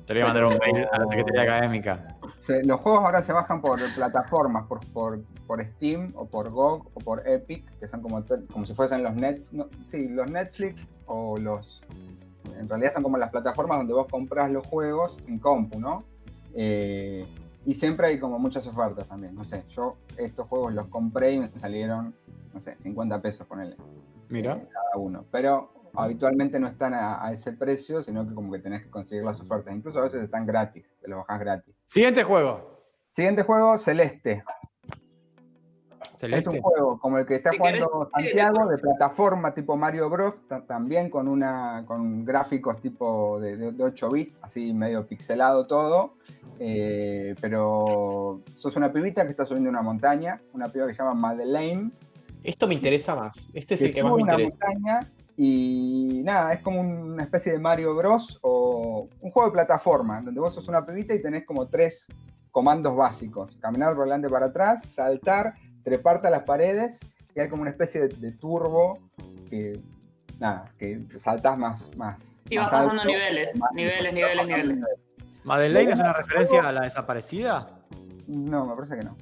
Te 0.06 0.12
voy 0.14 0.22
a 0.22 0.24
mandar 0.26 0.44
un 0.44 0.58
mail 0.58 0.86
a 0.92 0.98
la 0.98 1.06
Secretaría 1.08 1.42
Académica. 1.42 2.16
Se- 2.40 2.64
los 2.64 2.80
juegos 2.80 3.04
ahora 3.04 3.22
se 3.22 3.32
bajan 3.32 3.60
por 3.60 3.78
plataformas, 3.94 4.66
por, 4.66 4.80
por, 4.92 5.20
por 5.46 5.62
Steam 5.62 6.12
o 6.16 6.26
por 6.26 6.48
GOG 6.50 6.86
o 6.94 7.00
por 7.00 7.26
Epic, 7.28 7.64
que 7.80 7.86
son 7.88 8.00
como, 8.00 8.24
como 8.52 8.64
si 8.64 8.72
fuesen 8.74 9.02
los 9.02 9.14
net, 9.14 9.42
no, 9.52 9.66
sí, 9.90 10.08
los 10.08 10.30
Netflix 10.30 10.88
o 11.06 11.36
los... 11.36 11.82
En 12.58 12.68
realidad 12.68 12.92
son 12.94 13.02
como 13.02 13.16
las 13.18 13.30
plataformas 13.30 13.78
donde 13.78 13.92
vos 13.94 14.06
compras 14.08 14.50
los 14.50 14.66
juegos 14.66 15.16
en 15.26 15.38
compu, 15.38 15.78
¿no? 15.78 16.04
Eh, 16.54 17.26
y 17.64 17.74
siempre 17.74 18.08
hay 18.08 18.18
como 18.18 18.38
muchas 18.38 18.66
ofertas 18.66 19.06
también, 19.06 19.34
no 19.34 19.44
sé, 19.44 19.64
yo 19.68 19.96
estos 20.16 20.48
juegos 20.48 20.72
los 20.74 20.88
compré 20.88 21.32
y 21.32 21.40
me 21.40 21.48
salieron, 21.48 22.14
no 22.54 22.60
sé, 22.60 22.76
50 22.82 23.20
pesos, 23.22 23.46
ponele. 23.46 23.76
Mira. 24.28 24.54
eh, 24.56 24.68
cada 24.72 24.96
uno. 24.96 25.24
Pero 25.30 25.70
habitualmente 25.94 26.58
no 26.58 26.68
están 26.68 26.94
a, 26.94 27.24
a 27.24 27.32
ese 27.32 27.52
precio, 27.52 28.02
sino 28.02 28.26
que 28.26 28.34
como 28.34 28.52
que 28.52 28.60
tenés 28.60 28.82
que 28.84 28.90
conseguir 28.90 29.24
las 29.24 29.40
ofertas. 29.40 29.74
Incluso 29.74 29.98
a 29.98 30.02
veces 30.02 30.22
están 30.22 30.46
gratis, 30.46 30.86
te 31.00 31.08
lo 31.08 31.18
bajás 31.18 31.40
gratis. 31.40 31.74
Siguiente 31.86 32.22
juego. 32.24 32.80
Siguiente 33.14 33.42
juego, 33.42 33.76
Celeste. 33.78 34.42
Es 36.22 36.46
un 36.46 36.60
juego 36.60 36.98
como 36.98 37.18
el 37.18 37.26
que 37.26 37.36
está 37.36 37.50
Si 37.50 37.58
jugando 37.58 38.10
Santiago, 38.12 38.66
de 38.68 38.78
plataforma 38.78 39.54
tipo 39.54 39.76
Mario 39.76 40.08
Bros, 40.10 40.34
ta- 40.48 40.62
también 40.66 41.08
con 41.10 41.28
una 41.28 41.84
con 41.86 42.24
gráficos 42.24 42.80
tipo 42.80 43.38
de, 43.40 43.56
de- 43.56 43.72
de 43.72 43.84
8 43.84 44.08
bits, 44.10 44.36
así 44.42 44.72
medio 44.72 45.06
pixelado 45.06 45.66
todo. 45.66 46.14
Eh, 46.58 47.34
pero 47.40 48.40
sos 48.54 48.76
una 48.76 48.92
pibita 48.92 49.24
que 49.24 49.30
está 49.30 49.46
subiendo 49.46 49.70
una 49.70 49.82
montaña, 49.82 50.40
una 50.52 50.66
piba 50.66 50.86
que 50.86 50.94
se 50.94 51.02
llama 51.02 51.14
Madeleine, 51.14 51.90
Esto 52.42 52.66
me 52.68 52.74
interesa 52.74 53.14
más. 53.14 53.32
Este 53.54 53.74
es 53.74 53.80
que 53.80 53.86
el 53.86 53.94
que 53.94 54.02
más 54.02 54.12
me 54.14 54.22
una 54.22 54.32
interesa. 54.34 54.56
montaña 54.66 55.00
y 55.36 56.22
nada, 56.24 56.52
es 56.52 56.60
como 56.60 56.80
una 56.80 57.22
especie 57.22 57.52
de 57.52 57.58
Mario 57.58 57.94
Bros 57.96 58.38
o 58.42 59.08
un 59.22 59.30
juego 59.30 59.48
de 59.48 59.52
plataforma, 59.54 60.20
donde 60.20 60.38
vos 60.40 60.52
sos 60.54 60.68
una 60.68 60.84
pibita 60.84 61.14
y 61.14 61.22
tenés 61.22 61.46
como 61.46 61.66
tres 61.68 62.06
comandos 62.52 62.94
básicos. 62.94 63.56
Caminar 63.58 63.94
por 63.94 64.04
delante 64.04 64.28
para 64.28 64.46
atrás, 64.46 64.82
saltar, 64.86 65.54
treparte 65.82 66.26
a 66.28 66.30
las 66.30 66.42
paredes 66.42 66.98
y 67.34 67.40
hay 67.40 67.48
como 67.48 67.62
una 67.62 67.70
especie 67.70 68.02
de, 68.02 68.08
de 68.08 68.32
turbo 68.32 68.98
que, 69.48 69.80
nada, 70.38 70.70
que 70.78 71.00
saltás 71.18 71.56
más, 71.58 71.96
más. 71.96 72.18
Y 72.48 72.56
más 72.58 72.70
vas 72.70 72.80
pasando 72.86 73.02
alto, 73.02 73.12
niveles, 73.14 73.56
más- 73.56 73.72
niveles, 73.72 74.12
niveles, 74.14 74.46
niveles. 74.46 74.78
¿Madeleine 75.44 75.92
es 75.92 75.98
una 75.98 76.12
referencia 76.12 76.68
a 76.68 76.72
la 76.72 76.82
desaparecida? 76.82 77.68
No, 78.26 78.66
me 78.66 78.74
parece 78.74 78.96
que 78.96 79.02
no. 79.04 79.16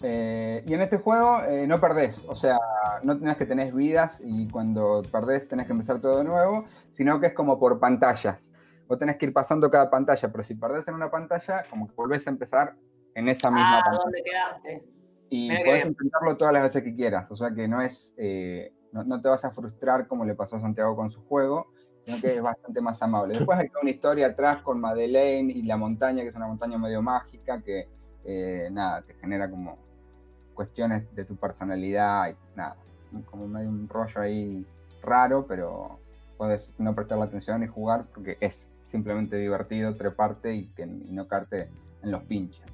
Eh, 0.00 0.62
y 0.64 0.74
en 0.74 0.80
este 0.80 0.98
juego 0.98 1.42
eh, 1.42 1.66
no 1.66 1.80
perdés, 1.80 2.24
o 2.28 2.36
sea, 2.36 2.56
no 3.02 3.18
tenés 3.18 3.36
que 3.36 3.46
tenés 3.46 3.74
vidas 3.74 4.20
y 4.24 4.48
cuando 4.48 5.02
perdés 5.10 5.48
tenés 5.48 5.66
que 5.66 5.72
empezar 5.72 6.00
todo 6.00 6.18
de 6.18 6.24
nuevo, 6.24 6.66
sino 6.92 7.18
que 7.18 7.26
es 7.26 7.32
como 7.32 7.58
por 7.58 7.80
pantallas. 7.80 8.38
Vos 8.86 8.98
tenés 8.98 9.16
que 9.16 9.26
ir 9.26 9.32
pasando 9.32 9.68
cada 9.70 9.90
pantalla, 9.90 10.30
pero 10.30 10.44
si 10.44 10.54
perdés 10.54 10.86
en 10.86 10.94
una 10.94 11.10
pantalla, 11.10 11.64
como 11.68 11.88
que 11.88 11.94
volvés 11.96 12.24
a 12.28 12.30
empezar 12.30 12.74
en 13.14 13.28
esa 13.28 13.50
misma 13.50 13.80
Ah, 13.80 13.82
pantalla. 13.82 14.02
¿dónde 14.04 14.22
quedaste? 14.22 14.84
Y 15.30 15.48
Mira 15.48 15.62
bien. 15.62 15.88
intentarlo 15.88 16.36
todas 16.36 16.54
las 16.54 16.62
veces 16.62 16.82
que 16.82 16.94
quieras, 16.94 17.30
o 17.30 17.36
sea 17.36 17.50
que 17.50 17.68
no 17.68 17.82
es, 17.82 18.14
eh, 18.16 18.72
no, 18.92 19.04
no 19.04 19.20
te 19.20 19.28
vas 19.28 19.44
a 19.44 19.50
frustrar 19.50 20.06
como 20.06 20.24
le 20.24 20.34
pasó 20.34 20.56
a 20.56 20.60
Santiago 20.60 20.96
con 20.96 21.10
su 21.10 21.20
juego, 21.26 21.66
sino 22.04 22.20
que 22.20 22.36
es 22.36 22.42
bastante 22.42 22.80
más 22.80 23.02
amable. 23.02 23.34
Después 23.38 23.58
hay 23.58 23.68
toda 23.68 23.82
una 23.82 23.90
historia 23.90 24.26
atrás 24.28 24.62
con 24.62 24.80
Madeleine 24.80 25.52
y 25.52 25.62
la 25.62 25.76
montaña, 25.76 26.22
que 26.22 26.28
es 26.28 26.34
una 26.34 26.46
montaña 26.46 26.78
medio 26.78 27.02
mágica, 27.02 27.60
que 27.60 27.88
eh, 28.24 28.68
nada, 28.72 29.02
te 29.02 29.14
genera 29.14 29.50
como 29.50 29.78
cuestiones 30.54 31.14
de 31.14 31.24
tu 31.24 31.36
personalidad 31.36 32.30
y 32.30 32.56
nada, 32.56 32.76
como 33.30 33.46
medio 33.46 33.68
un 33.68 33.88
rollo 33.88 34.20
ahí 34.20 34.66
raro, 35.02 35.46
pero 35.46 35.98
puedes 36.36 36.70
no 36.78 36.94
prestarle 36.94 37.24
atención 37.24 37.62
y 37.62 37.66
jugar 37.66 38.06
porque 38.12 38.38
es 38.40 38.68
simplemente 38.88 39.36
divertido 39.36 39.94
treparte 39.96 40.54
y, 40.54 40.68
que, 40.68 40.82
y 40.82 41.12
no 41.12 41.28
caerte 41.28 41.68
en 42.02 42.10
los 42.10 42.22
pinches. 42.24 42.64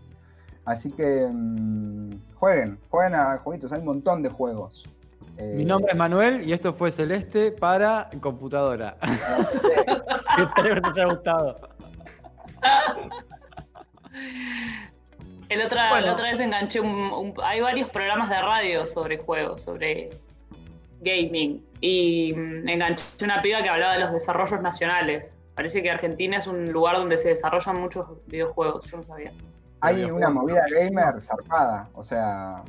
Así 0.64 0.90
que 0.92 1.28
mm, 1.30 2.34
jueguen, 2.34 2.78
jueguen 2.90 3.14
a 3.14 3.38
jueguitos, 3.38 3.72
hay 3.72 3.80
un 3.80 3.86
montón 3.86 4.22
de 4.22 4.30
juegos. 4.30 4.82
Eh, 5.36 5.54
Mi 5.56 5.64
nombre 5.64 5.92
es 5.92 5.98
Manuel 5.98 6.48
y 6.48 6.52
esto 6.52 6.72
fue 6.72 6.90
Celeste 6.92 7.50
para 7.52 8.08
computadora. 8.20 8.96
Espero 10.38 10.74
que 10.76 10.80
te 10.80 10.88
haya 11.00 11.04
gustado. 11.06 11.58
El 15.48 15.60
otra, 15.62 15.90
Bueno. 15.90 16.06
La 16.06 16.12
otra 16.14 16.30
vez 16.30 16.40
enganché 16.40 16.80
un, 16.80 16.88
un- 16.88 17.34
Hay 17.42 17.60
varios 17.60 17.90
programas 17.90 18.30
de 18.30 18.40
radio 18.40 18.86
sobre 18.86 19.18
juegos, 19.18 19.62
sobre 19.62 20.10
gaming. 21.00 21.64
Y 21.80 22.32
mm, 22.34 22.68
enganché 22.68 23.04
una 23.24 23.42
piba 23.42 23.62
que 23.62 23.68
hablaba 23.68 23.94
de 23.94 24.00
los 24.00 24.12
desarrollos 24.12 24.60
nacionales. 24.62 25.36
Parece 25.54 25.82
que 25.82 25.90
Argentina 25.90 26.38
es 26.38 26.46
un 26.46 26.72
lugar 26.72 26.96
donde 26.96 27.18
se 27.18 27.28
desarrollan 27.28 27.80
muchos 27.80 28.06
videojuegos, 28.26 28.90
yo 28.90 28.96
no 28.98 29.02
sabía. 29.04 29.32
Hay 29.86 30.10
una 30.10 30.30
movida 30.30 30.62
¿no? 30.68 30.76
gamer 30.80 31.22
zarpada, 31.22 31.88
o 31.94 32.02
sea, 32.04 32.62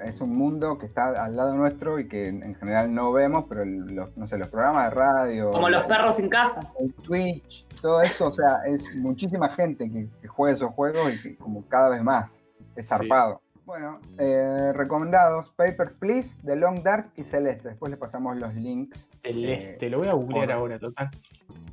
es 0.00 0.20
un 0.20 0.30
mundo 0.30 0.78
que 0.78 0.86
está 0.86 1.10
al 1.24 1.36
lado 1.36 1.54
nuestro 1.54 1.98
y 1.98 2.08
que 2.08 2.28
en 2.28 2.42
en 2.42 2.54
general 2.54 2.94
no 2.94 3.12
vemos, 3.12 3.44
pero 3.48 3.62
el- 3.62 3.94
los, 3.94 4.16
no 4.16 4.26
sé, 4.26 4.38
los 4.38 4.48
programas 4.48 4.84
de 4.84 4.90
radio, 4.90 5.50
Como 5.50 5.68
los 5.68 5.82
perros 5.84 6.16
sin 6.16 6.28
casa. 6.30 6.60
el 6.78 6.92
Twitch, 6.94 7.66
todo 7.82 8.00
eso, 8.02 8.28
o 8.28 8.32
sea, 8.32 8.60
es 8.66 8.82
muchísima 8.96 9.48
gente 9.50 9.90
que, 9.90 10.08
que 10.22 10.28
juega 10.28 10.56
esos 10.56 10.72
juegos 10.72 11.12
y 11.14 11.20
que 11.22 11.36
como 11.36 11.66
cada 11.68 11.90
vez 11.90 12.02
más 12.02 12.30
es 12.76 12.86
Sí. 12.86 12.94
zarpado. 12.94 13.42
Bueno, 13.66 14.00
eh, 14.18 14.72
recomendados, 14.74 15.50
Papers, 15.54 15.92
Please, 16.00 16.36
The 16.44 16.56
Long 16.56 16.82
Dark 16.82 17.10
y 17.14 17.22
Celeste. 17.22 17.68
Después 17.68 17.90
les 17.90 18.00
pasamos 18.00 18.36
los 18.36 18.52
links 18.54 19.08
Celeste, 19.22 19.88
lo 19.90 19.98
voy 19.98 20.08
a 20.08 20.14
googlear 20.14 20.50
ahora, 20.50 20.78
total. 20.80 21.08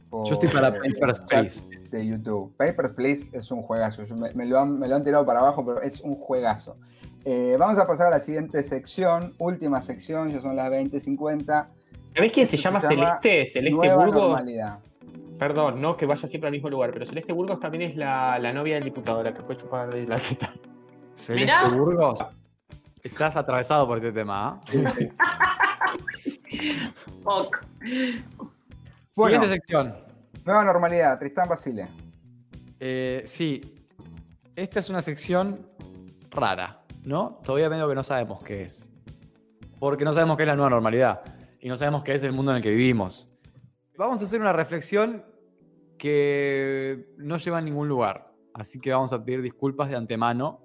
Por 0.10 0.26
Yo 0.28 0.34
estoy 0.34 0.50
para 0.50 0.70
el 0.70 0.94
Paper 0.94 1.14
chat 1.14 1.46
Space. 1.46 1.66
de 1.92 2.08
YouTube. 2.08 2.56
Papers, 2.58 2.94
Please 2.94 3.38
es 3.38 3.52
un 3.52 3.62
juegazo. 3.62 4.04
Me, 4.16 4.34
me 4.34 4.46
lo 4.46 4.60
han, 4.60 4.80
me 4.80 4.88
lo 4.88 4.96
han 4.96 5.04
tirado 5.04 5.26
para 5.26 5.40
abajo, 5.40 5.66
pero 5.66 5.82
es 5.82 6.00
un 6.02 6.16
juegazo. 6.16 6.78
Eh, 7.26 7.56
vamos 7.60 7.78
a 7.78 7.86
pasar 7.86 8.08
a 8.08 8.12
la 8.12 8.20
siguiente 8.20 8.64
sección, 8.64 9.34
última 9.38 9.82
sección, 9.82 10.30
ya 10.32 10.40
son 10.40 10.56
las 10.56 10.72
20.50. 10.72 11.68
¿Sabés 12.16 12.32
quién 12.32 12.48
se 12.48 12.58
llama 12.58 12.80
se 12.80 12.96
llama 12.96 13.20
Celeste? 13.22 13.52
Celeste 13.52 13.76
Nueva 13.76 14.06
Burgos. 14.06 14.30
normalidad. 14.30 14.80
Perdón, 15.38 15.82
no 15.82 15.98
que 15.98 16.06
vaya 16.06 16.28
siempre 16.28 16.48
al 16.48 16.54
mismo 16.54 16.70
lugar, 16.70 16.92
pero 16.92 17.06
Celeste 17.06 17.34
Burgos 17.34 17.60
también 17.60 17.84
es 17.92 17.96
la, 17.98 18.40
la 18.40 18.54
novia 18.54 18.76
del 18.76 18.86
diputado, 18.86 19.22
la 19.22 19.34
que 19.34 19.44
fue 19.44 19.56
chupada 19.56 19.88
de 19.88 20.08
la 20.08 20.16
teta. 20.18 20.52
Celeste 21.14 21.54
Mirá. 21.54 21.68
Burgos. 21.70 22.20
Estás 23.04 23.38
atravesado 23.38 23.86
por 23.88 23.98
este 23.98 24.12
tema. 24.12 24.50
¿ah? 24.50 24.62
Ok. 27.26 27.58
Bueno. 29.18 29.42
Siguiente 29.42 29.56
sección. 29.56 29.96
Nueva 30.46 30.64
normalidad, 30.64 31.18
Tristán 31.18 31.50
Basile. 31.50 31.88
Eh, 32.80 33.24
sí, 33.26 33.60
esta 34.56 34.80
es 34.80 34.92
una 34.92 35.02
sección 35.02 35.68
rara, 36.30 36.84
¿no? 37.04 37.40
Todavía 37.44 37.68
medio 37.68 37.90
que 37.90 37.96
no 37.96 38.04
sabemos 38.04 38.44
qué 38.44 38.62
es. 38.62 38.94
Porque 39.80 40.06
no 40.06 40.14
sabemos 40.14 40.38
qué 40.38 40.44
es 40.44 40.48
la 40.48 40.56
nueva 40.56 40.70
normalidad. 40.70 41.22
Y 41.60 41.68
no 41.68 41.76
sabemos 41.76 42.04
qué 42.04 42.14
es 42.14 42.22
el 42.22 42.32
mundo 42.32 42.52
en 42.52 42.58
el 42.58 42.64
que 42.64 42.70
vivimos. 42.70 43.32
Vamos 43.98 44.22
a 44.22 44.26
hacer 44.26 44.40
una 44.40 44.54
reflexión 44.54 45.26
que 45.98 47.08
no 47.18 47.38
lleva 47.38 47.58
a 47.58 47.62
ningún 47.62 47.88
lugar. 47.88 48.32
Así 48.54 48.80
que 48.80 48.92
vamos 48.92 49.14
a 49.14 49.26
pedir 49.26 49.42
disculpas 49.42 49.90
de 49.90 49.96
antemano. 49.96 50.62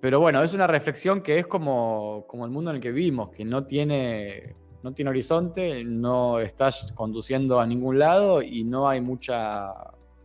Pero 0.00 0.18
bueno, 0.18 0.42
es 0.42 0.54
una 0.54 0.66
reflexión 0.66 1.20
que 1.20 1.38
es 1.38 1.46
como, 1.46 2.24
como 2.26 2.46
el 2.46 2.50
mundo 2.50 2.70
en 2.70 2.76
el 2.76 2.82
que 2.82 2.90
vivimos, 2.90 3.28
que 3.28 3.44
no 3.44 3.66
tiene, 3.66 4.56
no 4.86 4.94
tiene 4.94 5.10
horizonte, 5.10 5.82
no 5.82 6.38
estás 6.38 6.92
conduciendo 6.92 7.58
a 7.58 7.66
ningún 7.66 7.98
lado 7.98 8.40
y 8.40 8.62
no 8.62 8.88
hay 8.88 9.00
mucha, 9.00 9.72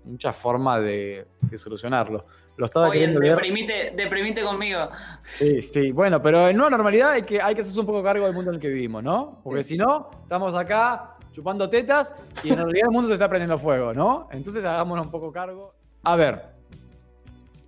mucha 0.04 0.32
forma 0.34 0.80
de, 0.80 1.26
de 1.42 1.58
solucionarlo. 1.58 2.28
Lo 2.58 2.68
estaba 2.68 2.90
Oye, 2.90 3.00
queriendo 3.00 3.22
deprimite, 3.22 3.94
deprimite 3.98 4.44
conmigo. 4.44 4.88
Sí, 5.24 5.64
sí. 5.64 5.92
Bueno, 5.92 6.22
pero 6.22 6.48
en 6.48 6.56
nueva 6.58 6.70
normalidad 6.70 7.10
hay 7.10 7.24
que, 7.24 7.42
hay 7.42 7.56
que 7.56 7.62
hacerse 7.62 7.80
un 7.80 7.88
poco 7.88 8.04
cargo 8.04 8.24
del 8.26 8.36
mundo 8.36 8.52
en 8.52 8.56
el 8.56 8.62
que 8.62 8.68
vivimos, 8.68 9.02
¿no? 9.02 9.42
Porque 9.44 9.64
si 9.64 9.78
no, 9.78 10.12
estamos 10.22 10.54
acá 10.54 11.16
chupando 11.32 11.68
tetas 11.68 12.14
y 12.44 12.50
en 12.50 12.58
realidad 12.58 12.86
el 12.86 12.92
mundo 12.92 13.08
se 13.08 13.16
está 13.16 13.28
prendiendo 13.28 13.58
fuego, 13.58 13.96
¿no? 13.96 14.28
Entonces 14.32 14.64
hagámonos 14.64 15.08
un 15.08 15.12
poco 15.12 15.32
cargo. 15.32 15.74
A 16.04 16.16
ver, 16.16 16.40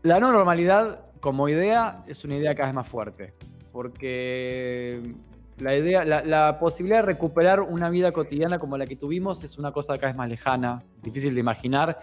la 0.03 0.19
normalidad 0.19 1.07
como 1.21 1.49
idea 1.49 2.03
es 2.05 2.23
una 2.23 2.35
idea 2.35 2.53
cada 2.53 2.67
vez 2.67 2.75
más 2.75 2.87
fuerte. 2.87 3.33
Porque 3.71 5.01
la 5.59 5.75
idea, 5.75 6.03
la, 6.03 6.59
posibilidad 6.59 6.99
de 6.99 7.05
recuperar 7.05 7.61
una 7.61 7.89
vida 7.89 8.11
cotidiana 8.11 8.59
como 8.59 8.77
la 8.77 8.85
que 8.85 8.95
tuvimos 8.95 9.43
es 9.43 9.57
una 9.57 9.71
cosa 9.71 9.97
cada 9.97 10.07
vez 10.07 10.17
más 10.17 10.29
lejana, 10.29 10.83
difícil 11.01 11.33
de 11.33 11.39
imaginar. 11.39 11.99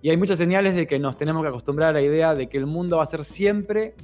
Y 0.00 0.10
hay 0.10 0.16
muchas 0.16 0.38
señales 0.38 0.74
de 0.74 0.86
que 0.86 0.98
nos 0.98 1.16
tenemos 1.16 1.42
que 1.42 1.48
acostumbrar 1.48 1.90
a 1.90 1.92
la 1.92 2.02
idea 2.02 2.34
de 2.34 2.48
que 2.48 2.58
el 2.58 2.66
mundo 2.66 2.98
va 2.98 3.04
a 3.04 3.06
ser 3.06 3.24
siempre 3.24 3.94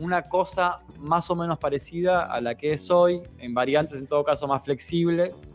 una 0.00 0.22
cosa 0.22 0.80
más 0.98 1.30
o 1.30 1.36
menos 1.36 1.58
parecida 1.58 2.24
a 2.24 2.40
la 2.40 2.56
que 2.56 2.72
es 2.72 2.90
hoy, 2.90 3.22
en 3.38 3.54
variantes 3.54 3.98
en 3.98 4.06
todo 4.06 4.24
caso 4.24 4.46
más 4.46 4.62
flexibles, 4.62 5.46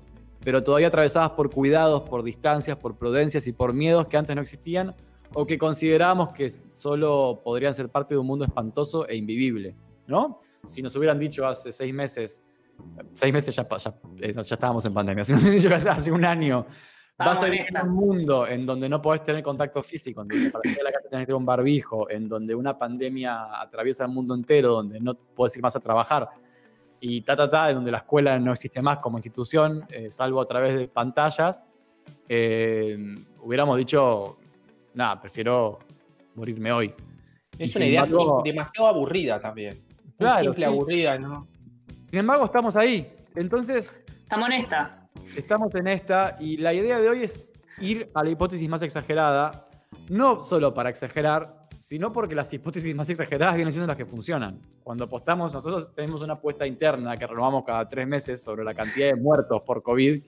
pero 0.43 0.63
todavía 0.63 0.87
atravesadas 0.87 1.31
por 1.31 1.49
cuidados, 1.49 2.01
por 2.01 2.23
distancias, 2.23 2.77
por 2.77 2.97
prudencias 2.97 3.45
y 3.47 3.51
por 3.51 3.73
miedos 3.73 4.07
que 4.07 4.17
antes 4.17 4.35
no 4.35 4.41
existían 4.41 4.95
o 5.33 5.45
que 5.45 5.57
consideramos 5.57 6.33
que 6.33 6.49
solo 6.49 7.41
podrían 7.43 7.73
ser 7.73 7.89
parte 7.89 8.15
de 8.15 8.19
un 8.19 8.27
mundo 8.27 8.45
espantoso 8.45 9.07
e 9.07 9.15
invivible, 9.15 9.75
¿no? 10.07 10.41
Si 10.65 10.81
nos 10.81 10.95
hubieran 10.95 11.17
dicho 11.19 11.47
hace 11.47 11.71
seis 11.71 11.93
meses, 11.93 12.43
seis 13.13 13.33
meses 13.33 13.55
ya, 13.55 13.67
ya, 13.77 13.93
eh, 14.19 14.33
ya 14.33 14.41
estábamos 14.41 14.85
en 14.85 14.93
pandemia, 14.93 15.21
hace- 15.85 16.11
un 16.11 16.25
año, 16.25 16.65
vas 17.17 17.41
a 17.43 17.45
vivir 17.45 17.65
en 17.69 17.77
un 17.87 17.93
mundo 17.93 18.47
en 18.47 18.65
donde 18.65 18.89
no 18.89 19.01
podés 19.01 19.23
tener 19.23 19.43
contacto 19.43 19.83
físico, 19.83 20.21
en 20.23 20.27
donde 20.29 20.49
para 20.51 20.63
salir 20.63 20.79
a 20.81 20.83
la 20.83 20.91
calle 20.91 21.07
tenés 21.09 21.21
que 21.23 21.25
tener 21.27 21.35
un 21.35 21.45
barbijo, 21.45 22.09
en 22.09 22.27
donde 22.27 22.55
una 22.55 22.77
pandemia 22.77 23.59
atraviesa 23.61 24.05
el 24.05 24.11
mundo 24.11 24.33
entero, 24.33 24.69
donde 24.73 24.99
no 24.99 25.13
puedes 25.15 25.55
ir 25.55 25.61
más 25.61 25.75
a 25.75 25.79
trabajar, 25.79 26.27
y 26.99 27.21
ta, 27.21 27.35
ta, 27.35 27.49
ta, 27.49 27.69
en 27.69 27.75
donde 27.75 27.91
la 27.91 27.99
escuela 27.99 28.37
no 28.39 28.53
existe 28.53 28.81
más 28.81 28.99
como 28.99 29.17
institución, 29.17 29.83
eh, 29.91 30.09
salvo 30.11 30.39
a 30.41 30.45
través 30.45 30.75
de 30.75 30.87
pantallas, 30.87 31.63
eh, 32.29 32.97
hubiéramos 33.41 33.77
dicho, 33.77 34.37
nada, 34.93 35.19
prefiero 35.19 35.79
morirme 36.35 36.71
hoy. 36.71 36.93
Y 37.57 37.63
Es 37.65 37.73
sin 37.73 37.81
una 37.83 37.89
idea 37.89 38.03
embargo- 38.03 38.41
demasiado 38.43 38.87
aburrida 38.87 39.39
también. 39.39 39.81
Claro, 40.17 40.45
simple, 40.53 40.65
sí. 40.65 40.71
aburrida, 40.71 41.17
¿no? 41.17 41.47
Sin 42.11 42.19
embargo, 42.19 42.43
estamos 42.43 42.75
ahí. 42.75 43.09
Entonces, 43.35 44.03
Estamos 44.23 44.49
en 44.49 44.53
esta. 44.55 45.07
estamos 45.37 45.73
en 45.75 45.87
esta 45.87 46.35
y 46.41 46.57
la 46.57 46.73
idea 46.73 46.99
de 46.99 47.07
hoy 47.07 47.23
es 47.23 47.47
ir 47.79 48.11
a 48.13 48.21
la 48.23 48.29
hipótesis 48.29 48.67
más 48.67 48.81
exagerada, 48.81 49.69
no 50.09 50.41
solo 50.41 50.73
para 50.73 50.89
exagerar, 50.89 51.60
sino 51.81 52.13
porque 52.13 52.35
las 52.35 52.53
hipótesis 52.53 52.95
más 52.95 53.09
exageradas 53.09 53.55
vienen 53.55 53.73
siendo 53.73 53.87
las 53.87 53.97
que 53.97 54.05
funcionan. 54.05 54.61
Cuando 54.83 55.05
apostamos, 55.05 55.51
nosotros 55.51 55.91
tenemos 55.95 56.21
una 56.21 56.33
apuesta 56.33 56.67
interna 56.67 57.17
que 57.17 57.25
renovamos 57.25 57.63
cada 57.65 57.87
tres 57.87 58.07
meses 58.07 58.41
sobre 58.41 58.63
la 58.63 58.75
cantidad 58.75 59.07
de 59.07 59.15
muertos 59.15 59.63
por 59.63 59.81
COVID 59.81 60.21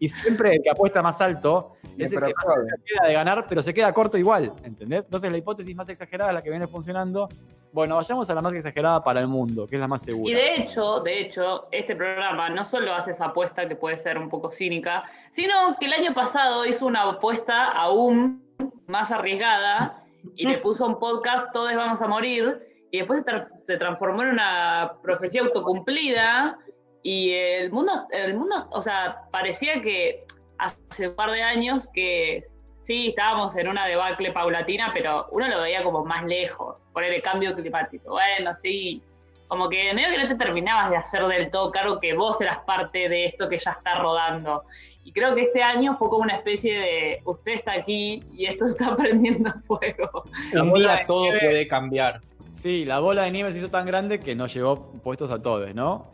y 0.00 0.08
siempre 0.08 0.54
el 0.54 0.62
que 0.62 0.70
apuesta 0.70 1.02
más 1.02 1.20
alto 1.20 1.74
es 1.98 2.10
el 2.10 2.20
que 2.20 2.32
más 2.34 2.56
queda 2.86 3.06
de 3.06 3.12
ganar, 3.12 3.46
pero 3.46 3.62
se 3.62 3.74
queda 3.74 3.92
corto 3.92 4.16
igual, 4.16 4.54
¿entendés? 4.62 5.04
Entonces 5.04 5.30
la 5.30 5.36
hipótesis 5.36 5.76
más 5.76 5.90
exagerada 5.90 6.30
es 6.30 6.34
la 6.36 6.42
que 6.42 6.48
viene 6.48 6.66
funcionando. 6.66 7.28
Bueno, 7.70 7.96
vayamos 7.96 8.30
a 8.30 8.34
la 8.34 8.40
más 8.40 8.54
exagerada 8.54 9.04
para 9.04 9.20
el 9.20 9.28
mundo, 9.28 9.66
que 9.66 9.76
es 9.76 9.80
la 9.80 9.88
más 9.88 10.00
segura. 10.00 10.30
Y 10.30 10.34
de 10.34 10.54
hecho, 10.54 11.00
de 11.00 11.20
hecho, 11.20 11.68
este 11.70 11.94
programa 11.94 12.48
no 12.48 12.64
solo 12.64 12.94
hace 12.94 13.10
esa 13.10 13.26
apuesta 13.26 13.68
que 13.68 13.76
puede 13.76 13.98
ser 13.98 14.16
un 14.16 14.30
poco 14.30 14.50
cínica, 14.50 15.04
sino 15.32 15.76
que 15.78 15.84
el 15.84 15.92
año 15.92 16.14
pasado 16.14 16.64
hizo 16.64 16.86
una 16.86 17.02
apuesta 17.02 17.72
aún 17.72 18.42
más 18.86 19.10
arriesgada 19.10 20.00
y 20.36 20.46
le 20.46 20.58
puso 20.58 20.86
un 20.86 20.98
podcast 20.98 21.52
Todos 21.52 21.74
vamos 21.74 22.00
a 22.02 22.06
morir 22.08 22.58
y 22.90 22.98
después 22.98 23.20
se, 23.20 23.24
tra- 23.24 23.60
se 23.60 23.76
transformó 23.76 24.22
en 24.22 24.28
una 24.28 24.94
profecía 25.02 25.42
autocumplida 25.42 26.58
y 27.02 27.32
el 27.32 27.70
mundo, 27.72 27.92
el 28.10 28.34
mundo, 28.34 28.68
o 28.70 28.80
sea, 28.80 29.22
parecía 29.30 29.80
que 29.82 30.24
hace 30.58 31.08
un 31.08 31.16
par 31.16 31.30
de 31.30 31.42
años 31.42 31.88
que 31.92 32.40
sí 32.76 33.08
estábamos 33.08 33.56
en 33.56 33.68
una 33.68 33.86
debacle 33.86 34.30
paulatina, 34.32 34.90
pero 34.92 35.26
uno 35.32 35.48
lo 35.48 35.62
veía 35.62 35.82
como 35.82 36.04
más 36.04 36.24
lejos 36.24 36.82
por 36.92 37.02
el 37.02 37.20
cambio 37.22 37.54
climático. 37.54 38.10
Bueno, 38.12 38.54
sí, 38.54 39.02
como 39.48 39.68
que 39.68 39.92
medio 39.94 40.10
que 40.10 40.18
no 40.18 40.26
te 40.26 40.34
terminabas 40.36 40.90
de 40.90 40.96
hacer 40.96 41.26
del 41.26 41.50
todo 41.50 41.70
cargo 41.70 41.98
que 42.00 42.14
vos 42.14 42.40
eras 42.40 42.58
parte 42.60 43.08
de 43.08 43.26
esto 43.26 43.48
que 43.48 43.58
ya 43.58 43.72
está 43.72 43.98
rodando. 43.98 44.64
Y 45.04 45.12
creo 45.12 45.34
que 45.34 45.42
este 45.42 45.62
año 45.62 45.94
fue 45.94 46.08
como 46.08 46.22
una 46.24 46.36
especie 46.36 46.78
de, 46.78 47.20
usted 47.24 47.52
está 47.52 47.72
aquí 47.72 48.22
y 48.32 48.46
esto 48.46 48.66
se 48.66 48.72
está 48.82 48.96
prendiendo 48.96 49.52
fuego. 49.66 50.10
La 50.52 50.62
Un 50.62 50.70
bola 50.70 50.94
día 50.96 51.06
todo 51.06 51.24
nieve- 51.24 51.40
puede 51.40 51.68
cambiar. 51.68 52.20
Sí, 52.52 52.84
la 52.84 53.00
bola 53.00 53.22
de 53.22 53.30
nieve 53.32 53.52
se 53.52 53.58
hizo 53.58 53.68
tan 53.68 53.84
grande 53.86 54.20
que 54.20 54.34
nos 54.34 54.54
llevó 54.54 54.92
puestos 55.02 55.30
a 55.30 55.42
todos, 55.42 55.74
¿no? 55.74 56.06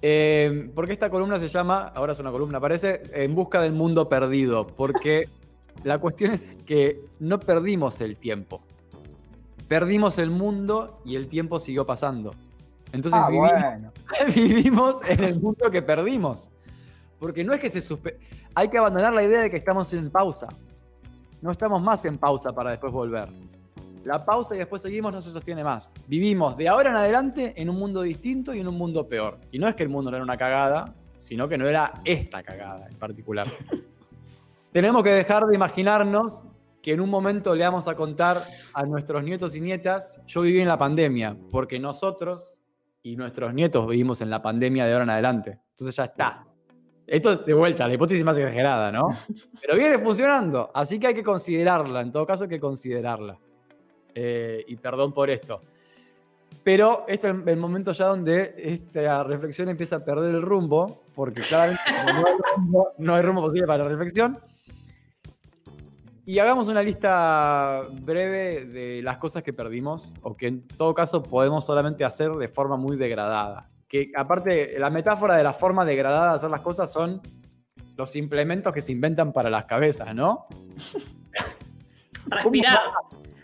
Eh, 0.00 0.70
porque 0.74 0.92
esta 0.92 1.08
columna 1.10 1.38
se 1.38 1.46
llama, 1.48 1.92
ahora 1.94 2.12
es 2.12 2.18
una 2.18 2.32
columna, 2.32 2.58
parece, 2.58 3.02
En 3.12 3.34
busca 3.36 3.60
del 3.62 3.72
mundo 3.72 4.08
perdido, 4.08 4.66
porque 4.66 5.28
la 5.84 5.98
cuestión 5.98 6.32
es 6.32 6.54
que 6.66 7.00
no 7.20 7.38
perdimos 7.38 8.00
el 8.00 8.16
tiempo. 8.16 8.62
Perdimos 9.68 10.18
el 10.18 10.30
mundo 10.30 11.00
y 11.04 11.16
el 11.16 11.28
tiempo 11.28 11.60
siguió 11.60 11.86
pasando. 11.86 12.34
Entonces 12.92 13.20
Ah, 13.22 13.28
vivimos, 13.28 13.50
bueno. 13.52 13.92
vivimos 14.34 15.00
en 15.08 15.24
el 15.24 15.40
mundo 15.40 15.70
que 15.70 15.80
perdimos. 15.82 16.50
Porque 17.22 17.44
no 17.44 17.54
es 17.54 17.60
que 17.60 17.70
se 17.70 17.80
suspe... 17.80 18.18
Hay 18.52 18.66
que 18.66 18.76
abandonar 18.76 19.14
la 19.14 19.22
idea 19.22 19.42
de 19.42 19.50
que 19.50 19.58
estamos 19.58 19.92
en 19.92 20.10
pausa. 20.10 20.48
No 21.40 21.52
estamos 21.52 21.80
más 21.80 22.04
en 22.04 22.18
pausa 22.18 22.52
para 22.52 22.72
después 22.72 22.92
volver. 22.92 23.28
La 24.02 24.24
pausa 24.24 24.56
y 24.56 24.58
después 24.58 24.82
seguimos 24.82 25.12
no 25.12 25.22
se 25.22 25.30
sostiene 25.30 25.62
más. 25.62 25.94
Vivimos 26.08 26.56
de 26.56 26.68
ahora 26.68 26.90
en 26.90 26.96
adelante 26.96 27.54
en 27.56 27.70
un 27.70 27.78
mundo 27.78 28.02
distinto 28.02 28.52
y 28.52 28.58
en 28.58 28.66
un 28.66 28.76
mundo 28.76 29.08
peor. 29.08 29.38
Y 29.52 29.60
no 29.60 29.68
es 29.68 29.76
que 29.76 29.84
el 29.84 29.88
mundo 29.88 30.10
no 30.10 30.16
era 30.16 30.24
una 30.24 30.36
cagada, 30.36 30.96
sino 31.18 31.48
que 31.48 31.56
no 31.56 31.68
era 31.68 32.02
esta 32.04 32.42
cagada 32.42 32.88
en 32.90 32.98
particular. 32.98 33.46
Tenemos 34.72 35.04
que 35.04 35.10
dejar 35.10 35.46
de 35.46 35.54
imaginarnos 35.54 36.44
que 36.82 36.92
en 36.92 37.00
un 37.00 37.08
momento 37.08 37.54
le 37.54 37.62
vamos 37.62 37.86
a 37.86 37.94
contar 37.94 38.38
a 38.74 38.82
nuestros 38.82 39.22
nietos 39.22 39.54
y 39.54 39.60
nietas, 39.60 40.20
yo 40.26 40.40
viví 40.40 40.60
en 40.60 40.66
la 40.66 40.76
pandemia, 40.76 41.36
porque 41.52 41.78
nosotros 41.78 42.58
y 43.00 43.14
nuestros 43.14 43.54
nietos 43.54 43.86
vivimos 43.86 44.20
en 44.22 44.30
la 44.30 44.42
pandemia 44.42 44.86
de 44.86 44.92
ahora 44.92 45.04
en 45.04 45.10
adelante. 45.10 45.60
Entonces 45.70 45.94
ya 45.94 46.06
está. 46.06 46.46
Esto 47.06 47.32
es 47.32 47.44
de 47.44 47.54
vuelta, 47.54 47.86
la 47.88 47.94
hipótesis 47.94 48.24
más 48.24 48.38
exagerada, 48.38 48.92
¿no? 48.92 49.08
Pero 49.60 49.76
viene 49.76 49.98
funcionando, 49.98 50.70
así 50.74 50.98
que 50.98 51.08
hay 51.08 51.14
que 51.14 51.22
considerarla, 51.22 52.00
en 52.00 52.12
todo 52.12 52.26
caso 52.26 52.44
hay 52.44 52.50
que 52.50 52.60
considerarla. 52.60 53.38
Eh, 54.14 54.64
y 54.66 54.76
perdón 54.76 55.12
por 55.12 55.30
esto. 55.30 55.60
Pero 56.62 57.04
este 57.08 57.28
es 57.28 57.34
el 57.46 57.56
momento 57.56 57.92
ya 57.92 58.06
donde 58.06 58.54
esta 58.56 59.24
reflexión 59.24 59.68
empieza 59.68 59.96
a 59.96 60.04
perder 60.04 60.34
el 60.34 60.42
rumbo, 60.42 61.02
porque 61.14 61.42
claramente 61.42 61.82
no 62.12 62.26
hay 62.26 62.34
rumbo, 62.54 62.88
no 62.98 63.14
hay 63.14 63.22
rumbo 63.22 63.42
posible 63.42 63.66
para 63.66 63.82
la 63.82 63.90
reflexión. 63.90 64.38
Y 66.24 66.38
hagamos 66.38 66.68
una 66.68 66.82
lista 66.82 67.82
breve 68.02 68.64
de 68.66 69.02
las 69.02 69.16
cosas 69.16 69.42
que 69.42 69.52
perdimos, 69.52 70.14
o 70.22 70.36
que 70.36 70.46
en 70.46 70.68
todo 70.68 70.94
caso 70.94 71.20
podemos 71.20 71.66
solamente 71.66 72.04
hacer 72.04 72.30
de 72.32 72.48
forma 72.48 72.76
muy 72.76 72.96
degradada. 72.96 73.68
Que 73.92 74.10
aparte, 74.16 74.78
la 74.78 74.88
metáfora 74.88 75.36
de 75.36 75.42
la 75.42 75.52
forma 75.52 75.84
degradada 75.84 76.30
de 76.30 76.36
hacer 76.36 76.48
las 76.48 76.62
cosas 76.62 76.90
son 76.90 77.20
los 77.94 78.16
implementos 78.16 78.72
que 78.72 78.80
se 78.80 78.90
inventan 78.90 79.34
para 79.34 79.50
las 79.50 79.66
cabezas, 79.66 80.14
¿no? 80.14 80.46
Respirar. 82.26 82.80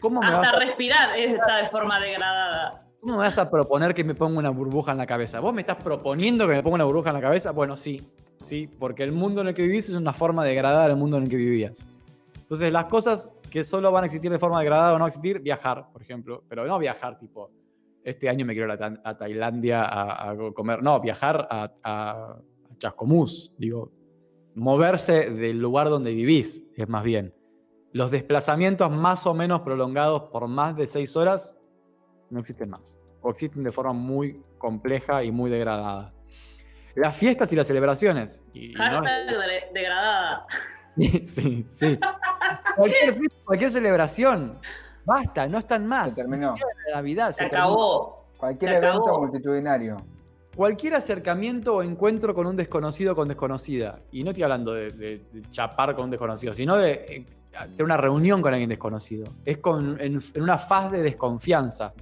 ¿Cómo 0.01 0.21
me 0.21 0.27
Hasta 0.27 0.57
a 0.57 0.59
respirar 0.59 1.19
está 1.19 1.59
de 1.59 1.67
forma 1.67 2.01
degradada. 2.01 2.87
¿Cómo 2.99 3.17
me 3.17 3.19
vas 3.19 3.37
a 3.37 3.51
proponer 3.51 3.93
que 3.93 4.05
me 4.05 4.15
ponga 4.15 4.39
una 4.39 4.49
burbuja 4.49 4.93
en 4.93 4.99
la 4.99 5.07
cabeza? 5.07 5.41
¿Vos 5.41 5.53
me 5.53 5.61
estás 5.61 5.77
proponiendo 5.77 6.49
que 6.49 6.55
me 6.55 6.63
ponga 6.63 6.77
una 6.77 6.85
burbuja 6.85 7.11
en 7.11 7.17
la 7.17 7.21
cabeza? 7.21 7.51
Bueno, 7.51 7.77
sí, 7.77 8.09
sí, 8.41 8.69
porque 8.79 9.03
el 9.03 9.13
mundo 9.13 9.43
en 9.43 9.49
el 9.49 9.55
que 9.55 9.61
vivís 9.61 9.91
es 9.91 9.97
una 9.97 10.15
forma 10.15 10.47
degradada 10.47 10.89
del 10.89 10.97
mundo 10.97 11.19
en 11.19 11.25
el 11.25 11.29
que 11.29 11.37
vivías. 11.37 11.87
Entonces, 12.35 12.73
las 12.73 12.87
cosas 12.87 13.35
que 13.51 13.63
solo 13.65 13.93
van 13.93 14.05
a 14.05 14.07
existir 14.07 14.31
de 14.31 14.39
forma 14.39 14.61
degradada 14.61 14.95
o 14.95 14.99
no 14.99 15.07
existir, 15.07 15.41
viajar, 15.41 15.89
por 15.93 16.01
ejemplo, 16.01 16.43
pero 16.49 16.65
no 16.65 16.79
viajar 16.79 17.19
tipo, 17.19 17.51
este 18.09 18.29
año 18.29 18.45
me 18.47 18.55
quiero 18.55 18.73
ir 18.73 18.83
a, 18.83 19.01
a 19.05 19.17
Tailandia 19.19 19.83
a, 19.83 20.31
a 20.31 20.37
comer, 20.55 20.83
no, 20.83 21.01
viajar 21.01 21.47
a, 21.51 21.71
a- 21.83 22.37
chascomús, 22.79 23.53
digo, 23.59 23.91
moverse 24.55 25.31
del 25.31 25.59
lugar 25.59 25.89
donde 25.89 26.13
vivís 26.15 26.65
es 26.77 26.89
más 26.89 27.03
bien. 27.05 27.35
Los 27.93 28.11
desplazamientos 28.11 28.91
más 28.91 29.27
o 29.27 29.35
menos 29.35 29.63
prolongados 29.63 30.25
por 30.31 30.47
más 30.47 30.77
de 30.77 30.87
seis 30.87 31.17
horas 31.17 31.57
no 32.31 32.41
existen 32.41 32.71
más, 32.71 32.99
o 33.21 33.31
existen 33.31 33.65
de 33.65 33.73
forma 33.73 33.93
muy 33.93 34.43
compleja 34.59 35.25
y 35.25 35.33
muy 35.33 35.51
degradada. 35.51 36.13
Las 36.95 37.17
fiestas 37.17 37.53
y 37.53 37.57
las 37.57 37.67
celebraciones. 37.67 38.43
y 38.53 38.73
no- 38.75 38.85
Hashtag 38.85 39.27
de- 39.27 39.73
degradada. 39.81 40.47
sí, 41.27 41.65
sí. 41.69 41.99
Cualquier, 42.77 43.17
cualquier 43.45 43.71
celebración. 43.71 44.59
Basta, 45.09 45.47
no 45.49 45.59
están 45.59 45.87
más. 45.87 46.11
Se 46.11 46.17
terminó. 46.23 46.55
La 46.91 46.97
Navidad. 46.97 47.29
Se 47.33 47.45
se 47.45 47.49
terminó. 47.51 47.65
acabó. 47.65 48.25
Cualquier 48.37 48.71
Se 48.73 48.77
evento 48.77 49.03
acabó. 49.03 49.19
multitudinario. 49.21 49.97
Cualquier 50.55 50.95
acercamiento 50.95 51.77
o 51.77 51.83
encuentro 51.83 52.35
con 52.35 52.47
un 52.47 52.57
desconocido 52.57 53.13
o 53.13 53.17
con 53.17 53.27
desconocida. 53.29 54.01
Y 54.13 54.23
no 54.25 54.31
estoy 54.31 54.43
hablando 54.43 54.73
de, 54.75 54.91
de- 54.91 55.25
de 55.33 55.43
chapar 55.51 55.95
con 55.95 56.05
un 56.07 56.11
desconocido, 56.11 56.53
sino 56.53 56.77
de 56.77 56.93
eh, 56.93 57.27
tener 57.71 57.85
una 57.85 57.97
reunión 57.97 58.43
con 58.43 58.53
alguien 58.53 58.69
desconocido. 58.69 59.25
Es 59.45 59.59
con, 59.59 60.01
en, 60.01 60.19
en 60.35 60.43
una 60.43 60.59
faz 60.59 60.91
de 60.93 61.03
desconfianza. 61.03 61.93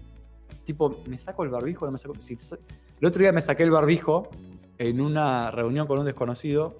Tipo, 0.64 0.96
¿me 1.06 1.18
saco 1.18 1.44
el 1.44 1.50
barbijo 1.50 1.84
o 1.84 1.88
no 1.88 1.92
me 1.92 1.98
saco? 1.98 2.14
Si 2.20 2.34
sa- 2.36 2.56
el 3.00 3.06
otro 3.06 3.20
día 3.20 3.30
me 3.30 3.40
saqué 3.40 3.62
el 3.62 3.70
barbijo 3.70 4.30
en 4.78 5.00
una 5.00 5.50
reunión 5.50 5.86
con 5.86 5.98
un 5.98 6.04
desconocido. 6.06 6.74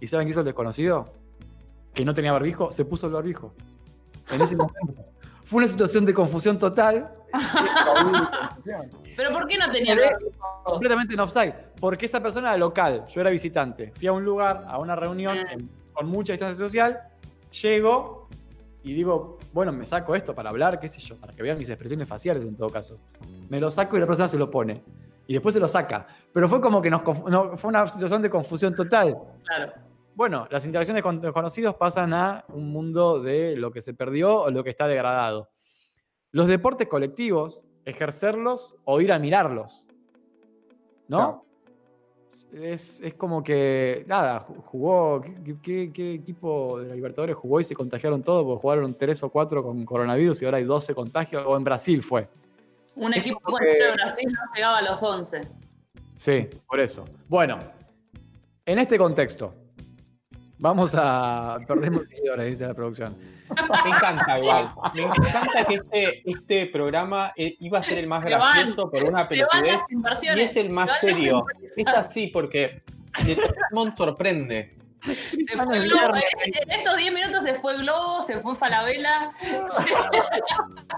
¿Y 0.00 0.06
saben 0.06 0.26
qué 0.26 0.30
hizo 0.30 0.40
el 0.40 0.46
desconocido? 0.46 1.08
Que 1.94 2.04
no 2.04 2.14
tenía 2.14 2.32
barbijo, 2.32 2.72
se 2.72 2.84
puso 2.84 3.06
el 3.06 3.12
barbijo. 3.12 3.52
En 4.30 4.40
ese 4.40 4.56
momento. 4.56 5.04
Fue 5.48 5.58
una 5.58 5.68
situación 5.68 6.04
de 6.04 6.12
confusión 6.12 6.58
total 6.58 7.10
Pero 9.16 9.32
¿por 9.32 9.46
qué 9.46 9.56
no 9.58 9.70
tenía 9.70 9.96
completamente 10.62 11.14
en 11.14 11.20
offside. 11.20 11.54
Porque 11.80 12.04
esa 12.06 12.22
persona 12.22 12.50
era 12.50 12.58
local, 12.58 13.06
yo 13.08 13.20
era 13.22 13.30
visitante. 13.30 13.92
Fui 13.96 14.06
a 14.08 14.12
un 14.12 14.24
lugar, 14.24 14.64
a 14.68 14.78
una 14.78 14.94
reunión 14.94 15.38
Ah. 15.38 15.52
en- 15.52 15.70
con 15.94 16.06
mucha 16.06 16.32
distancia 16.34 16.56
social, 16.66 17.00
llego 17.62 18.28
y 18.82 18.92
digo, 18.92 19.38
bueno, 19.52 19.72
me 19.72 19.86
saco 19.86 20.14
esto 20.14 20.34
para 20.34 20.50
hablar, 20.50 20.78
qué 20.78 20.88
sé 20.88 21.00
yo, 21.00 21.16
para 21.16 21.32
que 21.32 21.42
vean 21.42 21.56
mis 21.58 21.68
expresiones 21.70 22.06
faciales 22.06 22.44
en 22.44 22.54
todo 22.54 22.68
caso. 22.68 22.98
Me 23.48 23.58
lo 23.58 23.70
saco 23.70 23.96
y 23.96 24.00
la 24.00 24.06
persona 24.06 24.28
se 24.28 24.36
lo 24.38 24.50
pone. 24.50 24.82
Y 25.26 25.32
después 25.32 25.54
se 25.54 25.60
lo 25.60 25.66
saca. 25.68 26.06
Pero 26.32 26.46
fue 26.48 26.60
como 26.60 26.80
que 26.82 26.90
nos 26.90 27.02
no, 27.28 27.56
fue 27.56 27.68
una 27.68 27.86
situación 27.86 28.20
de 28.22 28.30
confusión 28.30 28.74
total. 28.74 29.16
Claro. 29.44 29.72
Bueno, 30.18 30.48
las 30.50 30.66
interacciones 30.66 31.04
con 31.04 31.20
desconocidos 31.20 31.76
pasan 31.76 32.12
a 32.12 32.44
un 32.48 32.72
mundo 32.72 33.20
de 33.22 33.54
lo 33.54 33.70
que 33.70 33.80
se 33.80 33.94
perdió 33.94 34.34
o 34.42 34.50
lo 34.50 34.64
que 34.64 34.70
está 34.70 34.88
degradado. 34.88 35.48
Los 36.32 36.48
deportes 36.48 36.88
colectivos, 36.88 37.64
ejercerlos 37.84 38.74
o 38.84 39.00
ir 39.00 39.12
a 39.12 39.20
mirarlos. 39.20 39.86
¿No? 41.06 41.44
Es, 42.52 43.00
es 43.00 43.14
como 43.14 43.44
que, 43.44 44.02
nada, 44.08 44.44
ju- 44.44 44.56
jugó, 44.64 45.20
¿qué, 45.20 45.56
qué- 45.62 45.92
qué 45.92 46.14
equipo 46.14 46.80
de 46.80 46.88
la 46.88 46.94
Libertadores 46.96 47.36
jugó 47.36 47.60
y 47.60 47.64
se 47.64 47.76
contagiaron 47.76 48.20
todos? 48.24 48.44
Porque 48.44 48.60
jugaron 48.60 48.94
tres 48.94 49.22
o 49.22 49.30
cuatro 49.30 49.62
con 49.62 49.84
coronavirus 49.84 50.42
y 50.42 50.46
ahora 50.46 50.56
hay 50.58 50.64
12 50.64 50.96
contagios, 50.96 51.44
o 51.46 51.56
en 51.56 51.62
Brasil 51.62 52.02
fue. 52.02 52.28
Un 52.96 53.14
Es 53.14 53.20
equipo 53.20 53.38
que- 53.56 53.64
de 53.66 53.92
Brasil 53.92 54.28
no 54.32 54.40
llegaba 54.52 54.78
a 54.78 54.82
los 54.82 55.00
11. 55.00 55.42
Sí, 56.16 56.48
por 56.66 56.80
eso. 56.80 57.04
Bueno, 57.28 57.60
en 58.66 58.80
este 58.80 58.98
contexto, 58.98 59.54
vamos 60.58 60.94
a. 60.96 61.58
Perdemos 61.66 62.02
seguidores, 62.08 62.46
dice 62.46 62.66
la 62.66 62.74
producción. 62.74 63.16
Me 63.84 63.90
encanta 63.90 64.38
igual. 64.38 64.72
Me 64.94 65.02
encanta 65.02 65.64
que 65.66 65.74
este, 65.74 66.30
este 66.30 66.66
programa 66.66 67.32
eh, 67.36 67.56
iba 67.60 67.78
a 67.78 67.82
ser 67.82 67.98
el 67.98 68.06
más 68.06 68.22
Se 68.24 68.30
van, 68.30 68.40
gracioso 68.40 68.90
por 68.90 69.04
una 69.04 69.24
pelotudez 69.24 69.80
y 70.22 70.40
es 70.40 70.56
el 70.56 70.70
más 70.70 70.90
se 71.00 71.08
serio. 71.08 71.46
Es 71.76 71.86
así 71.86 72.28
porque 72.28 72.82
Mon 73.72 73.96
sorprende. 73.96 74.76
Se 75.00 75.56
fue 75.56 75.78
Globo. 75.80 76.14
En 76.44 76.70
estos 76.70 76.96
10 76.96 77.14
minutos 77.14 77.44
se 77.44 77.54
fue 77.54 77.76
Globo, 77.78 78.20
se 78.22 78.40
fue 78.40 78.56
Falabella. 78.56 79.30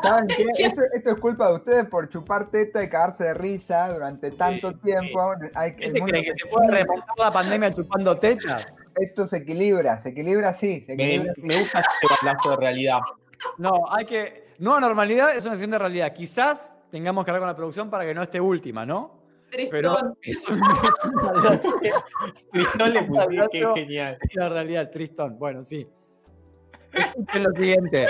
¿Saben 0.03 0.27
qué? 0.29 0.47
Esto 0.65 0.83
es 1.11 1.21
culpa 1.21 1.49
de 1.49 1.55
ustedes 1.57 1.89
por 1.89 2.09
chupar 2.09 2.51
teta 2.51 2.83
y 2.83 2.89
cagarse 2.89 3.25
de 3.25 3.35
risa 3.35 3.93
durante 3.93 4.31
tanto 4.33 4.71
Sí, 4.71 4.79
tiempo. 4.85 5.35
Hay, 5.55 5.77
¿Qué 5.77 5.85
el 5.85 5.91
se 5.93 5.99
mundo 5.99 6.13
cree 6.13 6.25
que 6.25 6.33
se 6.33 6.49
puede 6.49 6.71
remontar 6.71 7.19
la 7.19 7.33
pandemia 7.33 7.73
chupando 7.73 8.19
tetas? 8.19 8.73
Esto 9.01 9.27
se 9.27 9.39
equilibra, 9.39 9.99
se 9.99 10.11
equilibra 10.11 10.51
así. 10.51 10.81
Se 10.87 10.95
Me, 10.95 11.05
equilibra 11.05 11.33
así. 11.33 11.43
me 11.43 11.59
gusta 11.61 11.81
este 11.81 12.15
balazo 12.27 12.51
de 12.51 12.57
realidad. 12.57 12.99
No, 13.59 13.73
hay 13.91 14.05
que. 14.05 14.51
Nueva 14.59 14.81
normalidad 14.81 15.35
es 15.37 15.45
una 15.45 15.55
sesión 15.55 15.71
de 15.71 15.79
realidad. 15.79 16.13
Quizás 16.13 16.79
tengamos 16.91 17.25
que 17.25 17.31
hablar 17.31 17.41
con 17.41 17.49
la 17.49 17.57
producción 17.57 17.89
para 17.91 18.05
que 18.05 18.15
no 18.15 18.23
esté 18.23 18.41
última, 18.41 18.85
¿no? 18.85 19.19
Pero 19.71 19.97
Tristón. 19.97 20.19
eso 20.23 20.53
es 20.53 20.61
realidad. 20.61 22.05
Tristón 22.53 22.93
le 22.93 23.03
puse, 23.03 23.27
qué 23.29 23.39
abrazo. 23.41 23.75
genial. 23.75 24.19
Es 24.21 24.35
la 24.37 24.49
realidad, 24.49 24.91
Tristón. 24.91 25.39
Bueno, 25.39 25.63
sí. 25.63 25.89
Escuchen 26.93 27.43
lo 27.45 27.51
siguiente. 27.53 28.07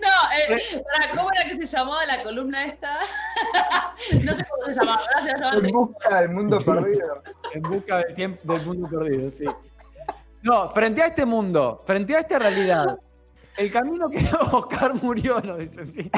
No, 0.00 0.54
eh, 0.54 0.82
¿cómo 1.16 1.30
era 1.32 1.48
que 1.48 1.56
se 1.56 1.66
llamaba 1.66 2.04
la 2.06 2.22
columna 2.24 2.66
esta? 2.66 2.98
no 4.24 4.34
sé 4.34 4.44
cómo 4.50 4.66
se 4.66 4.74
llamaba. 4.74 5.00
Ahora 5.16 5.60
se 5.60 5.66
En 5.66 5.72
busca 5.72 6.20
del 6.20 6.30
mundo 6.30 6.60
perdido. 6.64 7.22
En 7.54 7.62
busca 7.62 7.98
del 7.98 8.14
tiempo 8.14 8.52
del 8.52 8.66
mundo 8.66 8.88
perdido, 8.88 9.30
sí. 9.30 9.44
No, 10.46 10.68
frente 10.68 11.02
a 11.02 11.06
este 11.08 11.26
mundo, 11.26 11.82
frente 11.84 12.14
a 12.14 12.20
esta 12.20 12.38
realidad, 12.38 12.96
el 13.56 13.72
camino 13.72 14.08
que 14.08 14.18
Oscar 14.52 14.94
murió, 15.02 15.40
nos 15.40 15.58
dicen, 15.58 15.90
sí. 15.90 16.08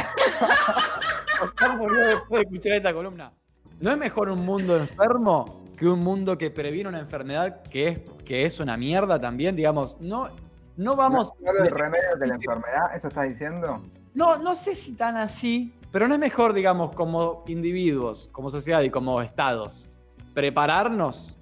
Oscar 1.42 1.78
murió 1.78 2.06
después 2.06 2.40
de 2.40 2.42
escuchar 2.42 2.72
esta 2.74 2.92
columna. 2.92 3.32
¿No 3.80 3.90
es 3.90 3.96
mejor 3.96 4.28
un 4.28 4.44
mundo 4.44 4.76
enfermo 4.76 5.62
que 5.78 5.86
un 5.86 6.00
mundo 6.00 6.36
que 6.36 6.50
previene 6.50 6.90
una 6.90 6.98
enfermedad 6.98 7.62
que 7.62 7.88
es, 7.88 8.00
que 8.26 8.44
es 8.44 8.60
una 8.60 8.76
mierda 8.76 9.18
también? 9.18 9.56
Digamos, 9.56 9.96
no, 9.98 10.28
no 10.76 10.94
vamos. 10.94 11.32
¿No 11.40 11.64
el 11.64 11.70
remedio 11.70 12.16
de 12.20 12.26
la 12.26 12.34
enfermedad? 12.34 12.94
¿Eso 12.94 13.08
estás 13.08 13.30
diciendo? 13.30 13.80
No, 14.12 14.36
no 14.36 14.54
sé 14.56 14.74
si 14.74 14.94
tan 14.94 15.16
así, 15.16 15.72
pero 15.90 16.06
no 16.06 16.12
es 16.12 16.20
mejor, 16.20 16.52
digamos, 16.52 16.94
como 16.94 17.44
individuos, 17.46 18.28
como 18.30 18.50
sociedad 18.50 18.82
y 18.82 18.90
como 18.90 19.22
estados, 19.22 19.88
prepararnos, 20.34 21.37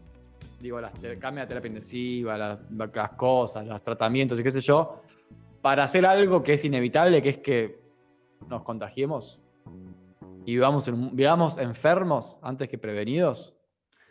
digo, 0.61 0.81
las 0.81 0.93
cambia 1.19 1.45
la 1.45 1.49
terapia 1.49 1.69
intensiva, 1.69 2.37
las, 2.37 2.59
las 2.71 3.11
cosas, 3.13 3.67
los 3.67 3.83
tratamientos 3.83 4.39
y 4.41 4.43
qué 4.43 4.51
sé 4.51 4.61
yo, 4.61 5.03
para 5.63 5.85
hacer 5.85 6.07
algo 6.07 6.43
que 6.43 6.55
es 6.55 6.65
inevitable, 6.65 7.23
que 7.23 7.29
es 7.29 7.39
que 7.39 7.79
nos 8.49 8.63
contagiemos 8.63 9.41
y 10.47 10.53
vivamos, 10.53 10.87
en 10.89 11.15
vivamos 11.15 11.59
enfermos 11.59 12.39
antes 12.41 12.69
que 12.69 12.79
prevenidos. 12.79 13.53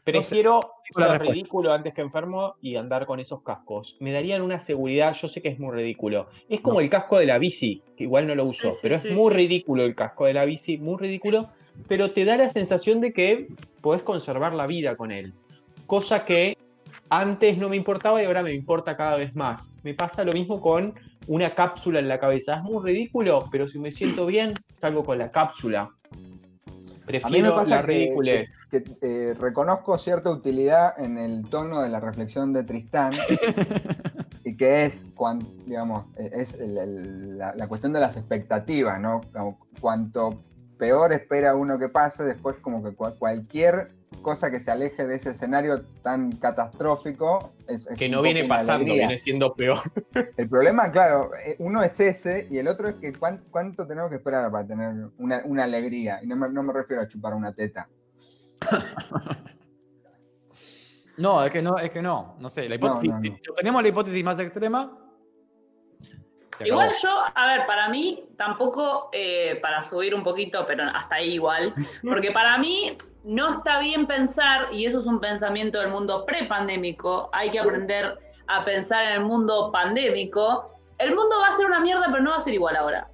Prefiero 0.04 0.60
la 0.96 1.18
ser 1.18 1.22
ridículo 1.22 1.74
antes 1.74 1.94
que 1.94 2.02
enfermo 2.02 2.56
y 2.62 2.76
andar 2.76 3.08
con 3.08 3.20
esos 3.20 3.42
cascos. 3.42 3.98
Me 4.00 4.12
darían 4.12 4.44
una 4.44 4.60
seguridad, 4.60 5.14
yo 5.14 5.28
sé 5.28 5.42
que 5.42 5.48
es 5.48 5.58
muy 5.58 5.74
ridículo. 5.74 6.28
Es 6.48 6.62
como 6.62 6.80
el 6.80 6.90
casco 6.92 7.18
de 7.18 7.26
la 7.26 7.40
bici, 7.40 7.82
que 7.98 8.04
igual 8.04 8.28
no 8.28 8.36
lo 8.36 8.46
uso, 8.46 8.72
Sí, 8.72 8.80
pero 8.84 9.00
sí, 9.00 9.08
es 9.08 9.16
muy 9.16 9.32
sí. 9.32 9.38
ridículo 9.38 9.84
el 9.84 9.96
casco 9.96 10.26
de 10.26 10.34
la 10.34 10.46
bici, 10.46 10.78
muy 10.78 10.98
ridículo, 10.98 11.50
pero 11.88 12.12
te 12.12 12.24
da 12.24 12.38
la 12.38 12.50
sensación 12.50 13.02
de 13.02 13.14
que 13.14 13.48
podés 13.82 14.04
conservar 14.04 14.54
la 14.54 14.68
vida 14.68 14.96
con 14.96 15.12
él. 15.12 15.34
Cosa 15.88 16.26
que 16.26 16.58
antes 17.10 17.58
no 17.58 17.70
me 17.70 17.76
importaba 17.76 18.22
y 18.22 18.26
ahora 18.26 18.42
me 18.44 18.54
importa 18.54 18.98
cada 18.98 19.16
vez 19.18 19.36
más. 19.36 19.70
Me 19.84 19.94
pasa 19.94 20.24
lo 20.24 20.34
mismo 20.34 20.60
con 20.62 20.94
una 21.28 21.54
cápsula 21.54 22.00
en 22.00 22.08
la 22.08 22.20
cabeza. 22.20 22.56
Es 22.58 22.64
muy 22.64 22.84
ridículo, 22.84 23.48
pero 23.52 23.68
si 23.68 23.78
me 23.80 23.92
siento 23.92 24.26
bien, 24.26 24.54
salgo 24.82 25.04
con 25.04 25.18
la 25.20 25.32
cápsula. 25.32 25.82
A 25.82 26.18
mí 26.18 26.32
me 27.12 27.20
Prefiero 27.20 27.56
pasa 27.56 27.68
la 27.70 27.82
que- 27.82 27.88
ridiculez. 27.88 28.52
que 28.72 28.84
eh, 29.02 29.36
reconozco 29.40 29.98
cierta 30.00 30.32
utilidad 30.32 31.00
en 31.00 31.20
el 31.20 31.48
tono 31.50 31.82
de 31.82 31.90
la 31.90 32.00
reflexión 32.00 32.52
de 32.52 32.64
Tristán 32.64 33.12
y 34.44 34.58
que 34.58 34.86
es, 34.86 35.04
cuan- 35.16 35.46
digamos, 35.68 36.06
eh, 36.18 36.32
es 36.34 36.56
el- 36.56 36.78
el- 36.78 37.38
la, 37.38 37.54
la 37.56 37.68
cuestión 37.68 37.94
de 37.94 38.00
las 38.00 38.18
expectativas, 38.18 39.00
¿no? 39.00 39.22
Como 39.32 39.60
cuanto 39.80 40.42
peor 40.80 41.14
espera 41.14 41.56
uno 41.56 41.78
que 41.78 41.90
pase, 41.90 42.24
después 42.24 42.56
como 42.58 42.84
que 42.84 42.90
cua- 42.98 43.16
cualquier 43.18 43.90
cosa 44.22 44.50
que 44.52 44.60
se 44.60 44.72
aleje 44.72 45.06
de 45.06 45.16
ese 45.16 45.32
escenario 45.32 45.84
tan 46.04 46.32
catastrófico 46.34 47.54
es, 47.68 47.86
es 47.88 47.98
que 47.98 48.10
no 48.10 48.22
viene 48.22 48.46
pasando, 48.46 48.74
alegría. 48.86 49.08
viene 49.08 49.18
siendo 49.18 49.54
peor. 49.54 49.80
El 50.38 50.50
problema, 50.50 50.92
claro, 50.92 51.32
eh, 51.36 51.56
uno 51.60 51.82
es 51.84 52.00
ese 52.00 52.48
y 52.50 52.58
el 52.58 52.68
otro 52.68 52.88
es 52.90 52.96
que 52.96 53.14
cuán- 53.14 53.44
cuánto 53.52 53.86
tenemos 53.88 54.10
que 54.10 54.18
esperar 54.18 54.52
para 54.52 54.66
tener 54.66 55.10
una, 55.18 55.42
una 55.46 55.64
alegría. 55.64 56.20
Y 56.24 56.28
no 56.28 56.36
me, 56.36 56.50
no 56.50 56.64
me 56.64 56.74
refiero 56.74 57.02
a 57.02 57.08
chupar 57.08 57.34
una 57.34 57.54
teta. 57.54 57.88
No, 61.18 61.44
es 61.46 61.50
que 61.52 61.62
no, 61.62 61.78
es 61.78 61.92
que 61.92 62.02
no, 62.02 62.36
no 62.40 62.50
sé, 62.50 62.68
la 62.68 62.76
hipótesis, 62.76 63.10
no, 63.10 63.16
no. 63.20 63.24
si 63.24 63.32
tenemos 63.56 63.82
la 63.82 63.88
hipótesis 63.88 64.22
más 64.22 64.38
extrema, 64.40 65.00
Igual 66.64 66.92
yo, 67.02 67.10
a 67.34 67.48
ver, 67.48 67.66
para 67.66 67.90
mí, 67.90 68.24
tampoco 68.38 69.10
eh, 69.12 69.60
para 69.62 69.84
subir 69.84 70.16
un 70.16 70.24
poquito, 70.24 70.66
pero 70.66 70.84
hasta 70.94 71.16
ahí 71.16 71.34
igual, 71.34 71.74
porque 72.04 72.32
para 72.32 72.58
mí 72.58 72.96
no 73.24 73.50
está 73.50 73.80
bien 73.80 74.06
pensar, 74.08 74.68
y 74.72 74.86
eso 74.86 75.00
es 75.00 75.06
un 75.06 75.20
pensamiento 75.20 75.80
del 75.80 75.90
mundo 75.90 76.26
prepandémico, 76.26 77.30
hay 77.34 77.50
que 77.50 77.60
aprender 77.60 78.18
a 78.48 78.64
pensar 78.64 79.06
en 79.06 79.14
el 79.14 79.22
mundo 79.22 79.72
pandémico. 79.72 80.72
El 81.00 81.16
mundo 81.16 81.36
va 81.42 81.48
a 81.48 81.52
ser 81.52 81.66
una 81.66 81.80
mierda, 81.80 82.06
pero 82.12 82.22
no 82.22 82.30
va 82.32 82.38
a 82.38 82.40
ser 82.40 82.54
igual 82.54 82.76
ahora. 82.76 83.08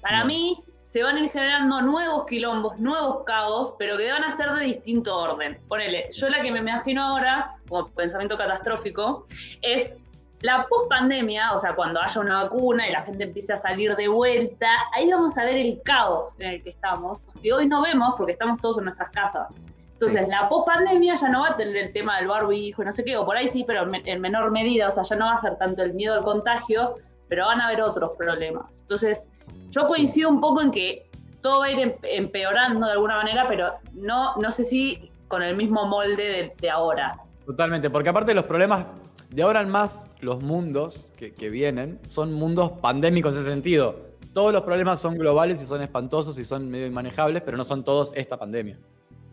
Para 0.00 0.20
No. 0.20 0.26
mí, 0.26 0.62
se 0.84 1.02
van 1.02 1.16
a 1.16 1.20
ir 1.20 1.30
generando 1.30 1.80
nuevos 1.82 2.24
quilombos, 2.26 2.78
nuevos 2.78 3.24
caos, 3.24 3.74
pero 3.78 3.96
que 3.96 4.12
van 4.12 4.22
a 4.22 4.30
ser 4.30 4.52
de 4.52 4.64
distinto 4.64 5.16
orden. 5.18 5.58
Ponele, 5.66 6.08
yo 6.12 6.28
la 6.28 6.40
que 6.40 6.52
me 6.52 6.60
imagino 6.60 7.02
ahora, 7.02 7.56
como 7.68 7.88
pensamiento 7.88 8.38
catastrófico, 8.38 9.24
es 9.60 9.98
la 10.40 10.66
post-pandemia, 10.68 11.52
o 11.52 11.58
sea, 11.58 11.74
cuando 11.74 12.00
haya 12.00 12.20
una 12.20 12.42
vacuna 12.44 12.88
y 12.88 12.92
la 12.92 13.00
gente 13.02 13.24
empiece 13.24 13.52
a 13.52 13.56
salir 13.56 13.96
de 13.96 14.08
vuelta, 14.08 14.68
ahí 14.94 15.10
vamos 15.10 15.38
a 15.38 15.44
ver 15.44 15.56
el 15.56 15.80
caos 15.82 16.34
en 16.38 16.50
el 16.50 16.62
que 16.62 16.70
estamos, 16.70 17.20
que 17.42 17.52
hoy 17.52 17.66
no 17.66 17.82
vemos 17.82 18.14
porque 18.16 18.32
estamos 18.32 18.60
todos 18.60 18.78
en 18.78 18.84
nuestras 18.84 19.10
casas. 19.10 19.64
Entonces, 19.94 20.28
la 20.28 20.48
post-pandemia 20.48 21.14
ya 21.14 21.28
no 21.28 21.42
va 21.42 21.50
a 21.50 21.56
tener 21.56 21.76
el 21.76 21.92
tema 21.92 22.18
del 22.18 22.28
barbijo 22.28 22.82
y 22.82 22.84
no 22.84 22.92
sé 22.92 23.04
qué, 23.04 23.16
o 23.16 23.24
por 23.24 23.36
ahí 23.36 23.48
sí, 23.48 23.64
pero 23.66 23.90
en 23.92 24.20
menor 24.20 24.50
medida, 24.50 24.88
o 24.88 24.90
sea, 24.90 25.04
ya 25.04 25.16
no 25.16 25.26
va 25.26 25.34
a 25.34 25.40
ser 25.40 25.56
tanto 25.56 25.82
el 25.82 25.94
miedo 25.94 26.14
al 26.14 26.24
contagio, 26.24 26.96
pero 27.28 27.46
van 27.46 27.60
a 27.60 27.68
haber 27.68 27.80
otros 27.80 28.12
problemas. 28.18 28.82
Entonces, 28.82 29.28
yo 29.70 29.86
coincido 29.86 30.28
un 30.28 30.40
poco 30.40 30.60
en 30.60 30.72
que 30.72 31.08
todo 31.40 31.60
va 31.60 31.66
a 31.66 31.70
ir 31.70 31.78
em-, 31.78 31.94
empeorando 32.02 32.86
de 32.86 32.92
alguna 32.92 33.16
manera, 33.16 33.46
pero 33.48 33.74
no, 33.92 34.36
no 34.36 34.50
sé 34.50 34.64
si 34.64 35.10
con 35.28 35.42
el 35.42 35.56
mismo 35.56 35.86
molde 35.86 36.54
de, 36.58 36.70
ahora. 36.70 37.16
Totalmente, 37.46 37.90
porque 37.90 38.08
aparte 38.08 38.30
de 38.30 38.34
los 38.34 38.44
problemas 38.44 38.86
de 39.34 39.42
ahora 39.42 39.62
en 39.62 39.68
más, 39.68 40.08
los 40.20 40.40
mundos 40.44 41.12
que, 41.16 41.34
que, 41.34 41.50
vienen 41.50 41.98
son 42.06 42.32
mundos 42.32 42.70
pandémicos 42.80 43.34
en 43.34 43.40
ese 43.40 43.50
sentido. 43.50 43.96
Todos 44.32 44.52
los 44.52 44.62
problemas 44.62 45.00
son 45.00 45.18
globales 45.18 45.60
y 45.60 45.66
son 45.66 45.82
espantosos 45.82 46.38
y 46.38 46.44
son 46.44 46.70
medio 46.70 46.86
inmanejables, 46.86 47.42
pero 47.42 47.56
no 47.56 47.64
son 47.64 47.82
todos 47.82 48.12
esta 48.14 48.36
pandemia. 48.36 48.78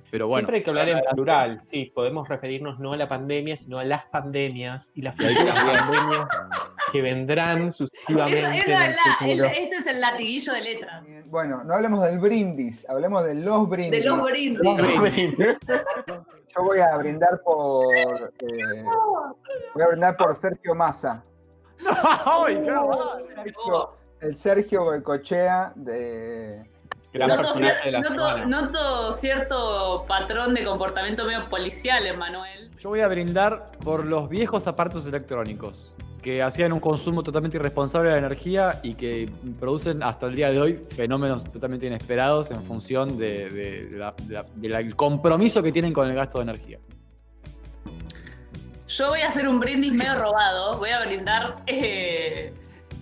Pero 0.09 0.27
bueno. 0.27 0.39
Siempre 0.39 0.57
hay 0.57 0.63
que 0.63 0.69
hablar 0.71 0.89
en 0.89 0.99
plural, 1.13 1.61
sí, 1.67 1.91
podemos 1.93 2.27
referirnos 2.27 2.79
no 2.79 2.93
a 2.93 2.97
la 2.97 3.07
pandemia, 3.07 3.55
sino 3.57 3.77
a 3.77 3.83
las 3.83 4.05
pandemias 4.05 4.91
y 4.95 5.03
las 5.03 5.15
futuras 5.15 5.63
pandemias 5.63 6.27
que 6.91 7.01
vendrán 7.03 7.71
sucesivamente. 7.71 8.73
ese 9.61 9.75
es 9.75 9.85
el 9.85 10.01
latiguillo 10.01 10.53
de 10.53 10.61
letra. 10.61 11.03
Bueno, 11.27 11.63
no 11.63 11.75
hablemos 11.75 12.01
del 12.01 12.17
brindis, 12.17 12.89
hablemos 12.89 13.23
de 13.23 13.35
los 13.35 13.69
brindis. 13.69 14.01
De 14.01 14.09
los 14.09 14.21
brindis. 14.23 14.67
Yo 16.55 16.63
voy 16.63 16.79
a 16.79 16.97
brindar 16.97 17.41
por. 17.43 17.95
Eh, 17.95 18.85
voy 19.73 19.83
a 19.83 19.87
brindar 19.87 20.17
por 20.17 20.35
Sergio 20.35 20.75
Massa. 20.75 21.23
¡Ay, 22.25 22.61
qué 22.63 22.71
Sergio, 23.35 23.93
el 24.19 24.35
Sergio 24.35 25.03
Cochea 25.03 25.73
de 25.75 26.69
Noto, 28.47 29.11
cierto 29.11 30.05
patrón 30.07 30.53
de 30.53 30.63
comportamiento 30.63 31.25
medio 31.25 31.49
policial, 31.49 32.05
Emanuel. 32.05 32.71
Yo 32.77 32.89
voy 32.89 33.01
a 33.01 33.07
brindar 33.07 33.71
por 33.83 34.05
los 34.05 34.29
viejos 34.29 34.67
aparatos 34.67 35.05
electrónicos 35.05 35.93
que 36.21 36.41
hacían 36.41 36.71
un 36.71 36.79
consumo 36.79 37.23
totalmente 37.23 37.57
irresponsable 37.57 38.09
de 38.09 38.15
la 38.15 38.27
energía 38.27 38.79
y 38.83 38.93
que 38.93 39.29
producen 39.59 40.03
hasta 40.03 40.27
el 40.27 40.35
día 40.35 40.49
de 40.49 40.61
hoy 40.61 40.79
fenómenos 40.95 41.43
totalmente 41.51 41.87
inesperados 41.87 42.51
en 42.51 42.61
función 42.63 43.17
del 43.17 44.13
compromiso 44.95 45.63
que 45.63 45.71
tienen 45.71 45.93
con 45.93 46.07
el 46.09 46.15
gasto 46.15 46.37
de 46.39 46.43
energía. 46.43 46.79
Yo 48.87 49.09
voy 49.09 49.21
a 49.21 49.27
hacer 49.27 49.47
un 49.47 49.59
brindis 49.59 49.93
medio 49.93 50.15
robado, 50.15 50.77
voy 50.77 50.89
a 50.89 51.05
brindar 51.05 51.63
eh, 51.65 52.53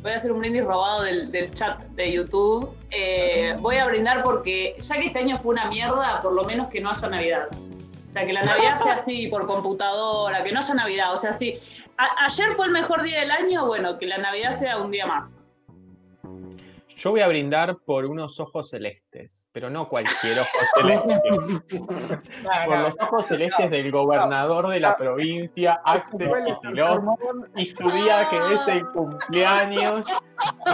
voy 0.01 0.11
a 0.11 0.15
hacer 0.15 0.31
un 0.31 0.39
brindis 0.39 0.63
robado 0.63 1.03
del, 1.03 1.51
chat 1.53 1.79
de 1.89 2.11
YouTube. 2.11 2.75
Eh, 2.89 3.55
voy 3.59 3.77
a 3.77 3.85
brindar 3.85 4.23
porque, 4.23 4.75
ya 4.79 4.95
que 4.95 5.05
este 5.07 5.19
año 5.19 5.37
fue 5.37 5.51
una 5.53 5.67
mierda, 5.67 6.21
por 6.21 6.33
lo 6.33 6.43
menos 6.43 6.67
que 6.67 6.79
no 6.79 6.91
haya 6.91 7.09
Navidad. 7.09 7.47
O 7.51 8.11
sea, 8.13 8.25
que 8.25 8.33
la 8.33 8.41
Navidad 8.41 8.79
sea 8.81 8.93
así 8.93 9.27
por 9.27 9.45
computadora, 9.45 10.43
que 10.43 10.51
no 10.51 10.59
haya 10.59 10.73
Navidad. 10.73 11.13
O 11.13 11.17
sea, 11.17 11.33
si 11.33 11.59
ayer 12.17 12.55
fue 12.55 12.67
el 12.67 12.71
mejor 12.71 13.03
día 13.03 13.19
del 13.19 13.31
año, 13.31 13.65
bueno, 13.65 13.97
que 13.97 14.07
la 14.07 14.17
Navidad 14.17 14.51
sea 14.51 14.77
un 14.77 14.91
día 14.91 15.05
más. 15.05 15.53
Yo 16.97 17.11
voy 17.11 17.21
a 17.21 17.27
brindar 17.29 17.77
por 17.77 18.05
unos 18.05 18.41
ojos 18.41 18.69
celestes, 18.69 19.45
pero 19.53 19.69
no 19.69 19.87
cualquier 19.87 20.39
ojo 20.39 20.49
celeste. 20.75 21.79
por 22.65 22.79
los 22.79 22.95
ojos 22.99 23.25
celestes 23.25 23.71
del 23.71 23.89
gobernador 23.89 24.67
de 24.67 24.81
la 24.81 24.97
provincia, 24.97 25.79
Axel 25.85 26.29
Kicillof, 26.45 27.03
y 27.55 27.65
su 27.65 27.89
día 27.89 28.27
que 28.29 28.53
es 28.53 28.67
el 28.67 28.85
cumpleaños, 28.87 30.05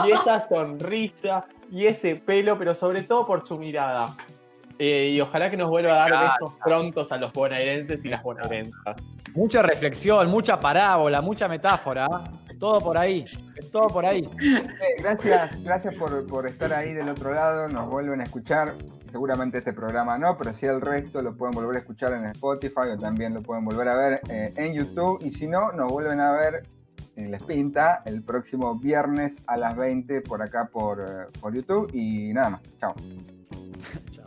y 0.04 0.12
esa 0.12 0.40
sonrisa, 0.40 1.46
y 1.72 1.86
ese 1.86 2.16
pelo, 2.16 2.58
pero 2.58 2.74
sobre 2.74 3.04
todo 3.04 3.28
por 3.28 3.48
su 3.48 3.58
mirada. 3.58 4.08
Eh, 4.78 5.14
y 5.16 5.22
ojalá 5.22 5.50
que 5.50 5.58
nos 5.58 5.70
vuelva 5.70 5.94
a 5.94 6.10
dar 6.10 6.32
besos 6.32 6.54
prontos 6.64 7.12
a 7.12 7.18
los 7.18 7.32
bonaerenses 7.32 8.04
y 8.04 8.10
las 8.10 8.22
bonaerensas. 8.22 8.98
Mucha 9.34 9.62
reflexión, 9.62 10.30
mucha 10.30 10.60
parábola, 10.60 11.22
mucha 11.22 11.48
metáfora. 11.48 12.08
Todo 12.60 12.80
por 12.80 12.98
ahí, 12.98 13.26
todo 13.72 13.88
por 13.88 14.06
ahí. 14.06 14.30
Eh, 14.42 15.02
gracias, 15.02 15.62
gracias 15.62 15.94
por, 15.96 16.48
estar 16.48 16.74
ahí 16.74 16.94
del 16.94 17.10
otro 17.10 17.34
lado. 17.34 17.68
Nos 17.68 17.90
vuelven 17.90 18.22
a 18.22 18.24
escuchar. 18.24 18.76
Seguramente 19.12 19.60
este 19.60 19.72
programa 19.72 20.18
no, 20.18 20.38
pero 20.38 20.54
sí 20.54 20.66
el 20.66 20.82
resto 20.82 21.22
lo 21.22 21.38
pueden 21.38 21.56
volver 21.56 21.78
a 21.78 21.80
escuchar 21.80 22.12
en 22.14 22.26
Spotify 22.26 22.90
o 22.94 23.00
también 23.00 23.34
lo 23.34 23.42
pueden 23.42 23.64
volver 23.64 23.88
a 23.88 23.96
ver 23.96 24.22
eh, 24.30 24.54
en 24.58 24.74
YouTube. 24.74 25.20
Y 25.24 25.32
si 25.32 25.48
no, 25.48 25.72
nos 25.72 25.90
vuelven 25.90 26.20
a 26.20 26.32
ver 26.34 26.64
en 27.16 27.32
Les 27.32 27.42
Pinta 27.44 28.04
el 28.06 28.24
próximo 28.24 28.76
viernes 28.76 29.42
a 29.48 29.56
las 29.56 29.78
20 29.78 30.22
por 30.22 30.42
acá 30.42 30.70
por, 30.72 31.00
eh, 31.02 31.28
por 31.40 31.54
YouTube. 31.54 31.90
Y 31.94 32.34
nada 32.34 32.50
más. 32.52 32.62
Chao. 32.80 32.94
Chao. 34.12 34.25